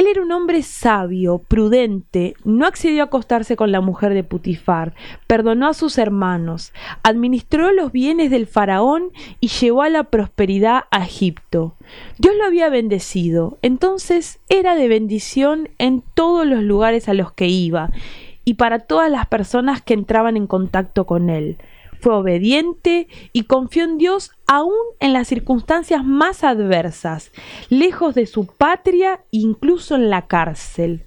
Él 0.05 0.11
era 0.11 0.23
un 0.23 0.33
hombre 0.33 0.63
sabio, 0.63 1.39
prudente, 1.39 2.35
no 2.45 2.67
accedió 2.67 3.01
a 3.01 3.07
acostarse 3.07 3.57
con 3.57 3.73
la 3.73 3.81
mujer 3.81 4.13
de 4.13 4.23
Putifar, 4.23 4.93
perdonó 5.27 5.67
a 5.67 5.73
sus 5.73 5.97
hermanos, 5.97 6.75
administró 7.03 7.73
los 7.73 7.91
bienes 7.91 8.31
del 8.31 8.47
faraón 8.47 9.13
y 9.41 9.49
llevó 9.49 9.81
a 9.81 9.89
la 9.89 10.05
prosperidad 10.05 10.83
a 10.91 11.05
Egipto. 11.05 11.75
Dios 12.19 12.35
lo 12.37 12.45
había 12.45 12.69
bendecido, 12.69 13.57
entonces 13.63 14.41
era 14.51 14.75
de 14.75 14.89
bendición 14.89 15.71
en 15.79 16.03
todos 16.13 16.47
los 16.47 16.63
lugares 16.63 17.09
a 17.09 17.15
los 17.15 17.33
que 17.33 17.47
iba 17.47 17.91
y 18.45 18.55
para 18.55 18.81
todas 18.81 19.11
las 19.11 19.25
personas 19.25 19.81
que 19.81 19.95
entraban 19.95 20.37
en 20.37 20.47
contacto 20.47 21.07
con 21.07 21.31
él 21.31 21.57
fue 22.05 22.17
obediente 22.17 23.09
y 23.33 23.45
confió 23.45 23.85
en 23.85 23.97
Dios 23.97 24.31
aún 24.47 24.75
en 25.01 25.15
las 25.15 25.27
circunstancias 25.27 26.05
más 26.05 26.45
adversas, 26.45 27.33
lejos 27.71 28.15
de 28.15 28.27
su 28.27 28.45
patria, 28.45 29.23
incluso 29.31 29.95
en 29.95 30.11
la 30.11 30.27
cárcel. 30.27 31.05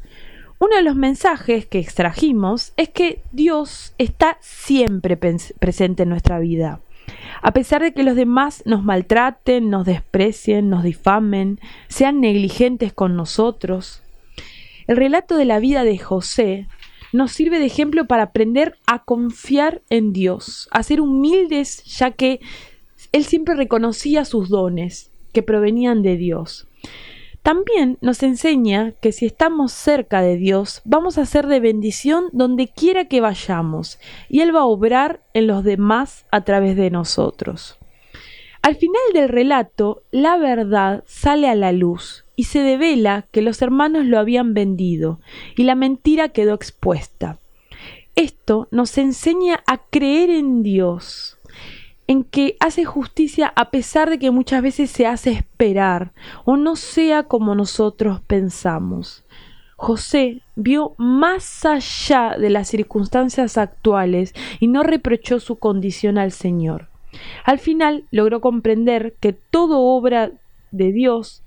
Uno 0.58 0.76
de 0.76 0.82
los 0.82 0.96
mensajes 0.96 1.68
que 1.68 1.78
extrajimos 1.78 2.74
es 2.78 2.90
que 2.90 3.22
Dios 3.32 3.94
está 4.00 4.40
siempre 4.42 5.18
presente 5.18 6.02
en 6.02 6.10
nuestra 6.10 6.40
vida. 6.40 6.82
A 7.44 7.52
pesar 7.52 7.84
de 7.84 7.94
que 7.94 8.02
los 8.02 8.16
demás 8.16 8.64
nos 8.66 8.84
maltraten, 8.84 9.70
nos 9.70 9.86
desprecien, 9.86 10.72
nos 10.72 10.82
difamen, 10.82 11.60
sean 11.90 12.22
negligentes 12.22 12.92
con 12.92 13.16
nosotros. 13.16 14.02
El 14.88 14.98
relato 14.98 15.38
de 15.38 15.46
la 15.46 15.60
vida 15.60 15.84
de 15.84 16.00
José 16.00 16.68
nos 17.13 17.32
sirve 17.32 17.60
de 17.60 17.65
ejemplo 17.65 18.06
para 18.06 18.24
aprender 18.24 18.78
a 18.86 19.04
confiar 19.04 19.82
en 19.89 20.13
Dios, 20.13 20.67
a 20.72 20.84
ser 20.84 21.02
humildes, 21.02 21.84
ya 21.86 22.12
que 22.12 22.39
Él 23.12 23.24
siempre 23.24 23.56
reconocía 23.56 24.26
sus 24.26 24.50
dones 24.50 25.12
que 25.34 25.43
provenían 25.43 26.02
de 26.02 26.17
Dios. 26.17 26.67
También 27.48 27.98
nos 28.02 28.24
enseña 28.24 28.91
que 29.00 29.13
si 29.13 29.26
estamos 29.26 29.72
cerca 29.72 30.22
de 30.22 30.36
Dios, 30.36 30.82
vamos 30.84 31.17
a 31.17 31.26
ser 31.26 31.48
de 31.48 31.62
bendición 31.62 32.26
donde 32.34 32.67
quiera 32.67 33.06
que 33.06 33.22
vayamos, 33.22 34.00
y 34.28 34.41
Él 34.41 34.54
va 34.54 34.62
a 34.62 34.65
obrar 34.65 35.22
en 35.34 35.48
los 35.48 35.63
demás 35.63 36.26
a 36.30 36.43
través 36.43 36.76
de 36.76 36.89
nosotros. 36.89 37.78
Al 38.62 38.76
final 38.76 39.02
del 39.13 39.30
relato, 39.30 40.04
la 40.12 40.36
verdad 40.36 41.06
sale 41.08 41.48
a 41.48 41.56
la 41.56 41.72
luz 41.72 42.26
y 42.38 42.45
se 42.45 42.60
devela 42.62 43.26
que 43.32 43.41
los 43.41 43.62
hermanos 43.62 44.06
lo 44.06 44.17
habían 44.19 44.54
vendido 44.54 45.19
y 45.58 45.63
la 45.63 45.76
mentira 45.76 46.30
quedó 46.30 46.54
expuesta. 46.54 47.39
Esto 48.15 48.67
nos 48.71 48.97
enseña 48.97 49.63
a 49.67 49.80
creer 49.80 50.30
en 50.30 50.63
Dios, 50.63 51.38
en 52.06 52.23
que 52.23 52.56
hace 52.60 52.86
justicia 52.86 53.52
a 53.56 53.71
pesar 53.71 54.10
de 54.10 54.19
que 54.19 54.32
muchas 54.32 54.62
veces 54.62 54.91
se 54.91 55.08
hace 55.08 55.32
esperar 55.32 56.13
o 56.45 56.56
no 56.56 56.76
sea 56.76 57.23
como 57.23 57.56
nosotros 57.56 58.21
pensamos. 58.21 59.26
José 59.76 60.41
vio 60.56 60.93
más 60.97 61.65
allá 61.65 62.36
de 62.39 62.50
las 62.50 62.67
circunstancias 62.67 63.58
actuales 63.58 64.34
y 64.60 64.67
no 64.67 64.84
reprochó 64.84 65.39
su 65.39 65.58
condición 65.58 66.17
al 66.17 66.32
Señor. 66.32 66.88
Al 67.45 67.58
final 67.58 68.06
logró 68.12 68.41
comprender 68.41 69.15
que 69.19 69.34
todo 69.34 69.82
obra 69.82 70.32
de 70.71 70.91
Dios, 70.91 71.43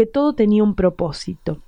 que 0.00 0.06
todo 0.06 0.32
tenía 0.32 0.64
un 0.64 0.74
propósito. 0.74 1.58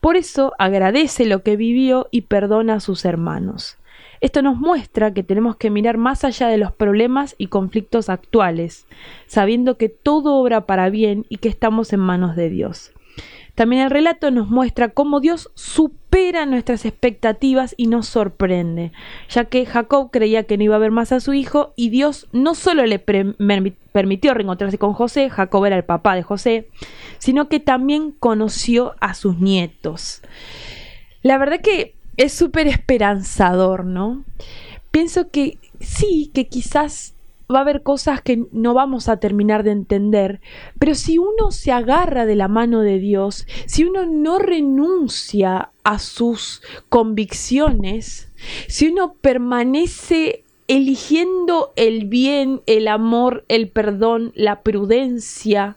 Por 0.00 0.16
eso 0.16 0.54
agradece 0.58 1.24
lo 1.24 1.44
que 1.44 1.54
vivió 1.54 2.08
y 2.10 2.22
perdona 2.22 2.74
a 2.74 2.80
sus 2.80 3.04
hermanos. 3.04 3.78
Esto 4.20 4.42
nos 4.42 4.56
muestra 4.56 5.14
que 5.14 5.22
tenemos 5.22 5.54
que 5.54 5.70
mirar 5.70 5.96
más 5.96 6.24
allá 6.24 6.48
de 6.48 6.56
los 6.56 6.72
problemas 6.72 7.36
y 7.38 7.46
conflictos 7.46 8.08
actuales, 8.08 8.88
sabiendo 9.28 9.78
que 9.78 9.88
todo 9.88 10.34
obra 10.34 10.66
para 10.66 10.90
bien 10.90 11.26
y 11.28 11.36
que 11.36 11.48
estamos 11.48 11.92
en 11.92 12.00
manos 12.00 12.34
de 12.34 12.50
Dios. 12.50 12.90
También 13.56 13.82
el 13.82 13.90
relato 13.90 14.30
nos 14.30 14.48
muestra 14.48 14.90
cómo 14.90 15.18
Dios 15.18 15.50
supera 15.54 16.44
nuestras 16.46 16.84
expectativas 16.84 17.74
y 17.76 17.88
nos 17.88 18.06
sorprende, 18.06 18.92
ya 19.30 19.46
que 19.46 19.64
Jacob 19.66 20.10
creía 20.12 20.44
que 20.44 20.58
no 20.58 20.64
iba 20.64 20.76
a 20.76 20.78
ver 20.78 20.90
más 20.90 21.10
a 21.10 21.20
su 21.20 21.32
hijo 21.32 21.72
y 21.74 21.88
Dios 21.88 22.28
no 22.32 22.54
solo 22.54 22.84
le 22.84 22.98
permitió 22.98 24.34
reencontrarse 24.34 24.78
con 24.78 24.92
José, 24.92 25.30
Jacob 25.30 25.64
era 25.64 25.76
el 25.76 25.84
papá 25.84 26.14
de 26.14 26.22
José, 26.22 26.68
sino 27.18 27.48
que 27.48 27.58
también 27.58 28.12
conoció 28.12 28.94
a 29.00 29.14
sus 29.14 29.38
nietos. 29.38 30.20
La 31.22 31.38
verdad 31.38 31.60
que 31.62 31.96
es 32.18 32.34
súper 32.34 32.68
esperanzador, 32.68 33.86
¿no? 33.86 34.24
Pienso 34.90 35.30
que 35.30 35.58
sí, 35.80 36.30
que 36.32 36.46
quizás 36.46 37.15
va 37.52 37.58
a 37.58 37.62
haber 37.62 37.82
cosas 37.82 38.20
que 38.20 38.44
no 38.52 38.74
vamos 38.74 39.08
a 39.08 39.18
terminar 39.18 39.62
de 39.62 39.70
entender, 39.70 40.40
pero 40.78 40.94
si 40.94 41.18
uno 41.18 41.50
se 41.50 41.72
agarra 41.72 42.26
de 42.26 42.34
la 42.34 42.48
mano 42.48 42.80
de 42.80 42.98
Dios, 42.98 43.46
si 43.66 43.84
uno 43.84 44.04
no 44.06 44.38
renuncia 44.38 45.70
a 45.84 45.98
sus 45.98 46.62
convicciones, 46.88 48.32
si 48.66 48.88
uno 48.88 49.14
permanece 49.20 50.44
eligiendo 50.68 51.72
el 51.76 52.06
bien, 52.06 52.62
el 52.66 52.88
amor, 52.88 53.44
el 53.48 53.68
perdón, 53.68 54.32
la 54.34 54.62
prudencia, 54.62 55.76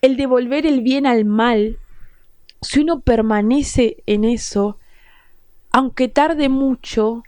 el 0.00 0.16
devolver 0.16 0.66
el 0.66 0.80
bien 0.80 1.06
al 1.06 1.26
mal, 1.26 1.78
si 2.62 2.80
uno 2.80 3.00
permanece 3.00 4.02
en 4.06 4.24
eso, 4.24 4.78
aunque 5.70 6.08
tarde 6.08 6.48
mucho, 6.48 7.22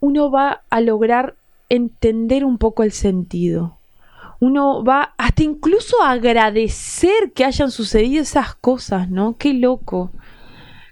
uno 0.00 0.30
va 0.30 0.64
a 0.68 0.80
lograr 0.82 1.37
entender 1.68 2.44
un 2.44 2.58
poco 2.58 2.82
el 2.82 2.92
sentido. 2.92 3.78
Uno 4.40 4.84
va 4.84 5.14
hasta 5.18 5.42
incluso 5.42 6.02
a 6.02 6.12
agradecer 6.12 7.32
que 7.34 7.44
hayan 7.44 7.70
sucedido 7.70 8.22
esas 8.22 8.54
cosas, 8.54 9.10
¿no? 9.10 9.36
Qué 9.36 9.52
loco. 9.52 10.12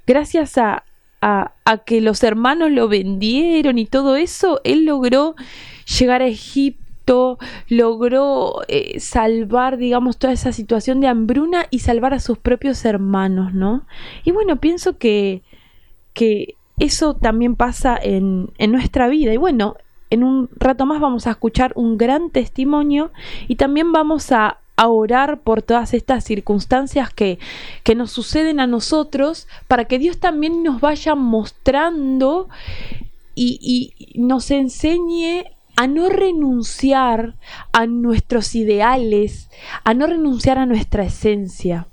Gracias 0.06 0.58
a, 0.58 0.84
a, 1.20 1.78
que 1.84 2.00
los 2.00 2.22
hermanos 2.22 2.70
lo 2.70 2.88
vendieron 2.88 3.78
y 3.78 3.86
todo 3.86 4.16
eso, 4.16 4.60
él 4.64 4.84
logró 4.84 5.34
llegar 5.98 6.22
a 6.22 6.26
Egipto, 6.26 7.38
logró 7.68 8.62
eh, 8.68 8.98
salvar, 9.00 9.76
digamos, 9.76 10.18
toda 10.18 10.32
esa 10.32 10.52
situación 10.52 11.00
de 11.00 11.08
hambruna 11.08 11.66
y 11.70 11.80
salvar 11.80 12.14
a 12.14 12.20
sus 12.20 12.38
propios 12.38 12.84
hermanos, 12.84 13.54
¿no? 13.54 13.86
Y 14.24 14.32
bueno, 14.32 14.56
pienso 14.56 14.98
que, 14.98 15.42
que 16.14 16.54
eso 16.78 17.14
también 17.14 17.56
pasa 17.56 17.98
en, 18.00 18.50
en 18.58 18.72
nuestra 18.72 19.08
vida. 19.08 19.32
Y 19.32 19.36
bueno, 19.36 19.76
en 20.16 20.24
un 20.24 20.48
rato 20.56 20.86
más 20.86 21.00
vamos 21.00 21.26
a 21.26 21.30
escuchar 21.30 21.72
un 21.76 21.98
gran 21.98 22.30
testimonio 22.30 23.12
y 23.48 23.56
también 23.56 23.92
vamos 23.92 24.32
a, 24.32 24.58
orar 24.78 25.40
por 25.40 25.62
todas 25.62 25.94
estas 25.94 26.22
circunstancias 26.22 27.10
que, 27.10 27.38
que 27.82 27.94
nos 27.94 28.10
suceden 28.10 28.60
a 28.60 28.66
nosotros 28.66 29.48
para 29.68 29.86
que 29.86 29.98
Dios 29.98 30.18
también 30.18 30.62
nos 30.62 30.82
vaya 30.82 31.14
mostrando 31.14 32.50
y, 33.34 33.58
y 34.14 34.20
nos 34.20 34.50
enseñe 34.50 35.44
a 35.76 35.86
no 35.86 36.10
renunciar 36.10 37.36
a 37.72 37.86
nuestros 37.86 38.54
ideales, 38.54 39.48
a 39.82 39.94
no 39.94 40.06
renunciar 40.06 40.58
a 40.58 40.66
nuestra 40.66 41.04
esencia. 41.04 41.86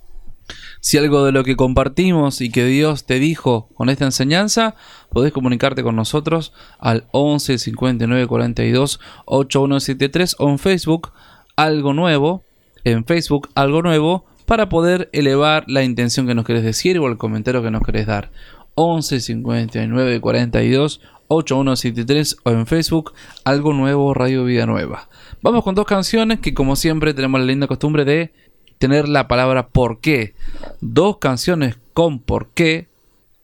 Si 0.81 0.97
algo 0.97 1.25
de 1.25 1.31
lo 1.31 1.43
que 1.43 1.55
compartimos 1.55 2.41
y 2.41 2.49
que 2.49 2.65
Dios 2.65 3.05
te 3.05 3.19
dijo 3.19 3.69
con 3.75 3.89
esta 3.89 4.05
enseñanza, 4.05 4.75
podés 5.09 5.31
comunicarte 5.31 5.83
con 5.83 5.95
nosotros 5.95 6.53
al 6.79 7.05
11 7.11 7.57
59 7.57 8.27
42 8.27 8.99
8173 9.25 10.35
o 10.39 10.49
en 10.49 10.59
Facebook 10.59 11.11
algo 11.55 11.93
nuevo, 11.93 12.43
en 12.83 13.05
Facebook 13.05 13.49
algo 13.55 13.81
nuevo 13.81 14.25
para 14.45 14.69
poder 14.69 15.09
elevar 15.13 15.63
la 15.67 15.83
intención 15.83 16.27
que 16.27 16.35
nos 16.35 16.45
querés 16.45 16.63
decir 16.63 16.99
o 16.99 17.07
el 17.07 17.17
comentario 17.17 17.63
que 17.63 17.71
nos 17.71 17.83
querés 17.83 18.07
dar. 18.07 18.31
11 18.75 19.19
59 19.19 20.19
42 20.19 21.01
8173 21.27 22.37
o 22.43 22.49
en 22.51 22.67
Facebook 22.67 23.13
algo 23.43 23.73
nuevo 23.73 24.13
Radio 24.13 24.43
Vida 24.45 24.65
Nueva. 24.65 25.09
Vamos 25.41 25.63
con 25.63 25.75
dos 25.75 25.85
canciones 25.85 26.39
que 26.39 26.53
como 26.53 26.75
siempre 26.75 27.13
tenemos 27.13 27.39
la 27.39 27.47
linda 27.47 27.67
costumbre 27.67 28.05
de 28.05 28.33
tener 28.77 29.07
la 29.07 29.27
palabra 29.27 29.69
por 29.69 29.99
qué. 29.99 30.35
Dos 30.81 31.17
canciones 31.17 31.77
con 31.93 32.19
por 32.19 32.49
qué 32.51 32.89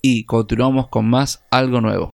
y 0.01 0.25
continuamos 0.25 0.87
con 0.87 1.09
más 1.09 1.45
algo 1.51 1.81
nuevo. 1.81 2.11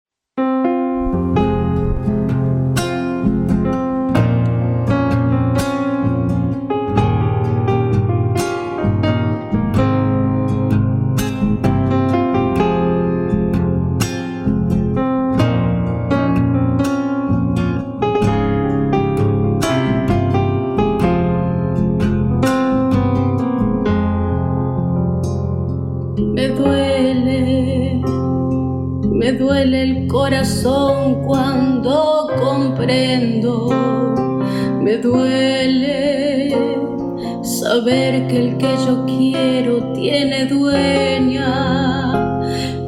Me 34.82 34.98
duele 34.98 36.56
saber 37.44 38.28
que 38.28 38.38
el 38.38 38.58
que 38.58 38.76
yo 38.86 39.06
quiero 39.06 39.94
tiene 39.94 40.46
dueña, 40.46 41.52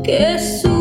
que 0.04 0.38
sufro 0.40 0.77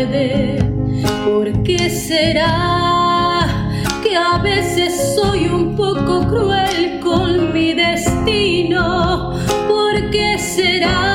tarde. 0.00 0.58
¿Por 1.24 1.62
qué 1.62 1.90
será 1.90 3.46
que 4.02 4.16
a 4.16 4.38
veces 4.38 5.14
soy 5.14 5.48
un 5.48 5.76
poco 5.76 6.26
cruel 6.26 7.00
con 7.00 7.52
mi 7.52 7.74
destino? 7.74 9.34
¿Por 9.68 10.10
qué 10.10 10.38
será 10.38 11.09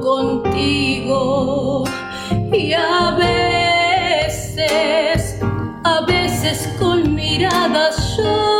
contigo. 0.00 1.84
Y 2.52 2.72
a 2.72 3.16
veces, 4.26 5.38
a 5.84 6.00
veces 6.06 6.68
con 6.78 7.14
miradas 7.14 8.16
yo 8.16 8.55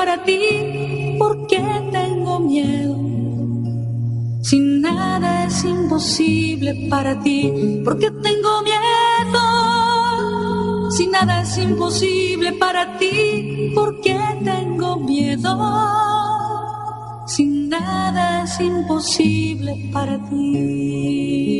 para 0.00 0.16
ti, 0.24 0.40
¿por 1.18 1.46
qué 1.46 1.62
tengo 1.92 2.40
miedo? 2.40 2.96
Si 4.42 4.58
nada 4.58 5.44
es 5.44 5.62
imposible 5.62 6.88
para 6.88 7.20
ti, 7.20 7.82
¿por 7.84 7.98
qué 7.98 8.10
tengo 8.10 8.62
miedo? 8.62 9.42
Si 10.96 11.06
nada 11.06 11.42
es 11.42 11.58
imposible 11.58 12.52
para 12.54 12.96
ti, 12.96 13.72
¿por 13.74 14.00
qué 14.00 14.18
tengo 14.42 14.96
miedo? 15.00 15.52
Si 17.26 17.44
nada 17.44 18.44
es 18.44 18.58
imposible 18.58 19.90
para 19.92 20.16
ti. 20.30 21.59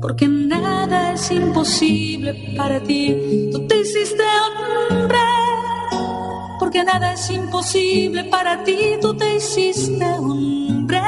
porque 0.00 0.28
nada 0.28 1.12
es 1.12 1.30
imposible 1.30 2.54
para 2.56 2.80
ti, 2.80 3.50
tú 3.52 3.66
te 3.66 3.80
hiciste 3.80 4.22
hombre, 4.90 5.18
porque 6.58 6.84
nada 6.84 7.14
es 7.14 7.30
imposible 7.30 8.24
para 8.24 8.62
ti, 8.64 8.78
tú 9.00 9.16
te 9.16 9.36
hiciste 9.36 10.04
hombre, 10.04 11.00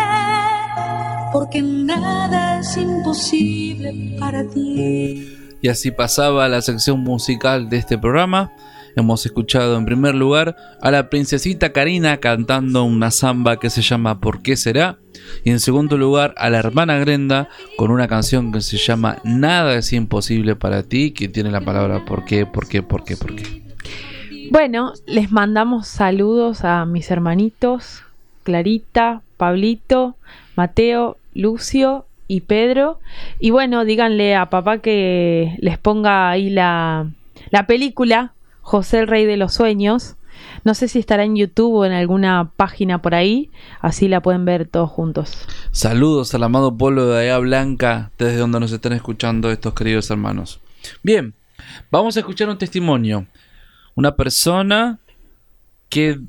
porque 1.32 1.62
nada 1.62 2.60
es 2.60 2.76
imposible 2.76 4.16
para 4.18 4.44
ti. 4.48 5.36
Y 5.62 5.68
así 5.68 5.90
pasaba 5.90 6.48
la 6.48 6.62
sección 6.62 7.00
musical 7.00 7.68
de 7.68 7.76
este 7.76 7.98
programa. 7.98 8.52
Hemos 8.96 9.24
escuchado 9.26 9.76
en 9.76 9.84
primer 9.84 10.14
lugar 10.14 10.56
a 10.80 10.90
la 10.90 11.08
princesita 11.10 11.72
Karina 11.72 12.18
cantando 12.18 12.84
una 12.84 13.10
samba 13.10 13.58
que 13.58 13.70
se 13.70 13.82
llama 13.82 14.20
¿Por 14.20 14.42
qué 14.42 14.56
será? 14.56 14.98
Y 15.44 15.50
en 15.50 15.60
segundo 15.60 15.96
lugar 15.96 16.34
a 16.36 16.50
la 16.50 16.58
hermana 16.58 16.98
Grenda 16.98 17.48
con 17.76 17.90
una 17.90 18.08
canción 18.08 18.52
que 18.52 18.60
se 18.60 18.76
llama 18.76 19.18
Nada 19.24 19.76
es 19.76 19.92
imposible 19.92 20.56
para 20.56 20.82
ti, 20.82 21.12
que 21.12 21.28
tiene 21.28 21.50
la 21.50 21.60
palabra 21.60 22.04
¿por 22.04 22.24
qué? 22.24 22.46
¿Por 22.46 22.68
qué? 22.68 22.82
¿Por 22.82 23.04
qué? 23.04 23.16
¿Por 23.16 23.34
qué? 23.34 23.62
Bueno, 24.50 24.94
les 25.06 25.30
mandamos 25.30 25.86
saludos 25.86 26.64
a 26.64 26.84
mis 26.84 27.10
hermanitos, 27.10 28.02
Clarita, 28.42 29.22
Pablito, 29.36 30.16
Mateo, 30.56 31.18
Lucio 31.34 32.04
y 32.26 32.40
Pedro. 32.40 32.98
Y 33.38 33.50
bueno, 33.50 33.84
díganle 33.84 34.34
a 34.34 34.50
papá 34.50 34.78
que 34.78 35.56
les 35.60 35.78
ponga 35.78 36.30
ahí 36.30 36.50
la, 36.50 37.06
la 37.50 37.66
película 37.66 38.32
José 38.62 39.00
el 39.00 39.08
Rey 39.08 39.26
de 39.26 39.36
los 39.36 39.54
Sueños, 39.54 40.16
No 40.64 40.74
sé 40.74 40.88
si 40.88 40.98
estará 40.98 41.24
en 41.24 41.36
YouTube 41.36 41.74
o 41.74 41.84
en 41.84 41.92
alguna 41.92 42.50
página 42.56 43.02
por 43.02 43.14
ahí, 43.14 43.50
así 43.80 44.08
la 44.08 44.22
pueden 44.22 44.44
ver 44.44 44.66
todos 44.66 44.90
juntos. 44.90 45.46
Saludos 45.70 46.34
al 46.34 46.42
amado 46.42 46.76
pueblo 46.76 47.06
de 47.06 47.14
Bahía 47.14 47.38
Blanca, 47.38 48.10
desde 48.18 48.38
donde 48.38 48.60
nos 48.60 48.72
están 48.72 48.92
escuchando 48.92 49.50
estos 49.50 49.74
queridos 49.74 50.10
hermanos. 50.10 50.60
Bien, 51.02 51.34
vamos 51.90 52.16
a 52.16 52.20
escuchar 52.20 52.48
un 52.48 52.58
testimonio. 52.58 53.26
Una 53.94 54.14
persona 54.16 54.98
que 55.88 56.20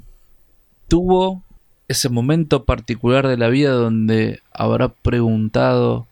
tuvo 0.87 1.41
ese 1.87 2.09
momento 2.09 2.63
particular 2.63 3.27
de 3.27 3.37
la 3.37 3.49
vida 3.49 3.71
donde 3.71 4.41
habrá 4.53 4.89
preguntado 4.89 6.07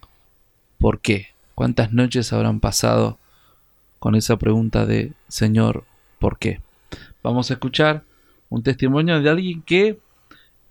por 0.77 0.99
qué. 0.99 1.27
¿Cuántas 1.55 1.91
noches 1.91 2.31
habrán 2.31 2.59
pasado 2.59 3.17
con 3.99 4.15
esa 4.15 4.37
pregunta 4.37 4.85
de 4.85 5.13
Señor, 5.27 5.83
¿por 6.19 6.37
qué? 6.37 6.61
Vamos 7.23 7.49
a 7.49 7.53
escuchar 7.53 8.03
un 8.49 8.63
testimonio 8.63 9.21
de 9.21 9.29
alguien 9.29 9.61
que 9.61 9.99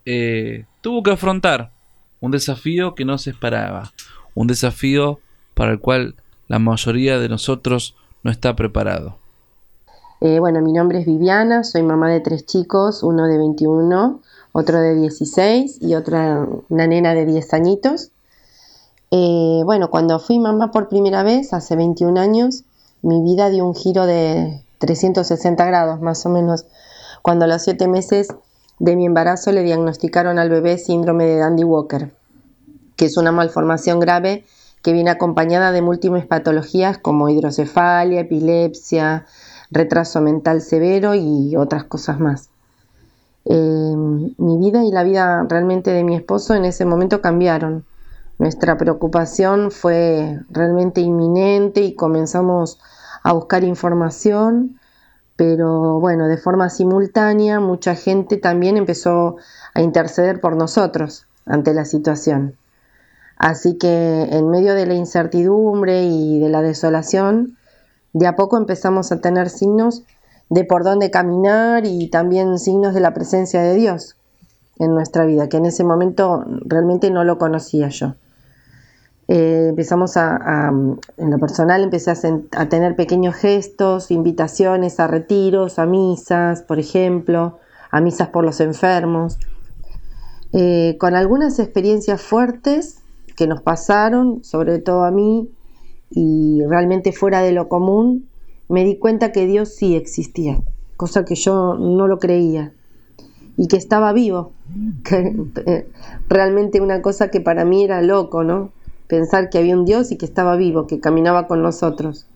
eh, 0.05 0.64
tuvo 0.80 1.03
que 1.03 1.11
afrontar 1.11 1.70
un 2.20 2.30
desafío 2.30 2.94
que 2.94 3.05
no 3.05 3.18
se 3.18 3.30
esperaba, 3.30 3.92
un 4.34 4.46
desafío 4.46 5.20
para 5.55 5.72
el 5.72 5.80
cual 5.80 6.14
la 6.49 6.59
mayoría 6.59 7.18
de 7.18 7.28
nosotros 7.28 7.94
no 8.22 8.30
está 8.30 8.57
preparado. 8.57 9.16
Eh, 10.20 10.40
bueno, 10.40 10.61
mi 10.62 10.72
nombre 10.72 10.99
es 10.99 11.07
Viviana, 11.07 11.62
soy 11.62 11.82
mamá 11.82 12.11
de 12.11 12.20
tres 12.20 12.44
chicos, 12.44 13.03
uno 13.03 13.26
de 13.26 13.38
21, 13.38 14.20
otro 14.53 14.80
de 14.80 14.96
16 14.96 15.78
y 15.80 15.94
otra, 15.94 16.46
una 16.68 16.86
nena 16.88 17.14
de 17.14 17.24
10 17.24 17.55
añitos. 17.55 18.11
Eh, 19.12 19.62
bueno, 19.64 19.90
cuando 19.90 20.18
fui 20.18 20.38
mamá 20.38 20.72
por 20.72 20.88
primera 20.88 21.22
vez, 21.22 21.53
hace 21.53 21.76
21 21.76 22.20
años, 22.20 22.64
mi 23.03 23.22
vida 23.22 23.49
dio 23.49 23.64
un 23.64 23.74
giro 23.74 24.07
de 24.07 24.61
360 24.79 25.64
grados 25.64 26.01
más 26.01 26.24
o 26.26 26.29
menos. 26.29 26.66
Cuando 27.22 27.45
a 27.45 27.49
los 27.49 27.62
7 27.62 27.89
meses 27.89 28.29
de 28.79 28.97
mi 28.97 29.07
embarazo 29.07 29.53
le 29.53 29.62
diagnosticaron 29.62 30.39
al 30.39 30.51
bebé 30.51 30.79
síndrome 30.79 31.24
de 31.24 31.39
Dandy 31.39 31.64
Walker, 31.64 32.12
que 32.97 33.07
es 33.07 33.16
una 33.16 33.33
malformación 33.33 34.01
grave 34.01 34.45
que 34.83 34.93
viene 34.93 35.11
acompañada 35.11 35.72
de 35.72 35.83
múltiples 35.83 36.26
patologías 36.26 36.99
como 36.99 37.29
hidrocefalia, 37.29 38.20
epilepsia, 38.20 39.26
retraso 39.70 40.20
mental 40.20 40.62
severo 40.62 41.14
y 41.14 41.57
otras 41.57 41.85
cosas 41.85 42.20
más. 42.20 42.51
Eh, 43.45 43.95
mi 43.97 44.59
vida 44.59 44.85
y 44.85 44.91
la 44.91 45.03
vida 45.03 45.45
realmente 45.49 45.91
de 45.91 46.05
mi 46.05 46.14
esposo 46.14 46.55
en 46.55 46.64
ese 46.64 46.85
momento 46.85 47.20
cambiaron. 47.20 47.85
Nuestra 48.39 48.79
preocupación 48.79 49.70
fue 49.70 50.39
realmente 50.51 51.01
inminente 51.01 51.81
y 51.81 51.95
comenzamos 51.95 52.79
a 53.29 53.35
buscar 53.35 53.62
información, 53.62 54.81
pero 55.37 56.01
bueno, 56.01 56.29
de 56.29 56.39
forma 56.39 56.70
simultánea 56.70 57.61
mucha 57.61 57.95
gente 57.95 58.39
también 58.39 58.79
empezó 58.79 59.37
a 59.74 59.83
interceder 59.83 60.41
por 60.41 60.57
nosotros 60.57 61.26
ante 61.45 61.74
la 61.74 61.85
situación. 61.85 62.57
Así 63.37 63.76
que 63.76 64.29
en 64.31 64.49
medio 64.49 64.74
de 64.74 64.87
la 64.87 64.95
incertidumbre 64.95 66.05
y 66.05 66.41
de 66.41 66.49
la 66.49 66.62
desolación, 66.62 67.59
de 68.14 68.26
a 68.26 68.35
poco 68.35 68.57
empezamos 68.57 69.12
a 69.12 69.20
tener 69.20 69.51
signos 69.51 70.05
de 70.49 70.64
por 70.64 70.83
dónde 70.83 71.11
caminar 71.11 71.85
y 71.85 72.09
también 72.09 72.59
signos 72.59 72.95
de 72.95 73.01
la 73.01 73.12
presencia 73.12 73.61
de 73.61 73.74
Dios 73.74 74.16
en 74.79 74.95
nuestra 74.95 75.26
vida, 75.26 75.51
que 75.51 75.59
en 75.59 75.66
ese 75.66 75.85
momento 75.85 76.47
realmente 76.64 77.11
no 77.11 77.24
lo 77.24 77.37
conocía 77.37 77.89
yo. 77.89 78.14
Eh, 79.31 79.66
empezamos 79.68 80.16
a, 80.16 80.72
en 81.18 81.31
lo 81.31 81.39
personal, 81.39 81.85
empecé 81.85 82.11
a, 82.11 82.68
tener 82.70 82.97
pequeños 82.97 83.35
gestos, 83.35 84.11
invitaciones 84.11 84.99
a 85.01 85.07
retiros, 85.07 85.79
a 85.79 85.85
misas, 85.85 86.62
por 86.62 86.79
ejemplo, 86.79 87.59
a 87.91 88.01
misas 88.01 88.29
por 88.29 88.43
los 88.43 88.61
enfermos, 88.61 89.39
eh, 90.55 90.97
con 90.99 91.14
algunas 91.14 91.59
experiencias 91.59 92.22
fuertes 92.22 93.03
que 93.37 93.47
nos 93.47 93.61
pasaron, 93.61 94.43
sobre 94.45 94.79
todo 94.79 95.05
a 95.05 95.11
mí, 95.11 95.51
y 96.11 96.62
realmente 96.66 97.12
fuera 97.12 97.43
de 97.43 97.53
lo 97.53 97.68
común, 97.68 98.26
me 98.70 98.83
di 98.83 98.97
cuenta 98.97 99.31
que 99.31 99.47
Dios 99.47 99.68
sí 99.68 99.95
existía, 99.95 100.59
cosa 100.97 101.26
que 101.26 101.35
yo 101.35 101.74
no 101.74 102.07
lo 102.07 102.18
creía, 102.18 102.72
y 103.59 103.68
que 103.68 103.76
estaba 103.76 104.14
vivo, 104.14 104.53
que, 105.05 105.37
eh, 105.66 105.87
realmente 106.31 106.81
una 106.81 107.03
cosa 107.03 107.31
que 107.31 107.43
para 107.43 107.66
mí 107.66 107.85
era 107.85 108.01
loco, 108.01 108.43
¿no? 108.43 108.72
Pensar 109.09 109.51
que 109.51 109.59
había 109.59 109.77
un 109.77 109.85
Dios 109.85 110.13
y 110.13 110.17
que 110.17 110.27
estaba 110.27 110.57
vivo, 110.57 110.87
que 110.87 111.01
caminaba 111.01 111.47
con 111.47 111.63
nosotros 111.63 112.27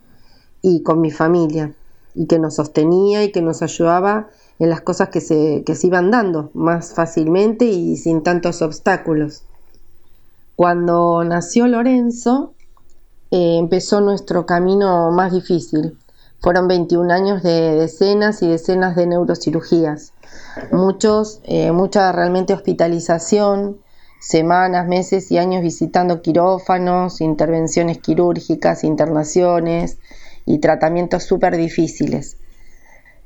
y 0.62 0.82
con 0.82 1.00
mi 1.00 1.10
familia, 1.10 1.74
y 2.14 2.26
que 2.26 2.38
nos 2.38 2.56
sostenía 2.56 3.22
y 3.24 3.30
que 3.30 3.42
nos 3.42 3.62
ayudaba 3.62 4.28
en 4.58 4.70
las 4.70 4.80
cosas 4.80 5.10
que 5.10 5.20
se, 5.20 5.62
que 5.64 5.74
se 5.74 5.86
iban 5.86 6.10
dando 6.10 6.50
más 6.54 6.94
fácilmente 6.94 7.66
y 7.66 7.96
sin 7.96 8.22
tantos 8.22 8.62
obstáculos. 8.62 9.42
Cuando 10.56 11.24
nació 11.24 11.66
Lorenzo, 11.66 12.54
eh, 13.30 13.56
empezó 13.58 14.00
nuestro 14.00 14.46
camino 14.46 15.10
más 15.10 15.32
difícil. 15.32 15.98
Fueron 16.40 16.68
21 16.68 17.12
años 17.12 17.42
de 17.42 17.74
decenas 17.76 18.42
y 18.42 18.48
decenas 18.48 18.96
de 18.96 19.06
neurocirugías. 19.06 20.12
Muchos, 20.70 21.40
eh, 21.44 21.72
mucha 21.72 22.12
realmente 22.12 22.52
hospitalización, 22.52 23.78
semanas, 24.22 24.86
meses 24.86 25.32
y 25.32 25.38
años 25.38 25.62
visitando 25.62 26.22
quirófanos, 26.22 27.20
intervenciones 27.20 27.98
quirúrgicas, 27.98 28.84
internaciones 28.84 29.98
y 30.46 30.58
tratamientos 30.58 31.24
súper 31.24 31.56
difíciles. 31.56 32.36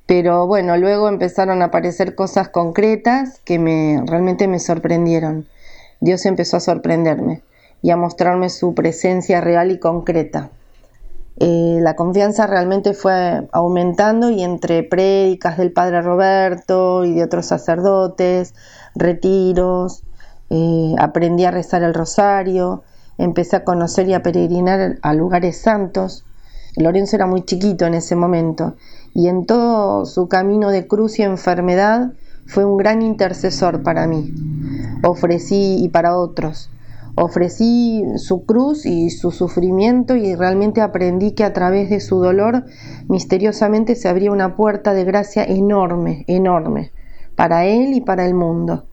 Pero 0.06 0.46
bueno, 0.46 0.76
luego 0.78 1.08
empezaron 1.08 1.60
a 1.60 1.66
aparecer 1.66 2.14
cosas 2.14 2.48
concretas 2.48 3.40
que 3.44 3.58
me, 3.58 4.02
realmente 4.06 4.48
me 4.48 4.58
sorprendieron. 4.58 5.46
Dios 6.00 6.24
empezó 6.24 6.56
a 6.56 6.60
sorprenderme 6.60 7.42
y 7.82 7.90
a 7.90 7.96
mostrarme 7.96 8.48
su 8.48 8.74
presencia 8.74 9.42
real 9.42 9.70
y 9.72 9.78
concreta. 9.78 10.50
Eh, 11.38 11.78
la 11.82 11.94
confianza 11.96 12.46
realmente 12.46 12.94
fue 12.94 13.46
aumentando 13.52 14.30
y 14.30 14.42
entre 14.42 14.82
prédicas 14.82 15.58
del 15.58 15.72
Padre 15.72 16.00
Roberto 16.00 17.04
y 17.04 17.12
de 17.12 17.24
otros 17.24 17.44
sacerdotes, 17.44 18.54
retiros, 18.94 20.05
eh, 20.50 20.94
aprendí 20.98 21.44
a 21.44 21.50
rezar 21.50 21.82
el 21.82 21.94
rosario, 21.94 22.82
empecé 23.18 23.56
a 23.56 23.64
conocer 23.64 24.08
y 24.08 24.14
a 24.14 24.22
peregrinar 24.22 24.98
a 25.02 25.14
lugares 25.14 25.60
santos. 25.60 26.24
Lorenzo 26.76 27.16
era 27.16 27.26
muy 27.26 27.44
chiquito 27.44 27.86
en 27.86 27.94
ese 27.94 28.16
momento 28.16 28.76
y 29.14 29.28
en 29.28 29.46
todo 29.46 30.04
su 30.04 30.28
camino 30.28 30.70
de 30.70 30.86
cruz 30.86 31.18
y 31.18 31.22
enfermedad 31.22 32.12
fue 32.46 32.64
un 32.64 32.76
gran 32.76 33.02
intercesor 33.02 33.82
para 33.82 34.06
mí. 34.06 34.34
Ofrecí 35.02 35.82
y 35.82 35.88
para 35.88 36.16
otros 36.16 36.70
ofrecí 37.16 38.04
su 38.16 38.44
cruz 38.44 38.84
y 38.84 39.10
su 39.10 39.30
sufrimiento 39.32 40.16
y 40.16 40.34
realmente 40.34 40.82
aprendí 40.82 41.32
que 41.32 41.44
a 41.44 41.52
través 41.52 41.88
de 41.90 42.00
su 42.00 42.20
dolor 42.20 42.64
misteriosamente 43.08 43.94
se 43.94 44.08
abría 44.08 44.30
una 44.30 44.54
puerta 44.54 44.92
de 44.92 45.04
gracia 45.04 45.42
enorme, 45.42 46.24
enorme, 46.28 46.92
para 47.34 47.64
él 47.64 47.94
y 47.94 48.02
para 48.02 48.26
el 48.26 48.34
mundo. 48.34 48.84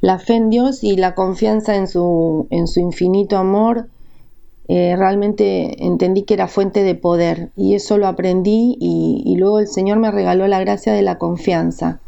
La 0.00 0.18
fe 0.18 0.34
en 0.34 0.50
Dios 0.50 0.84
y 0.84 0.96
la 0.96 1.14
confianza 1.14 1.76
en 1.76 1.88
su, 1.88 2.46
en 2.50 2.66
su 2.66 2.80
infinito 2.80 3.36
amor 3.36 3.88
eh, 4.68 4.94
realmente 4.96 5.84
entendí 5.84 6.22
que 6.22 6.34
era 6.34 6.46
fuente 6.46 6.82
de 6.82 6.94
poder 6.94 7.50
y 7.56 7.74
eso 7.74 7.98
lo 7.98 8.06
aprendí 8.06 8.76
y, 8.78 9.22
y 9.24 9.36
luego 9.36 9.60
el 9.60 9.66
Señor 9.66 9.98
me 9.98 10.10
regaló 10.10 10.46
la 10.46 10.60
gracia 10.60 10.92
de 10.92 11.02
la 11.02 11.18
confianza 11.18 12.00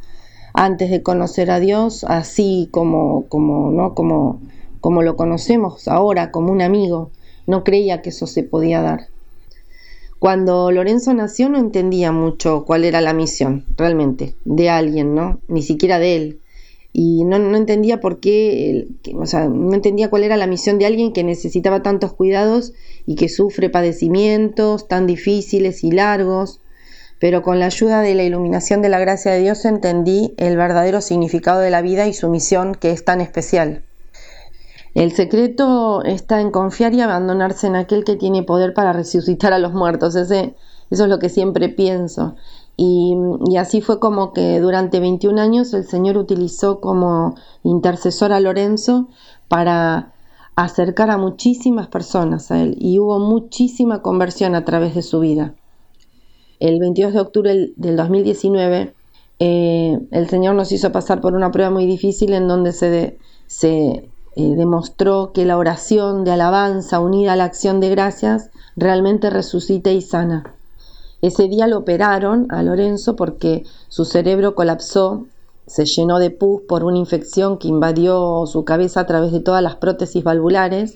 antes 0.52 0.90
de 0.90 1.02
conocer 1.02 1.50
a 1.50 1.58
Dios 1.60 2.04
así 2.04 2.68
como 2.70 3.24
como 3.28 3.70
no 3.70 3.94
como 3.94 4.40
como 4.80 5.02
lo 5.02 5.16
conocemos 5.16 5.88
ahora, 5.88 6.30
como 6.30 6.52
un 6.52 6.62
amigo. 6.62 7.10
No 7.46 7.64
creía 7.64 8.02
que 8.02 8.10
eso 8.10 8.26
se 8.26 8.42
podía 8.42 8.80
dar. 8.80 9.08
Cuando 10.18 10.70
Lorenzo 10.70 11.14
nació 11.14 11.48
no 11.48 11.58
entendía 11.58 12.12
mucho 12.12 12.64
cuál 12.66 12.84
era 12.84 13.00
la 13.00 13.14
misión, 13.14 13.64
realmente, 13.76 14.34
de 14.44 14.68
alguien, 14.68 15.14
¿no? 15.14 15.40
Ni 15.48 15.62
siquiera 15.62 15.98
de 15.98 16.16
él. 16.16 16.40
Y 16.92 17.24
no, 17.24 17.36
entendía 17.56 18.00
por 18.00 18.18
qué, 18.18 18.88
o 19.14 19.26
sea, 19.26 19.48
no 19.48 19.74
entendía 19.74 20.10
cuál 20.10 20.24
era 20.24 20.36
la 20.36 20.48
misión 20.48 20.78
de 20.78 20.86
alguien 20.86 21.12
que 21.12 21.22
necesitaba 21.22 21.82
tantos 21.82 22.12
cuidados 22.12 22.72
y 23.06 23.14
que 23.14 23.28
sufre 23.28 23.70
padecimientos 23.70 24.88
tan 24.88 25.06
difíciles 25.06 25.84
y 25.84 25.92
largos. 25.92 26.60
Pero 27.20 27.42
con 27.42 27.60
la 27.60 27.66
ayuda 27.66 28.00
de 28.00 28.14
la 28.14 28.24
iluminación 28.24 28.82
de 28.82 28.88
la 28.88 28.98
gracia 28.98 29.32
de 29.32 29.40
Dios 29.40 29.64
entendí 29.66 30.34
el 30.36 30.56
verdadero 30.56 31.00
significado 31.00 31.60
de 31.60 31.70
la 31.70 31.82
vida 31.82 32.08
y 32.08 32.14
su 32.14 32.28
misión 32.28 32.74
que 32.74 32.90
es 32.90 33.04
tan 33.04 33.20
especial. 33.20 33.82
El 34.94 35.12
secreto 35.12 36.02
está 36.02 36.40
en 36.40 36.50
confiar 36.50 36.94
y 36.94 37.00
abandonarse 37.00 37.68
en 37.68 37.76
aquel 37.76 38.02
que 38.02 38.16
tiene 38.16 38.42
poder 38.42 38.74
para 38.74 38.92
resucitar 38.92 39.52
a 39.52 39.58
los 39.58 39.72
muertos. 39.72 40.16
Ese, 40.16 40.54
eso 40.90 41.04
es 41.04 41.08
lo 41.08 41.20
que 41.20 41.28
siempre 41.28 41.68
pienso. 41.68 42.34
Y, 42.82 43.14
así 43.58 43.82
fue 43.82 44.00
como 44.00 44.32
que 44.32 44.58
durante 44.58 45.00
21 45.00 45.38
años 45.38 45.74
el 45.74 45.84
Señor 45.84 46.16
utilizó 46.16 46.80
como 46.80 47.34
intercesor 47.62 48.32
a 48.32 48.40
Lorenzo 48.40 49.08
para 49.48 50.14
acercar 50.56 51.10
a 51.10 51.18
muchísimas 51.18 51.88
personas 51.88 52.50
a 52.50 52.62
Él. 52.62 52.78
Y 52.80 52.98
hubo 52.98 53.18
muchísima 53.18 54.00
conversión 54.00 54.54
a 54.54 54.64
través 54.64 54.94
de 54.94 55.02
su 55.02 55.20
vida. 55.20 55.54
El 56.58 56.80
22 56.80 57.12
de 57.12 57.20
octubre 57.20 57.72
del 57.76 57.96
2019 57.96 58.94
eh, 59.40 59.98
el 60.10 60.28
Señor 60.30 60.54
nos 60.54 60.72
hizo 60.72 60.90
pasar 60.90 61.20
por 61.20 61.34
una 61.34 61.50
prueba 61.50 61.70
muy 61.70 61.84
difícil 61.84 62.32
en 62.32 62.48
donde 62.48 62.72
se, 62.72 63.18
se 63.46 64.10
eh, 64.36 64.54
demostró 64.56 65.32
que 65.34 65.44
la 65.44 65.58
oración 65.58 66.24
de 66.24 66.30
alabanza 66.30 66.98
unida 66.98 67.34
a 67.34 67.36
la 67.36 67.44
acción 67.44 67.78
de 67.80 67.90
gracias 67.90 68.50
realmente 68.74 69.28
resucita 69.28 69.90
y 69.90 70.00
sana. 70.00 70.54
Ese 71.22 71.48
día 71.48 71.66
lo 71.66 71.78
operaron 71.78 72.46
a 72.50 72.62
Lorenzo 72.62 73.14
porque 73.14 73.64
su 73.88 74.04
cerebro 74.04 74.54
colapsó, 74.54 75.26
se 75.66 75.84
llenó 75.84 76.18
de 76.18 76.30
pus 76.30 76.62
por 76.62 76.82
una 76.82 76.98
infección 76.98 77.58
que 77.58 77.68
invadió 77.68 78.46
su 78.46 78.64
cabeza 78.64 79.00
a 79.00 79.06
través 79.06 79.30
de 79.30 79.40
todas 79.40 79.62
las 79.62 79.76
prótesis 79.76 80.24
valvulares 80.24 80.94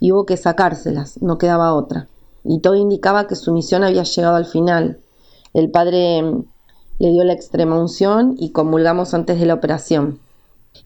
y 0.00 0.12
hubo 0.12 0.26
que 0.26 0.36
sacárselas, 0.36 1.20
no 1.20 1.38
quedaba 1.38 1.74
otra. 1.74 2.08
Y 2.44 2.60
todo 2.60 2.76
indicaba 2.76 3.26
que 3.26 3.34
su 3.34 3.52
misión 3.52 3.82
había 3.82 4.04
llegado 4.04 4.36
al 4.36 4.46
final. 4.46 5.00
El 5.54 5.70
padre 5.70 6.22
mm, 6.22 6.44
le 7.00 7.10
dio 7.10 7.24
la 7.24 7.32
extrema 7.32 7.78
unción 7.78 8.36
y 8.38 8.50
comulgamos 8.50 9.12
antes 9.12 9.40
de 9.40 9.46
la 9.46 9.54
operación. 9.54 10.20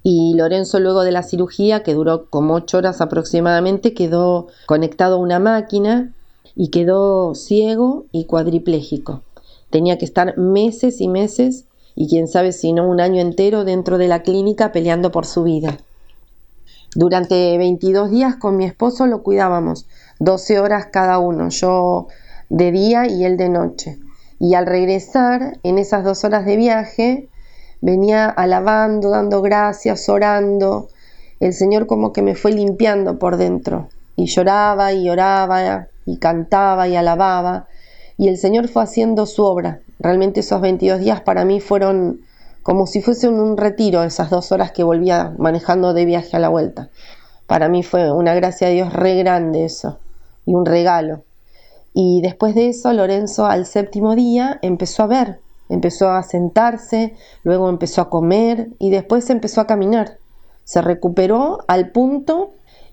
Y 0.02 0.34
Lorenzo 0.34 0.80
luego 0.80 1.02
de 1.02 1.12
la 1.12 1.22
cirugía, 1.22 1.82
que 1.82 1.92
duró 1.92 2.30
como 2.30 2.54
ocho 2.54 2.78
horas 2.78 3.02
aproximadamente, 3.02 3.92
quedó 3.92 4.46
conectado 4.66 5.16
a 5.16 5.18
una 5.18 5.38
máquina 5.38 6.14
y 6.54 6.68
quedó 6.68 7.34
ciego 7.34 8.06
y 8.12 8.24
cuadripléjico. 8.24 9.22
Tenía 9.70 9.98
que 9.98 10.04
estar 10.04 10.36
meses 10.36 11.00
y 11.00 11.08
meses 11.08 11.64
y 11.94 12.08
quién 12.08 12.28
sabe 12.28 12.52
si 12.52 12.72
no 12.72 12.88
un 12.88 13.00
año 13.00 13.20
entero 13.20 13.64
dentro 13.64 13.98
de 13.98 14.08
la 14.08 14.22
clínica 14.22 14.72
peleando 14.72 15.10
por 15.10 15.26
su 15.26 15.44
vida. 15.44 15.78
Durante 16.94 17.56
22 17.56 18.10
días 18.10 18.36
con 18.36 18.56
mi 18.56 18.66
esposo 18.66 19.06
lo 19.06 19.22
cuidábamos, 19.22 19.86
12 20.18 20.60
horas 20.60 20.86
cada 20.92 21.18
uno, 21.18 21.48
yo 21.48 22.08
de 22.50 22.70
día 22.70 23.06
y 23.06 23.24
él 23.24 23.38
de 23.38 23.48
noche. 23.48 23.98
Y 24.38 24.54
al 24.54 24.66
regresar, 24.66 25.58
en 25.62 25.78
esas 25.78 26.04
dos 26.04 26.24
horas 26.24 26.44
de 26.44 26.56
viaje, 26.56 27.28
venía 27.80 28.26
alabando, 28.26 29.10
dando 29.10 29.40
gracias, 29.40 30.08
orando. 30.08 30.88
El 31.40 31.54
Señor 31.54 31.86
como 31.86 32.12
que 32.12 32.22
me 32.22 32.34
fue 32.34 32.52
limpiando 32.52 33.18
por 33.18 33.36
dentro. 33.36 33.88
Y 34.16 34.26
lloraba 34.26 34.92
y 34.92 35.08
oraba 35.08 35.88
y 36.06 36.18
cantaba 36.18 36.88
y 36.88 36.96
alababa. 36.96 37.66
Y 38.16 38.28
el 38.28 38.38
Señor 38.38 38.68
fue 38.68 38.82
haciendo 38.82 39.26
su 39.26 39.44
obra. 39.44 39.80
Realmente 39.98 40.40
esos 40.40 40.60
22 40.60 41.00
días 41.00 41.20
para 41.20 41.44
mí 41.44 41.60
fueron 41.60 42.20
como 42.62 42.86
si 42.86 43.02
fuese 43.02 43.28
un 43.28 43.56
retiro, 43.56 44.04
esas 44.04 44.30
dos 44.30 44.52
horas 44.52 44.70
que 44.70 44.84
volvía 44.84 45.34
manejando 45.38 45.94
de 45.94 46.04
viaje 46.04 46.36
a 46.36 46.40
la 46.40 46.48
vuelta. 46.48 46.90
Para 47.46 47.68
mí 47.68 47.82
fue 47.82 48.12
una 48.12 48.34
gracia 48.34 48.68
de 48.68 48.74
Dios 48.74 48.92
re 48.92 49.16
grande 49.16 49.64
eso 49.64 49.98
y 50.46 50.54
un 50.54 50.64
regalo. 50.64 51.24
Y 51.92 52.22
después 52.22 52.54
de 52.54 52.68
eso, 52.68 52.92
Lorenzo 52.92 53.46
al 53.46 53.66
séptimo 53.66 54.14
día 54.14 54.58
empezó 54.62 55.02
a 55.02 55.08
ver, 55.08 55.40
empezó 55.68 56.10
a 56.10 56.22
sentarse, 56.22 57.14
luego 57.42 57.68
empezó 57.68 58.00
a 58.00 58.10
comer 58.10 58.70
y 58.78 58.90
después 58.90 59.28
empezó 59.28 59.60
a 59.60 59.66
caminar. 59.66 60.18
Se 60.64 60.80
recuperó 60.80 61.58
al 61.66 61.90
punto 61.90 62.52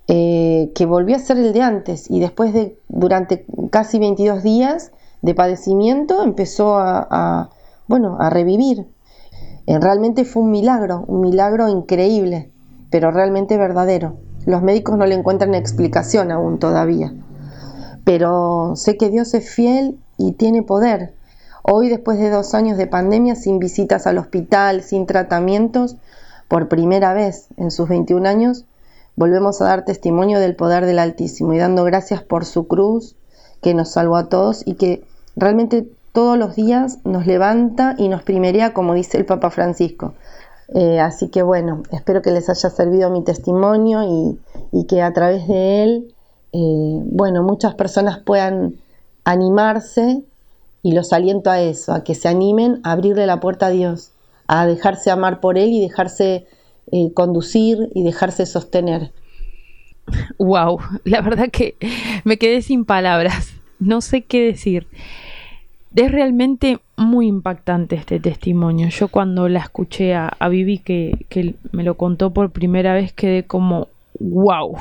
eh, 0.10 0.72
que 0.76 0.86
volvió 0.86 1.16
a 1.16 1.20
ser 1.20 1.38
el 1.38 1.54
de 1.54 1.62
antes. 1.62 2.10
Y 2.10 2.20
después 2.20 2.54
de 2.54 2.78
durante 2.90 3.46
casi 3.70 4.00
22 4.00 4.44
días 4.44 4.92
de 5.22 5.36
padecimiento 5.36 6.24
empezó 6.24 6.78
a, 6.78 7.50
bueno 7.88 8.18
a 8.20 8.30
revivir. 8.30 8.88
Eh, 9.68 9.80
realmente 9.80 10.26
fue 10.26 10.44
un 10.44 10.52
milagro 10.52 11.06
un 11.08 11.22
milagro 11.22 11.70
increíble 11.70 12.52
pero 12.90 13.12
realmente 13.12 13.58
verdadero. 13.58 14.18
Los 14.46 14.62
médicos 14.62 14.98
no 14.98 15.06
le 15.06 15.16
encuentran 15.16 15.54
explicación 15.54 16.32
aún 16.32 16.60
todavía. 16.60 17.14
Pero 18.04 18.74
sé 18.76 18.98
que 18.98 19.10
Dios 19.10 19.34
es 19.34 19.50
fiel 19.50 20.00
y 20.18 20.34
tiene 20.34 20.64
poder. 20.64 21.14
Hoy 21.62 21.90
después 21.90 22.18
de 22.18 22.30
dos 22.30 22.56
años 22.56 22.78
de 22.78 22.88
pandemia 22.88 23.36
sin 23.36 23.60
visitas 23.60 24.08
al 24.08 24.18
hospital 24.18 24.82
sin 24.82 25.06
tratamientos 25.06 25.98
por 26.48 26.68
primera 26.68 27.14
vez 27.14 27.48
en 27.58 27.70
sus 27.70 27.88
21 27.90 28.28
años 28.28 28.66
volvemos 29.20 29.60
a 29.60 29.66
dar 29.66 29.84
testimonio 29.84 30.40
del 30.40 30.56
poder 30.56 30.86
del 30.86 30.98
Altísimo 30.98 31.54
y 31.54 31.58
dando 31.58 31.84
gracias 31.84 32.24
por 32.24 32.46
su 32.46 32.70
cruz 32.70 33.18
que 33.62 33.74
nos 33.74 33.92
salvó 33.92 34.16
a 34.16 34.30
todos 34.30 34.66
y 34.66 34.76
que 34.76 35.04
realmente 35.36 35.90
todos 36.14 36.38
los 36.38 36.56
días 36.56 37.00
nos 37.04 37.28
levanta 37.28 37.96
y 37.98 38.08
nos 38.08 38.24
primerea, 38.24 38.74
como 38.74 38.94
dice 38.94 39.18
el 39.18 39.26
Papa 39.26 39.50
Francisco. 39.50 40.14
Eh, 40.74 41.02
así 41.02 41.28
que 41.28 41.42
bueno, 41.44 41.84
espero 41.92 42.22
que 42.22 42.32
les 42.32 42.50
haya 42.50 42.70
servido 42.70 43.10
mi 43.10 43.22
testimonio 43.22 44.38
y, 44.72 44.86
que 44.86 45.02
a 45.02 45.12
través 45.12 45.50
de 45.50 45.84
él, 45.84 46.16
eh, 46.54 47.02
bueno, 47.12 47.44
muchas 47.44 47.76
personas 47.76 48.20
puedan 48.20 48.76
animarse 49.26 50.24
y 50.82 50.94
los 50.94 51.12
aliento 51.12 51.52
a 51.52 51.60
eso, 51.60 51.92
a 51.92 52.06
que 52.06 52.16
se 52.16 52.30
animen 52.30 52.80
a 52.86 52.94
abrirle 52.94 53.28
la 53.28 53.42
puerta 53.42 53.66
a 53.66 53.72
Dios, 53.72 54.12
a 54.48 54.66
dejarse 54.66 55.12
amar 55.12 55.42
por 55.42 55.58
Él 55.58 55.72
y 55.72 55.82
dejarse 55.82 56.48
eh, 56.92 57.12
conducir 57.14 57.90
y 57.94 58.04
dejarse 58.04 58.46
sostener. 58.46 59.12
Wow, 60.38 60.80
la 61.04 61.22
verdad 61.22 61.50
que 61.52 61.76
me 62.24 62.38
quedé 62.38 62.62
sin 62.62 62.86
palabras, 62.86 63.54
no 63.80 64.02
sé 64.02 64.24
qué 64.24 64.46
decir. 64.46 64.88
Es 65.96 66.12
realmente 66.12 66.80
muy 66.98 67.28
impactante 67.28 67.96
este 67.96 68.20
testimonio. 68.20 68.90
Yo 68.90 69.08
cuando 69.08 69.50
la 69.50 69.60
escuché 69.60 70.14
a, 70.14 70.32
Vivi 70.50 70.78
que, 70.80 71.26
que 71.30 71.56
me 71.72 71.84
lo 71.84 71.96
contó 71.96 72.32
por 72.32 72.52
primera 72.52 72.94
vez 72.94 73.12
quedé 73.12 73.44
como 73.44 73.88
wow 74.20 74.78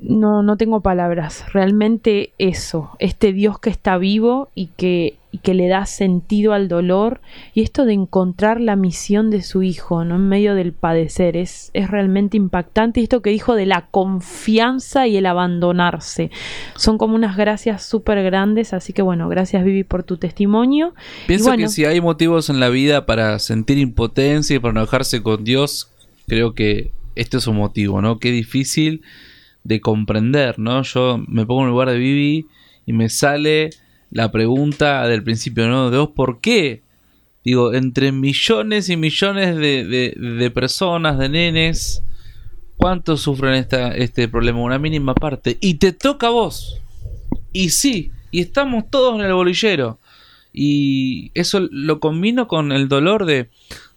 no, 0.00 0.42
no 0.42 0.56
tengo 0.56 0.80
palabras. 0.80 1.44
Realmente 1.52 2.30
eso, 2.38 2.90
este 2.98 3.32
Dios 3.32 3.58
que 3.58 3.70
está 3.70 3.98
vivo 3.98 4.48
y 4.54 4.68
que, 4.76 5.16
y 5.36 5.38
que 5.38 5.52
le 5.52 5.68
da 5.68 5.84
sentido 5.84 6.54
al 6.54 6.66
dolor 6.66 7.20
y 7.52 7.60
esto 7.60 7.84
de 7.84 7.92
encontrar 7.92 8.58
la 8.58 8.74
misión 8.74 9.30
de 9.30 9.42
su 9.42 9.62
hijo, 9.62 10.02
¿no? 10.02 10.16
En 10.16 10.28
medio 10.28 10.54
del 10.54 10.72
padecer, 10.72 11.36
es, 11.36 11.70
es 11.74 11.90
realmente 11.90 12.38
impactante. 12.38 13.00
Y 13.00 13.02
esto 13.02 13.20
que 13.20 13.28
dijo 13.28 13.54
de 13.54 13.66
la 13.66 13.88
confianza 13.90 15.06
y 15.06 15.18
el 15.18 15.26
abandonarse, 15.26 16.30
son 16.74 16.96
como 16.96 17.14
unas 17.14 17.36
gracias 17.36 17.84
súper 17.84 18.22
grandes. 18.22 18.72
Así 18.72 18.94
que 18.94 19.02
bueno, 19.02 19.28
gracias 19.28 19.62
Vivi 19.62 19.84
por 19.84 20.04
tu 20.04 20.16
testimonio. 20.16 20.94
Pienso 21.26 21.54
que 21.54 21.68
si 21.68 21.84
hay 21.84 22.00
motivos 22.00 22.48
en 22.48 22.58
la 22.58 22.70
vida 22.70 23.04
para 23.04 23.38
sentir 23.38 23.76
impotencia 23.76 24.56
y 24.56 24.58
para 24.58 24.72
enojarse 24.72 25.22
con 25.22 25.44
Dios, 25.44 25.90
creo 26.26 26.54
que 26.54 26.92
este 27.14 27.36
es 27.36 27.46
un 27.46 27.56
motivo, 27.56 28.00
¿no? 28.00 28.18
Qué 28.18 28.30
difícil 28.30 29.02
de 29.64 29.82
comprender, 29.82 30.58
¿no? 30.58 30.82
Yo 30.82 31.22
me 31.28 31.44
pongo 31.44 31.60
en 31.60 31.66
el 31.66 31.72
lugar 31.72 31.90
de 31.90 31.98
Vivi 31.98 32.46
y 32.86 32.94
me 32.94 33.10
sale 33.10 33.70
la 34.10 34.30
pregunta 34.30 35.06
del 35.06 35.22
principio, 35.22 35.68
¿no? 35.68 35.90
De 35.90 35.98
vos, 35.98 36.10
¿por 36.14 36.40
qué? 36.40 36.82
Digo, 37.44 37.74
entre 37.74 38.10
millones 38.12 38.88
y 38.88 38.96
millones 38.96 39.56
de, 39.56 40.14
de, 40.16 40.50
personas, 40.50 41.18
de 41.18 41.28
nenes, 41.28 42.02
¿cuántos 42.76 43.20
sufren 43.20 43.54
esta, 43.54 43.94
este 43.94 44.28
problema? 44.28 44.60
Una 44.60 44.78
mínima 44.78 45.14
parte. 45.14 45.56
Y 45.60 45.74
te 45.74 45.92
toca 45.92 46.26
a 46.26 46.30
vos. 46.30 46.80
Y 47.52 47.70
sí, 47.70 48.10
y 48.32 48.40
estamos 48.40 48.90
todos 48.90 49.14
en 49.14 49.24
el 49.24 49.32
bolillero. 49.32 50.00
Y 50.52 51.30
eso 51.34 51.68
lo 51.70 52.00
combino 52.00 52.48
con 52.48 52.72
el 52.72 52.88
dolor 52.88 53.26
de, 53.26 53.48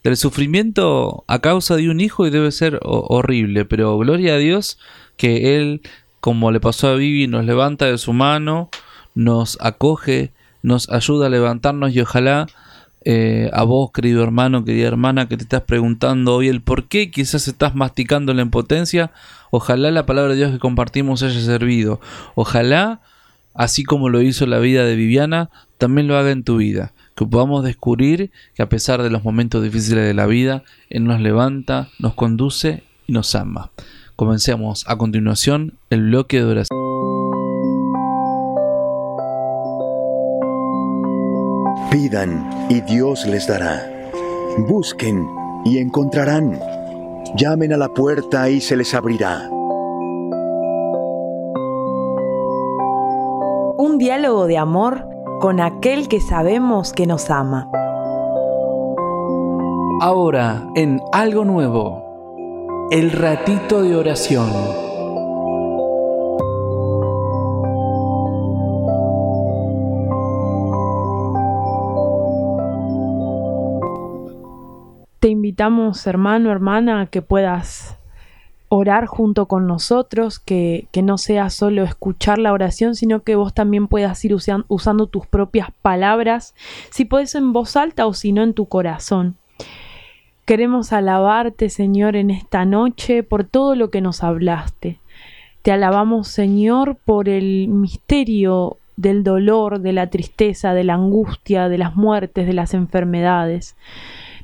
del 0.04 0.18
sufrimiento 0.18 1.24
a 1.28 1.40
causa 1.40 1.76
de 1.76 1.90
un 1.90 2.02
hijo 2.02 2.28
y 2.28 2.30
debe 2.30 2.52
ser 2.52 2.80
horrible. 2.84 3.66
Pero 3.66 3.98
gloria 3.98 4.36
a 4.36 4.38
Dios 4.38 4.78
que 5.18 5.58
Él, 5.58 5.82
como 6.20 6.52
le 6.52 6.60
pasó 6.60 6.90
a 6.90 6.96
Vivi, 6.96 7.28
nos 7.28 7.46
levanta 7.46 7.86
de 7.86 7.98
su 7.98 8.14
mano, 8.14 8.70
nos 9.20 9.58
acoge, 9.60 10.32
nos 10.64 10.90
ayuda 10.90 11.28
a 11.28 11.30
levantarnos 11.30 11.94
y 11.94 12.00
ojalá 12.00 12.48
eh, 13.04 13.50
a 13.52 13.64
vos, 13.64 13.92
querido 13.92 14.24
hermano, 14.24 14.64
querida 14.64 14.88
hermana, 14.88 15.28
que 15.28 15.36
te 15.36 15.44
estás 15.44 15.64
preguntando 15.64 16.36
hoy 16.36 16.48
el 16.48 16.62
por 16.62 16.88
qué, 16.88 17.12
quizás 17.12 17.50
estás 17.50 17.76
masticando 17.76 18.34
la 18.34 18.44
impotencia, 18.44 19.12
ojalá 19.52 19.92
la 19.92 20.06
palabra 20.06 20.32
de 20.32 20.38
Dios 20.38 20.52
que 20.54 20.60
compartimos 20.60 21.22
haya 21.22 21.42
servido, 21.42 22.00
ojalá, 22.36 23.02
así 23.54 23.84
como 23.84 24.08
lo 24.08 24.22
hizo 24.22 24.46
la 24.46 24.60
vida 24.60 24.86
de 24.86 24.96
Viviana, 24.96 25.50
también 25.78 26.08
lo 26.08 26.18
haga 26.18 26.32
en 26.32 26.46
tu 26.46 26.56
vida, 26.56 26.94
que 27.18 27.26
podamos 27.26 27.66
descubrir 27.66 28.32
que 28.56 28.64
a 28.64 28.70
pesar 28.70 29.04
de 29.04 29.10
los 29.10 29.26
momentos 29.26 29.62
difíciles 29.62 30.06
de 30.06 30.14
la 30.14 30.28
vida, 30.28 30.64
Él 30.90 31.04
nos 31.04 31.20
levanta, 31.20 31.90
nos 32.00 32.14
conduce 32.14 32.84
y 33.06 33.12
nos 33.12 33.36
ama. 33.36 33.72
Comencemos 34.16 34.86
a 34.88 34.98
continuación 34.98 35.74
el 35.90 36.04
bloque 36.04 36.38
de 36.38 36.44
oración. 36.46 36.89
Pidan 42.10 42.50
y 42.70 42.82
Dios 42.82 43.28
les 43.28 43.46
dará. 43.46 43.88
Busquen 44.68 45.28
y 45.64 45.78
encontrarán. 45.78 46.60
Llamen 47.36 47.72
a 47.74 47.78
la 47.78 47.90
puerta 47.90 48.50
y 48.50 48.62
se 48.62 48.76
les 48.76 48.96
abrirá. 48.96 49.48
Un 53.78 53.98
diálogo 54.00 54.48
de 54.48 54.58
amor 54.58 55.08
con 55.40 55.60
aquel 55.60 56.08
que 56.08 56.20
sabemos 56.20 56.94
que 56.94 57.06
nos 57.06 57.30
ama. 57.30 57.70
Ahora, 60.02 60.68
en 60.76 61.00
algo 61.12 61.46
nuevo. 61.46 62.88
El 62.90 63.12
ratito 63.12 63.84
de 63.84 63.96
oración. 63.96 64.89
Te 75.20 75.28
invitamos, 75.28 76.08
hermano, 76.08 76.52
hermana, 76.52 77.08
que 77.08 77.22
puedas 77.22 77.98
orar 78.70 79.08
junto 79.08 79.48
con 79.48 79.68
nosotros, 79.68 80.40
que, 80.40 80.88
que, 80.92 81.02
no 81.02 81.18
sea 81.18 81.50
solo 81.50 81.84
escuchar 81.84 82.38
la 82.38 82.54
oración, 82.54 82.96
sino 82.96 83.24
que 83.24 83.36
vos 83.36 83.54
también 83.54 83.88
puedas 83.88 84.24
ir 84.24 84.34
usan, 84.34 84.64
usando 84.68 85.08
tus 85.08 85.26
propias 85.26 85.70
palabras, 85.82 86.54
si 86.92 87.06
puedes 87.06 87.34
en 87.36 87.52
voz 87.52 87.76
alta 87.76 88.06
o 88.06 88.14
si 88.14 88.32
no 88.32 88.44
en 88.44 88.54
tu 88.54 88.68
corazón. 88.68 89.36
Queremos 90.46 90.94
alabarte, 90.94 91.70
Señor, 91.70 92.16
en 92.16 92.32
esta 92.32 92.66
noche 92.66 93.22
por 93.24 93.44
todo 93.44 93.76
lo 93.76 93.92
que 93.92 94.02
nos 94.02 94.24
hablaste. 94.24 95.00
Te 95.62 95.72
alabamos, 95.72 96.28
Señor, 96.28 96.96
por 97.06 97.28
el 97.28 97.68
misterio 97.68 98.78
del 98.98 99.24
dolor, 99.24 99.80
de 99.80 99.94
la 99.94 100.10
tristeza, 100.10 100.74
de 100.74 100.84
la 100.84 100.96
angustia, 100.96 101.70
de 101.70 101.78
las 101.78 101.96
muertes, 101.96 102.48
de 102.48 102.54
las 102.54 102.74
enfermedades. 102.74 103.76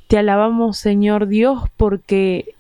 Te 0.08 0.18
alabamos, 0.18 0.78
Señor 0.78 1.28
Dios, 1.28 1.64
porque 1.78 2.56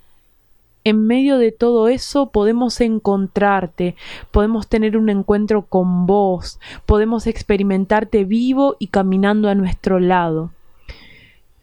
en 0.83 1.05
medio 1.05 1.37
de 1.37 1.51
todo 1.51 1.89
eso 1.89 2.29
podemos 2.29 2.79
encontrarte, 2.79 3.95
podemos 4.31 4.67
tener 4.67 4.97
un 4.97 5.09
encuentro 5.09 5.63
con 5.63 6.05
vos, 6.05 6.59
podemos 6.85 7.27
experimentarte 7.27 8.23
vivo 8.23 8.77
y 8.79 8.87
caminando 8.87 9.49
a 9.49 9.55
nuestro 9.55 9.99
lado. 9.99 10.51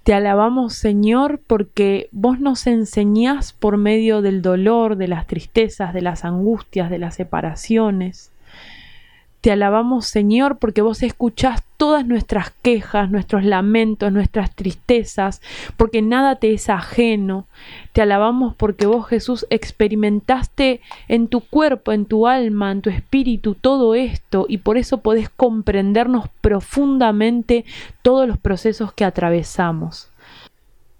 Te 0.02 0.14
alabamos, 0.14 0.74
Señor, 0.74 1.40
porque 1.46 2.08
vos 2.10 2.40
nos 2.40 2.66
enseñás 2.66 3.52
por 3.52 3.76
medio 3.76 4.20
del 4.20 4.42
dolor, 4.42 4.96
de 4.96 5.06
las 5.06 5.28
tristezas, 5.28 5.94
de 5.94 6.02
las 6.02 6.24
angustias, 6.24 6.90
de 6.90 6.98
las 6.98 7.14
separaciones. 7.14 8.32
Te 9.40 9.52
alabamos, 9.52 10.06
Señor, 10.06 10.58
porque 10.58 10.82
vos 10.82 11.04
escuchás 11.04 11.62
todas 11.82 12.06
nuestras 12.06 12.52
quejas, 12.62 13.10
nuestros 13.10 13.42
lamentos, 13.44 14.12
nuestras 14.12 14.54
tristezas, 14.54 15.42
porque 15.76 16.00
nada 16.00 16.36
te 16.36 16.52
es 16.52 16.68
ajeno. 16.68 17.48
Te 17.92 18.00
alabamos 18.00 18.54
porque 18.54 18.86
vos, 18.86 19.08
Jesús, 19.08 19.48
experimentaste 19.50 20.80
en 21.08 21.26
tu 21.26 21.40
cuerpo, 21.40 21.90
en 21.90 22.06
tu 22.06 22.28
alma, 22.28 22.70
en 22.70 22.82
tu 22.82 22.90
espíritu 22.90 23.56
todo 23.56 23.96
esto 23.96 24.46
y 24.48 24.58
por 24.58 24.78
eso 24.78 24.98
podés 24.98 25.28
comprendernos 25.28 26.28
profundamente 26.40 27.64
todos 28.02 28.28
los 28.28 28.38
procesos 28.38 28.92
que 28.92 29.04
atravesamos. 29.04 30.08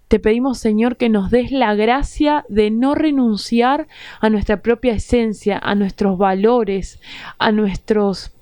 Te 0.09 0.19
pedimos, 0.19 0.57
Señor, 0.57 0.97
que 0.97 1.07
nos 1.07 1.31
des 1.31 1.53
la 1.53 1.75
gracia 1.75 2.43
de 2.49 2.71
no 2.71 2.93
renunciar 2.93 3.87
a 4.19 4.29
nuestra 4.29 4.61
propia 4.61 4.91
esencia, 4.91 5.57
a 5.63 5.75
nuestros 5.75 6.17
valores, 6.17 6.99
a 7.39 7.53
nuestros 7.53 8.33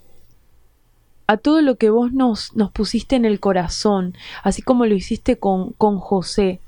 a 1.31 1.37
todo 1.37 1.61
lo 1.61 1.77
que 1.77 1.89
vos 1.89 2.11
nos, 2.11 2.53
nos 2.57 2.71
pusiste 2.71 3.15
en 3.15 3.23
el 3.23 3.39
corazón, 3.39 4.15
así 4.43 4.61
como 4.61 4.85
lo 4.85 4.95
hiciste 4.95 5.37
con, 5.37 5.71
con 5.77 5.97
José. 5.97 6.59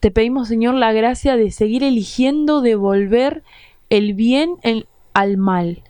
Te 0.00 0.10
pedimos, 0.10 0.48
Señor, 0.48 0.74
la 0.74 0.92
gracia 0.92 1.36
de 1.36 1.52
seguir 1.52 1.84
eligiendo 1.84 2.62
devolver 2.62 3.44
el 3.88 4.14
bien 4.14 4.56
al 5.12 5.36
mal. 5.36 5.84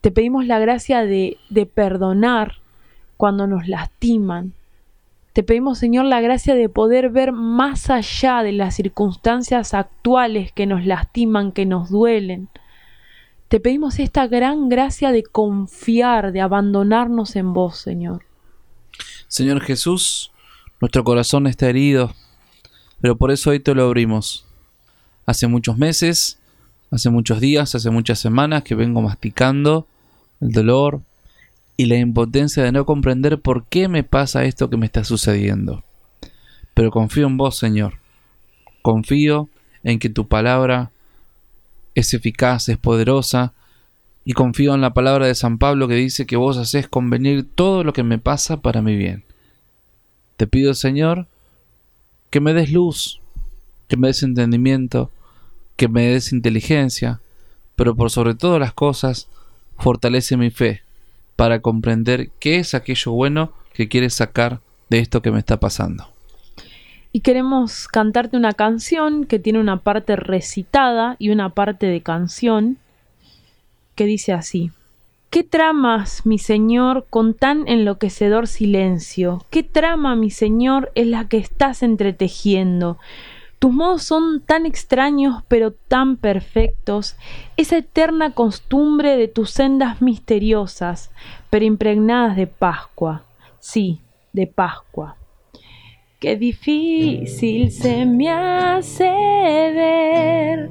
Te 0.00 0.12
pedimos 0.12 0.46
la 0.46 0.60
gracia 0.60 1.04
de, 1.04 1.36
de 1.48 1.66
perdonar 1.66 2.58
cuando 3.16 3.48
nos 3.48 3.66
lastiman. 3.66 4.52
Te 5.32 5.42
pedimos, 5.42 5.78
Señor, 5.78 6.04
la 6.04 6.20
gracia 6.20 6.54
de 6.54 6.68
poder 6.68 7.10
ver 7.10 7.32
más 7.32 7.90
allá 7.90 8.44
de 8.44 8.52
las 8.52 8.76
circunstancias 8.76 9.74
actuales 9.74 10.52
que 10.52 10.66
nos 10.66 10.86
lastiman, 10.86 11.50
que 11.50 11.66
nos 11.66 11.90
duelen. 11.90 12.48
Te 13.50 13.58
pedimos 13.58 13.98
esta 13.98 14.28
gran 14.28 14.68
gracia 14.68 15.10
de 15.10 15.24
confiar, 15.24 16.30
de 16.30 16.40
abandonarnos 16.40 17.34
en 17.34 17.52
vos, 17.52 17.78
Señor. 17.78 18.22
Señor 19.26 19.60
Jesús, 19.60 20.30
nuestro 20.80 21.02
corazón 21.02 21.48
está 21.48 21.68
herido, 21.68 22.14
pero 23.00 23.16
por 23.16 23.32
eso 23.32 23.50
hoy 23.50 23.58
te 23.58 23.74
lo 23.74 23.82
abrimos. 23.82 24.46
Hace 25.26 25.48
muchos 25.48 25.76
meses, 25.78 26.38
hace 26.92 27.10
muchos 27.10 27.40
días, 27.40 27.74
hace 27.74 27.90
muchas 27.90 28.20
semanas 28.20 28.62
que 28.62 28.76
vengo 28.76 29.02
masticando 29.02 29.88
el 30.40 30.52
dolor 30.52 31.00
y 31.76 31.86
la 31.86 31.96
impotencia 31.96 32.62
de 32.62 32.70
no 32.70 32.86
comprender 32.86 33.40
por 33.40 33.64
qué 33.64 33.88
me 33.88 34.04
pasa 34.04 34.44
esto 34.44 34.70
que 34.70 34.76
me 34.76 34.86
está 34.86 35.02
sucediendo. 35.02 35.82
Pero 36.72 36.92
confío 36.92 37.26
en 37.26 37.36
vos, 37.36 37.58
Señor. 37.58 37.94
Confío 38.80 39.48
en 39.82 39.98
que 39.98 40.08
tu 40.08 40.28
palabra 40.28 40.92
es 41.94 42.14
eficaz, 42.14 42.68
es 42.68 42.78
poderosa, 42.78 43.52
y 44.24 44.32
confío 44.32 44.74
en 44.74 44.80
la 44.80 44.94
palabra 44.94 45.26
de 45.26 45.34
San 45.34 45.58
Pablo 45.58 45.88
que 45.88 45.94
dice 45.94 46.26
que 46.26 46.36
vos 46.36 46.56
haces 46.56 46.88
convenir 46.88 47.48
todo 47.54 47.84
lo 47.84 47.92
que 47.92 48.02
me 48.02 48.18
pasa 48.18 48.58
para 48.58 48.82
mi 48.82 48.96
bien. 48.96 49.24
Te 50.36 50.46
pido, 50.46 50.74
Señor, 50.74 51.26
que 52.30 52.40
me 52.40 52.52
des 52.52 52.70
luz, 52.70 53.20
que 53.88 53.96
me 53.96 54.08
des 54.08 54.22
entendimiento, 54.22 55.10
que 55.76 55.88
me 55.88 56.06
des 56.06 56.32
inteligencia, 56.32 57.20
pero 57.76 57.96
por 57.96 58.10
sobre 58.10 58.34
todas 58.34 58.60
las 58.60 58.72
cosas, 58.72 59.28
fortalece 59.78 60.36
mi 60.36 60.50
fe 60.50 60.82
para 61.36 61.60
comprender 61.60 62.30
qué 62.38 62.58
es 62.58 62.74
aquello 62.74 63.12
bueno 63.12 63.52
que 63.72 63.88
quieres 63.88 64.14
sacar 64.14 64.60
de 64.90 64.98
esto 64.98 65.22
que 65.22 65.30
me 65.30 65.38
está 65.38 65.58
pasando 65.58 66.19
y 67.12 67.20
queremos 67.20 67.88
cantarte 67.88 68.36
una 68.36 68.52
canción 68.52 69.24
que 69.24 69.38
tiene 69.38 69.58
una 69.58 69.78
parte 69.78 70.16
recitada 70.16 71.16
y 71.18 71.30
una 71.30 71.50
parte 71.50 71.86
de 71.86 72.02
canción 72.02 72.78
que 73.94 74.06
dice 74.06 74.32
así. 74.32 74.70
¿Qué 75.30 75.44
tramas, 75.44 76.26
mi 76.26 76.38
Señor, 76.38 77.06
con 77.08 77.34
tan 77.34 77.68
enloquecedor 77.68 78.48
silencio? 78.48 79.44
¿Qué 79.50 79.62
trama, 79.62 80.16
mi 80.16 80.30
Señor, 80.30 80.90
es 80.94 81.06
la 81.06 81.28
que 81.28 81.36
estás 81.36 81.82
entretejiendo? 81.84 82.98
Tus 83.60 83.72
modos 83.72 84.02
son 84.02 84.40
tan 84.40 84.64
extraños 84.64 85.44
pero 85.46 85.70
tan 85.72 86.16
perfectos, 86.16 87.14
esa 87.56 87.76
eterna 87.76 88.32
costumbre 88.32 89.16
de 89.16 89.28
tus 89.28 89.50
sendas 89.50 90.00
misteriosas, 90.00 91.10
pero 91.50 91.64
impregnadas 91.64 92.36
de 92.36 92.46
Pascua, 92.46 93.22
sí, 93.58 94.00
de 94.32 94.46
Pascua. 94.46 95.16
Qué 96.20 96.36
difícil 96.36 97.72
se 97.72 98.04
me 98.04 98.28
hace 98.28 99.04
ver 99.04 100.70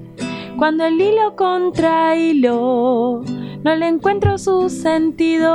cuando 0.60 0.86
el 0.86 1.02
hilo 1.02 1.36
contra 1.36 2.16
hilo 2.16 3.24
no 3.64 3.76
le 3.76 3.88
encuentro 3.88 4.38
su 4.38 4.70
sentido. 4.70 5.50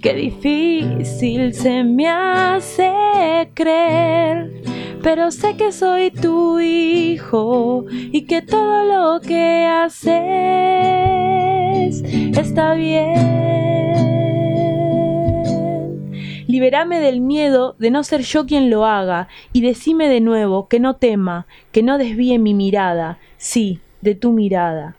Qué 0.00 0.14
difícil 0.14 1.52
se 1.54 1.82
me 1.82 2.06
hace 2.06 3.50
creer, 3.54 4.62
pero 5.02 5.32
sé 5.32 5.56
que 5.56 5.72
soy 5.72 6.12
tu 6.12 6.60
hijo 6.60 7.84
y 7.90 8.26
que 8.26 8.42
todo 8.42 8.84
lo 8.84 9.20
que 9.20 9.66
haces 9.66 10.14
está 12.32 12.74
bien. 12.74 14.15
Liberame 16.56 17.00
del 17.00 17.20
miedo 17.20 17.76
de 17.78 17.90
no 17.90 18.02
ser 18.02 18.22
yo 18.22 18.46
quien 18.46 18.70
lo 18.70 18.86
haga, 18.86 19.28
y 19.52 19.60
decime 19.60 20.08
de 20.08 20.22
nuevo 20.22 20.68
que 20.68 20.80
no 20.80 20.96
tema, 20.96 21.46
que 21.70 21.82
no 21.82 21.98
desvíe 21.98 22.38
mi 22.38 22.54
mirada, 22.54 23.18
sí, 23.36 23.80
de 24.00 24.14
tu 24.14 24.32
mirada. 24.32 24.96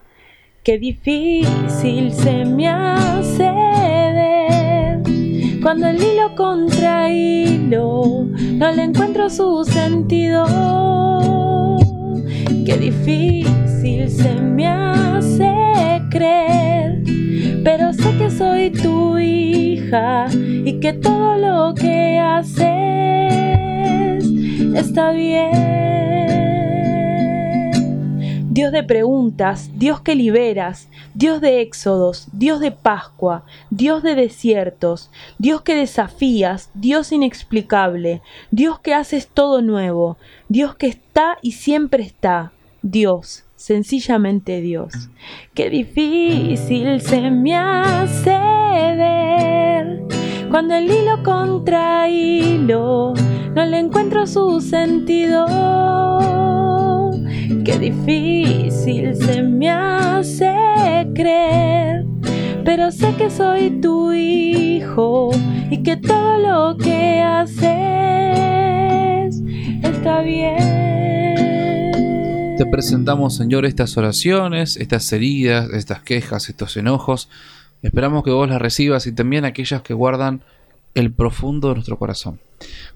Qué 0.62 0.78
difícil 0.78 2.14
se 2.14 2.45
me 2.45 2.68
hace 2.68 3.51
ver 4.14 5.01
cuando 5.60 5.88
el 5.88 5.95
hilo 5.95 6.36
contra 6.36 7.12
hilo 7.12 8.28
no 8.53 8.72
le 8.72 8.84
encuentro 8.84 9.28
su 9.28 9.66
sentido. 9.66 10.45
Qué 12.68 12.78
difícil 12.78 14.12
se 14.12 14.32
me 14.36 14.68
hace 14.68 16.03
creer, 16.12 17.01
pero 17.68 17.91
sé 17.91 18.18
que 18.18 18.32
soy 18.32 18.70
tu 18.70 19.20
hija 19.20 20.28
y 20.32 20.80
que 20.80 20.93
todo 20.93 21.36
lo 21.36 21.76
que 21.76 22.18
haces 22.18 22.63
está 24.74 25.11
bien. 25.11 25.51
Dios 28.49 28.72
de 28.72 28.84
preguntas, 28.84 29.70
Dios 29.76 29.99
que 29.99 30.15
liberas, 30.15 30.88
Dios 31.13 31.41
de 31.41 31.59
éxodos, 31.59 32.30
Dios 32.32 32.61
de 32.61 32.72
Pascua, 32.72 33.43
Dios 33.70 34.01
de 34.01 34.15
desiertos, 34.15 35.11
Dios 35.38 35.61
que 35.61 35.76
desafías, 35.76 36.70
Dios 36.74 37.11
inexplicable, 37.11 38.22
Dios 38.49 38.80
que 38.80 38.93
haces 38.93 39.28
todo 39.28 39.61
nuevo, 39.61 40.15
Dios 40.47 40.76
que 40.76 40.88
está 40.88 41.38
y 41.41 41.51
siempre 41.51 42.03
está, 42.03 42.53
Dios, 42.82 43.43
sencillamente 43.68 44.61
Dios. 44.61 45.09
Qué 45.53 45.70
difícil 45.70 47.01
se 47.01 47.30
me 47.30 47.53
hace 47.53 48.30
ver 48.32 50.03
cuando 50.49 50.74
el 50.76 50.86
hilo 50.86 51.22
contra 51.22 52.07
hilo 52.07 53.13
no 53.53 53.65
le 53.65 53.80
encuentro 53.80 54.26
su 54.26 54.61
sentido. 54.61 55.45
Qué 57.65 57.78
difícil 57.78 59.13
se 59.13 59.43
me 59.43 59.70
hace 59.70 60.55
creer, 61.13 62.05
pero 62.63 62.89
sé 62.89 63.13
que 63.18 63.30
soy 63.30 63.82
tu 63.82 64.13
hijo 64.13 65.32
y 65.70 65.84
que 65.84 65.97
todo 65.97 66.38
lo 66.38 66.78
que 66.78 67.20
haces 67.20 67.68
está 69.84 70.22
bien. 70.22 71.37
Te 72.58 72.66
presentamos, 72.66 73.36
Señor, 73.36 73.68
estas 73.68 73.95
oraciones, 73.97 74.78
estas 74.78 75.14
heridas, 75.14 75.70
estas 75.74 76.01
quejas, 76.01 76.49
estos 76.49 76.76
enojos. 76.76 77.30
Esperamos 77.84 78.24
que 78.24 78.32
vos 78.32 78.49
las 78.49 78.60
recibas 78.60 79.05
y 79.05 79.12
también 79.12 79.45
aquellas 79.45 79.84
que 79.84 79.93
guardan 79.93 80.41
el 80.95 81.12
profundo 81.12 81.68
de 81.68 81.76
nuestro 81.76 81.99
corazón. 81.99 82.39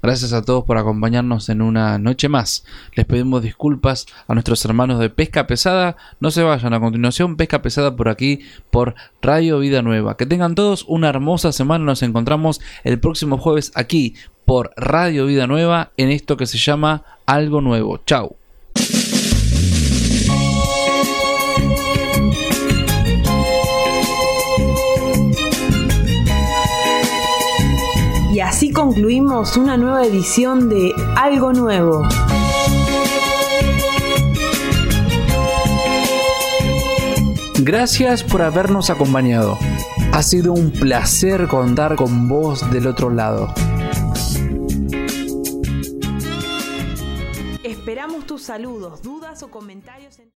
Gracias 0.02 0.34
a 0.34 0.42
todos 0.42 0.64
por 0.64 0.80
acompañarnos 0.80 1.48
en 1.50 1.62
una 1.62 2.00
noche 2.00 2.28
más. 2.28 2.66
Les 2.96 3.06
pedimos 3.06 3.44
disculpas 3.44 4.08
a 4.28 4.34
nuestros 4.34 4.66
hermanos 4.66 4.98
de 4.98 5.12
Pesca 5.12 5.46
Pesada. 5.46 5.96
No 6.20 6.32
se 6.32 6.42
vayan 6.42 6.74
a 6.74 6.80
continuación, 6.80 7.38
Pesca 7.38 7.62
Pesada 7.62 7.96
por 7.96 8.10
aquí, 8.10 8.40
por 8.72 8.96
Radio 9.22 9.60
Vida 9.60 9.84
Nueva. 9.84 10.18
Que 10.18 10.26
tengan 10.26 10.56
todos 10.56 10.86
una 10.88 11.10
hermosa 11.10 11.52
semana. 11.52 11.86
Nos 11.86 12.02
encontramos 12.02 12.62
el 12.84 13.00
próximo 13.00 13.38
jueves 13.38 13.72
aquí 13.76 14.16
por 14.44 14.72
Radio 14.76 15.28
Vida 15.28 15.46
Nueva 15.46 15.92
en 15.98 16.10
esto 16.10 16.36
que 16.36 16.48
se 16.48 16.58
llama 16.58 17.04
Algo 17.28 17.62
Nuevo. 17.62 18.00
Chau. 18.08 18.41
Así 28.72 28.74
concluimos 28.74 29.58
una 29.58 29.76
nueva 29.76 30.06
edición 30.06 30.70
de 30.70 30.94
Algo 31.18 31.52
Nuevo. 31.52 32.04
Gracias 37.64 38.24
por 38.24 38.42
habernos 38.42 38.90
acompañado. 38.90 39.58
Ha 40.14 40.24
sido 40.24 40.54
un 40.54 40.72
placer 40.72 41.48
contar 41.48 41.96
con 41.96 42.28
vos 42.28 42.70
del 42.72 42.88
otro 42.88 43.10
lado. 43.10 43.54
Esperamos 47.64 48.26
tus 48.26 48.42
saludos, 48.42 49.02
dudas 49.02 49.44
o 49.44 49.50
comentarios. 49.50 50.18
En... 50.20 50.26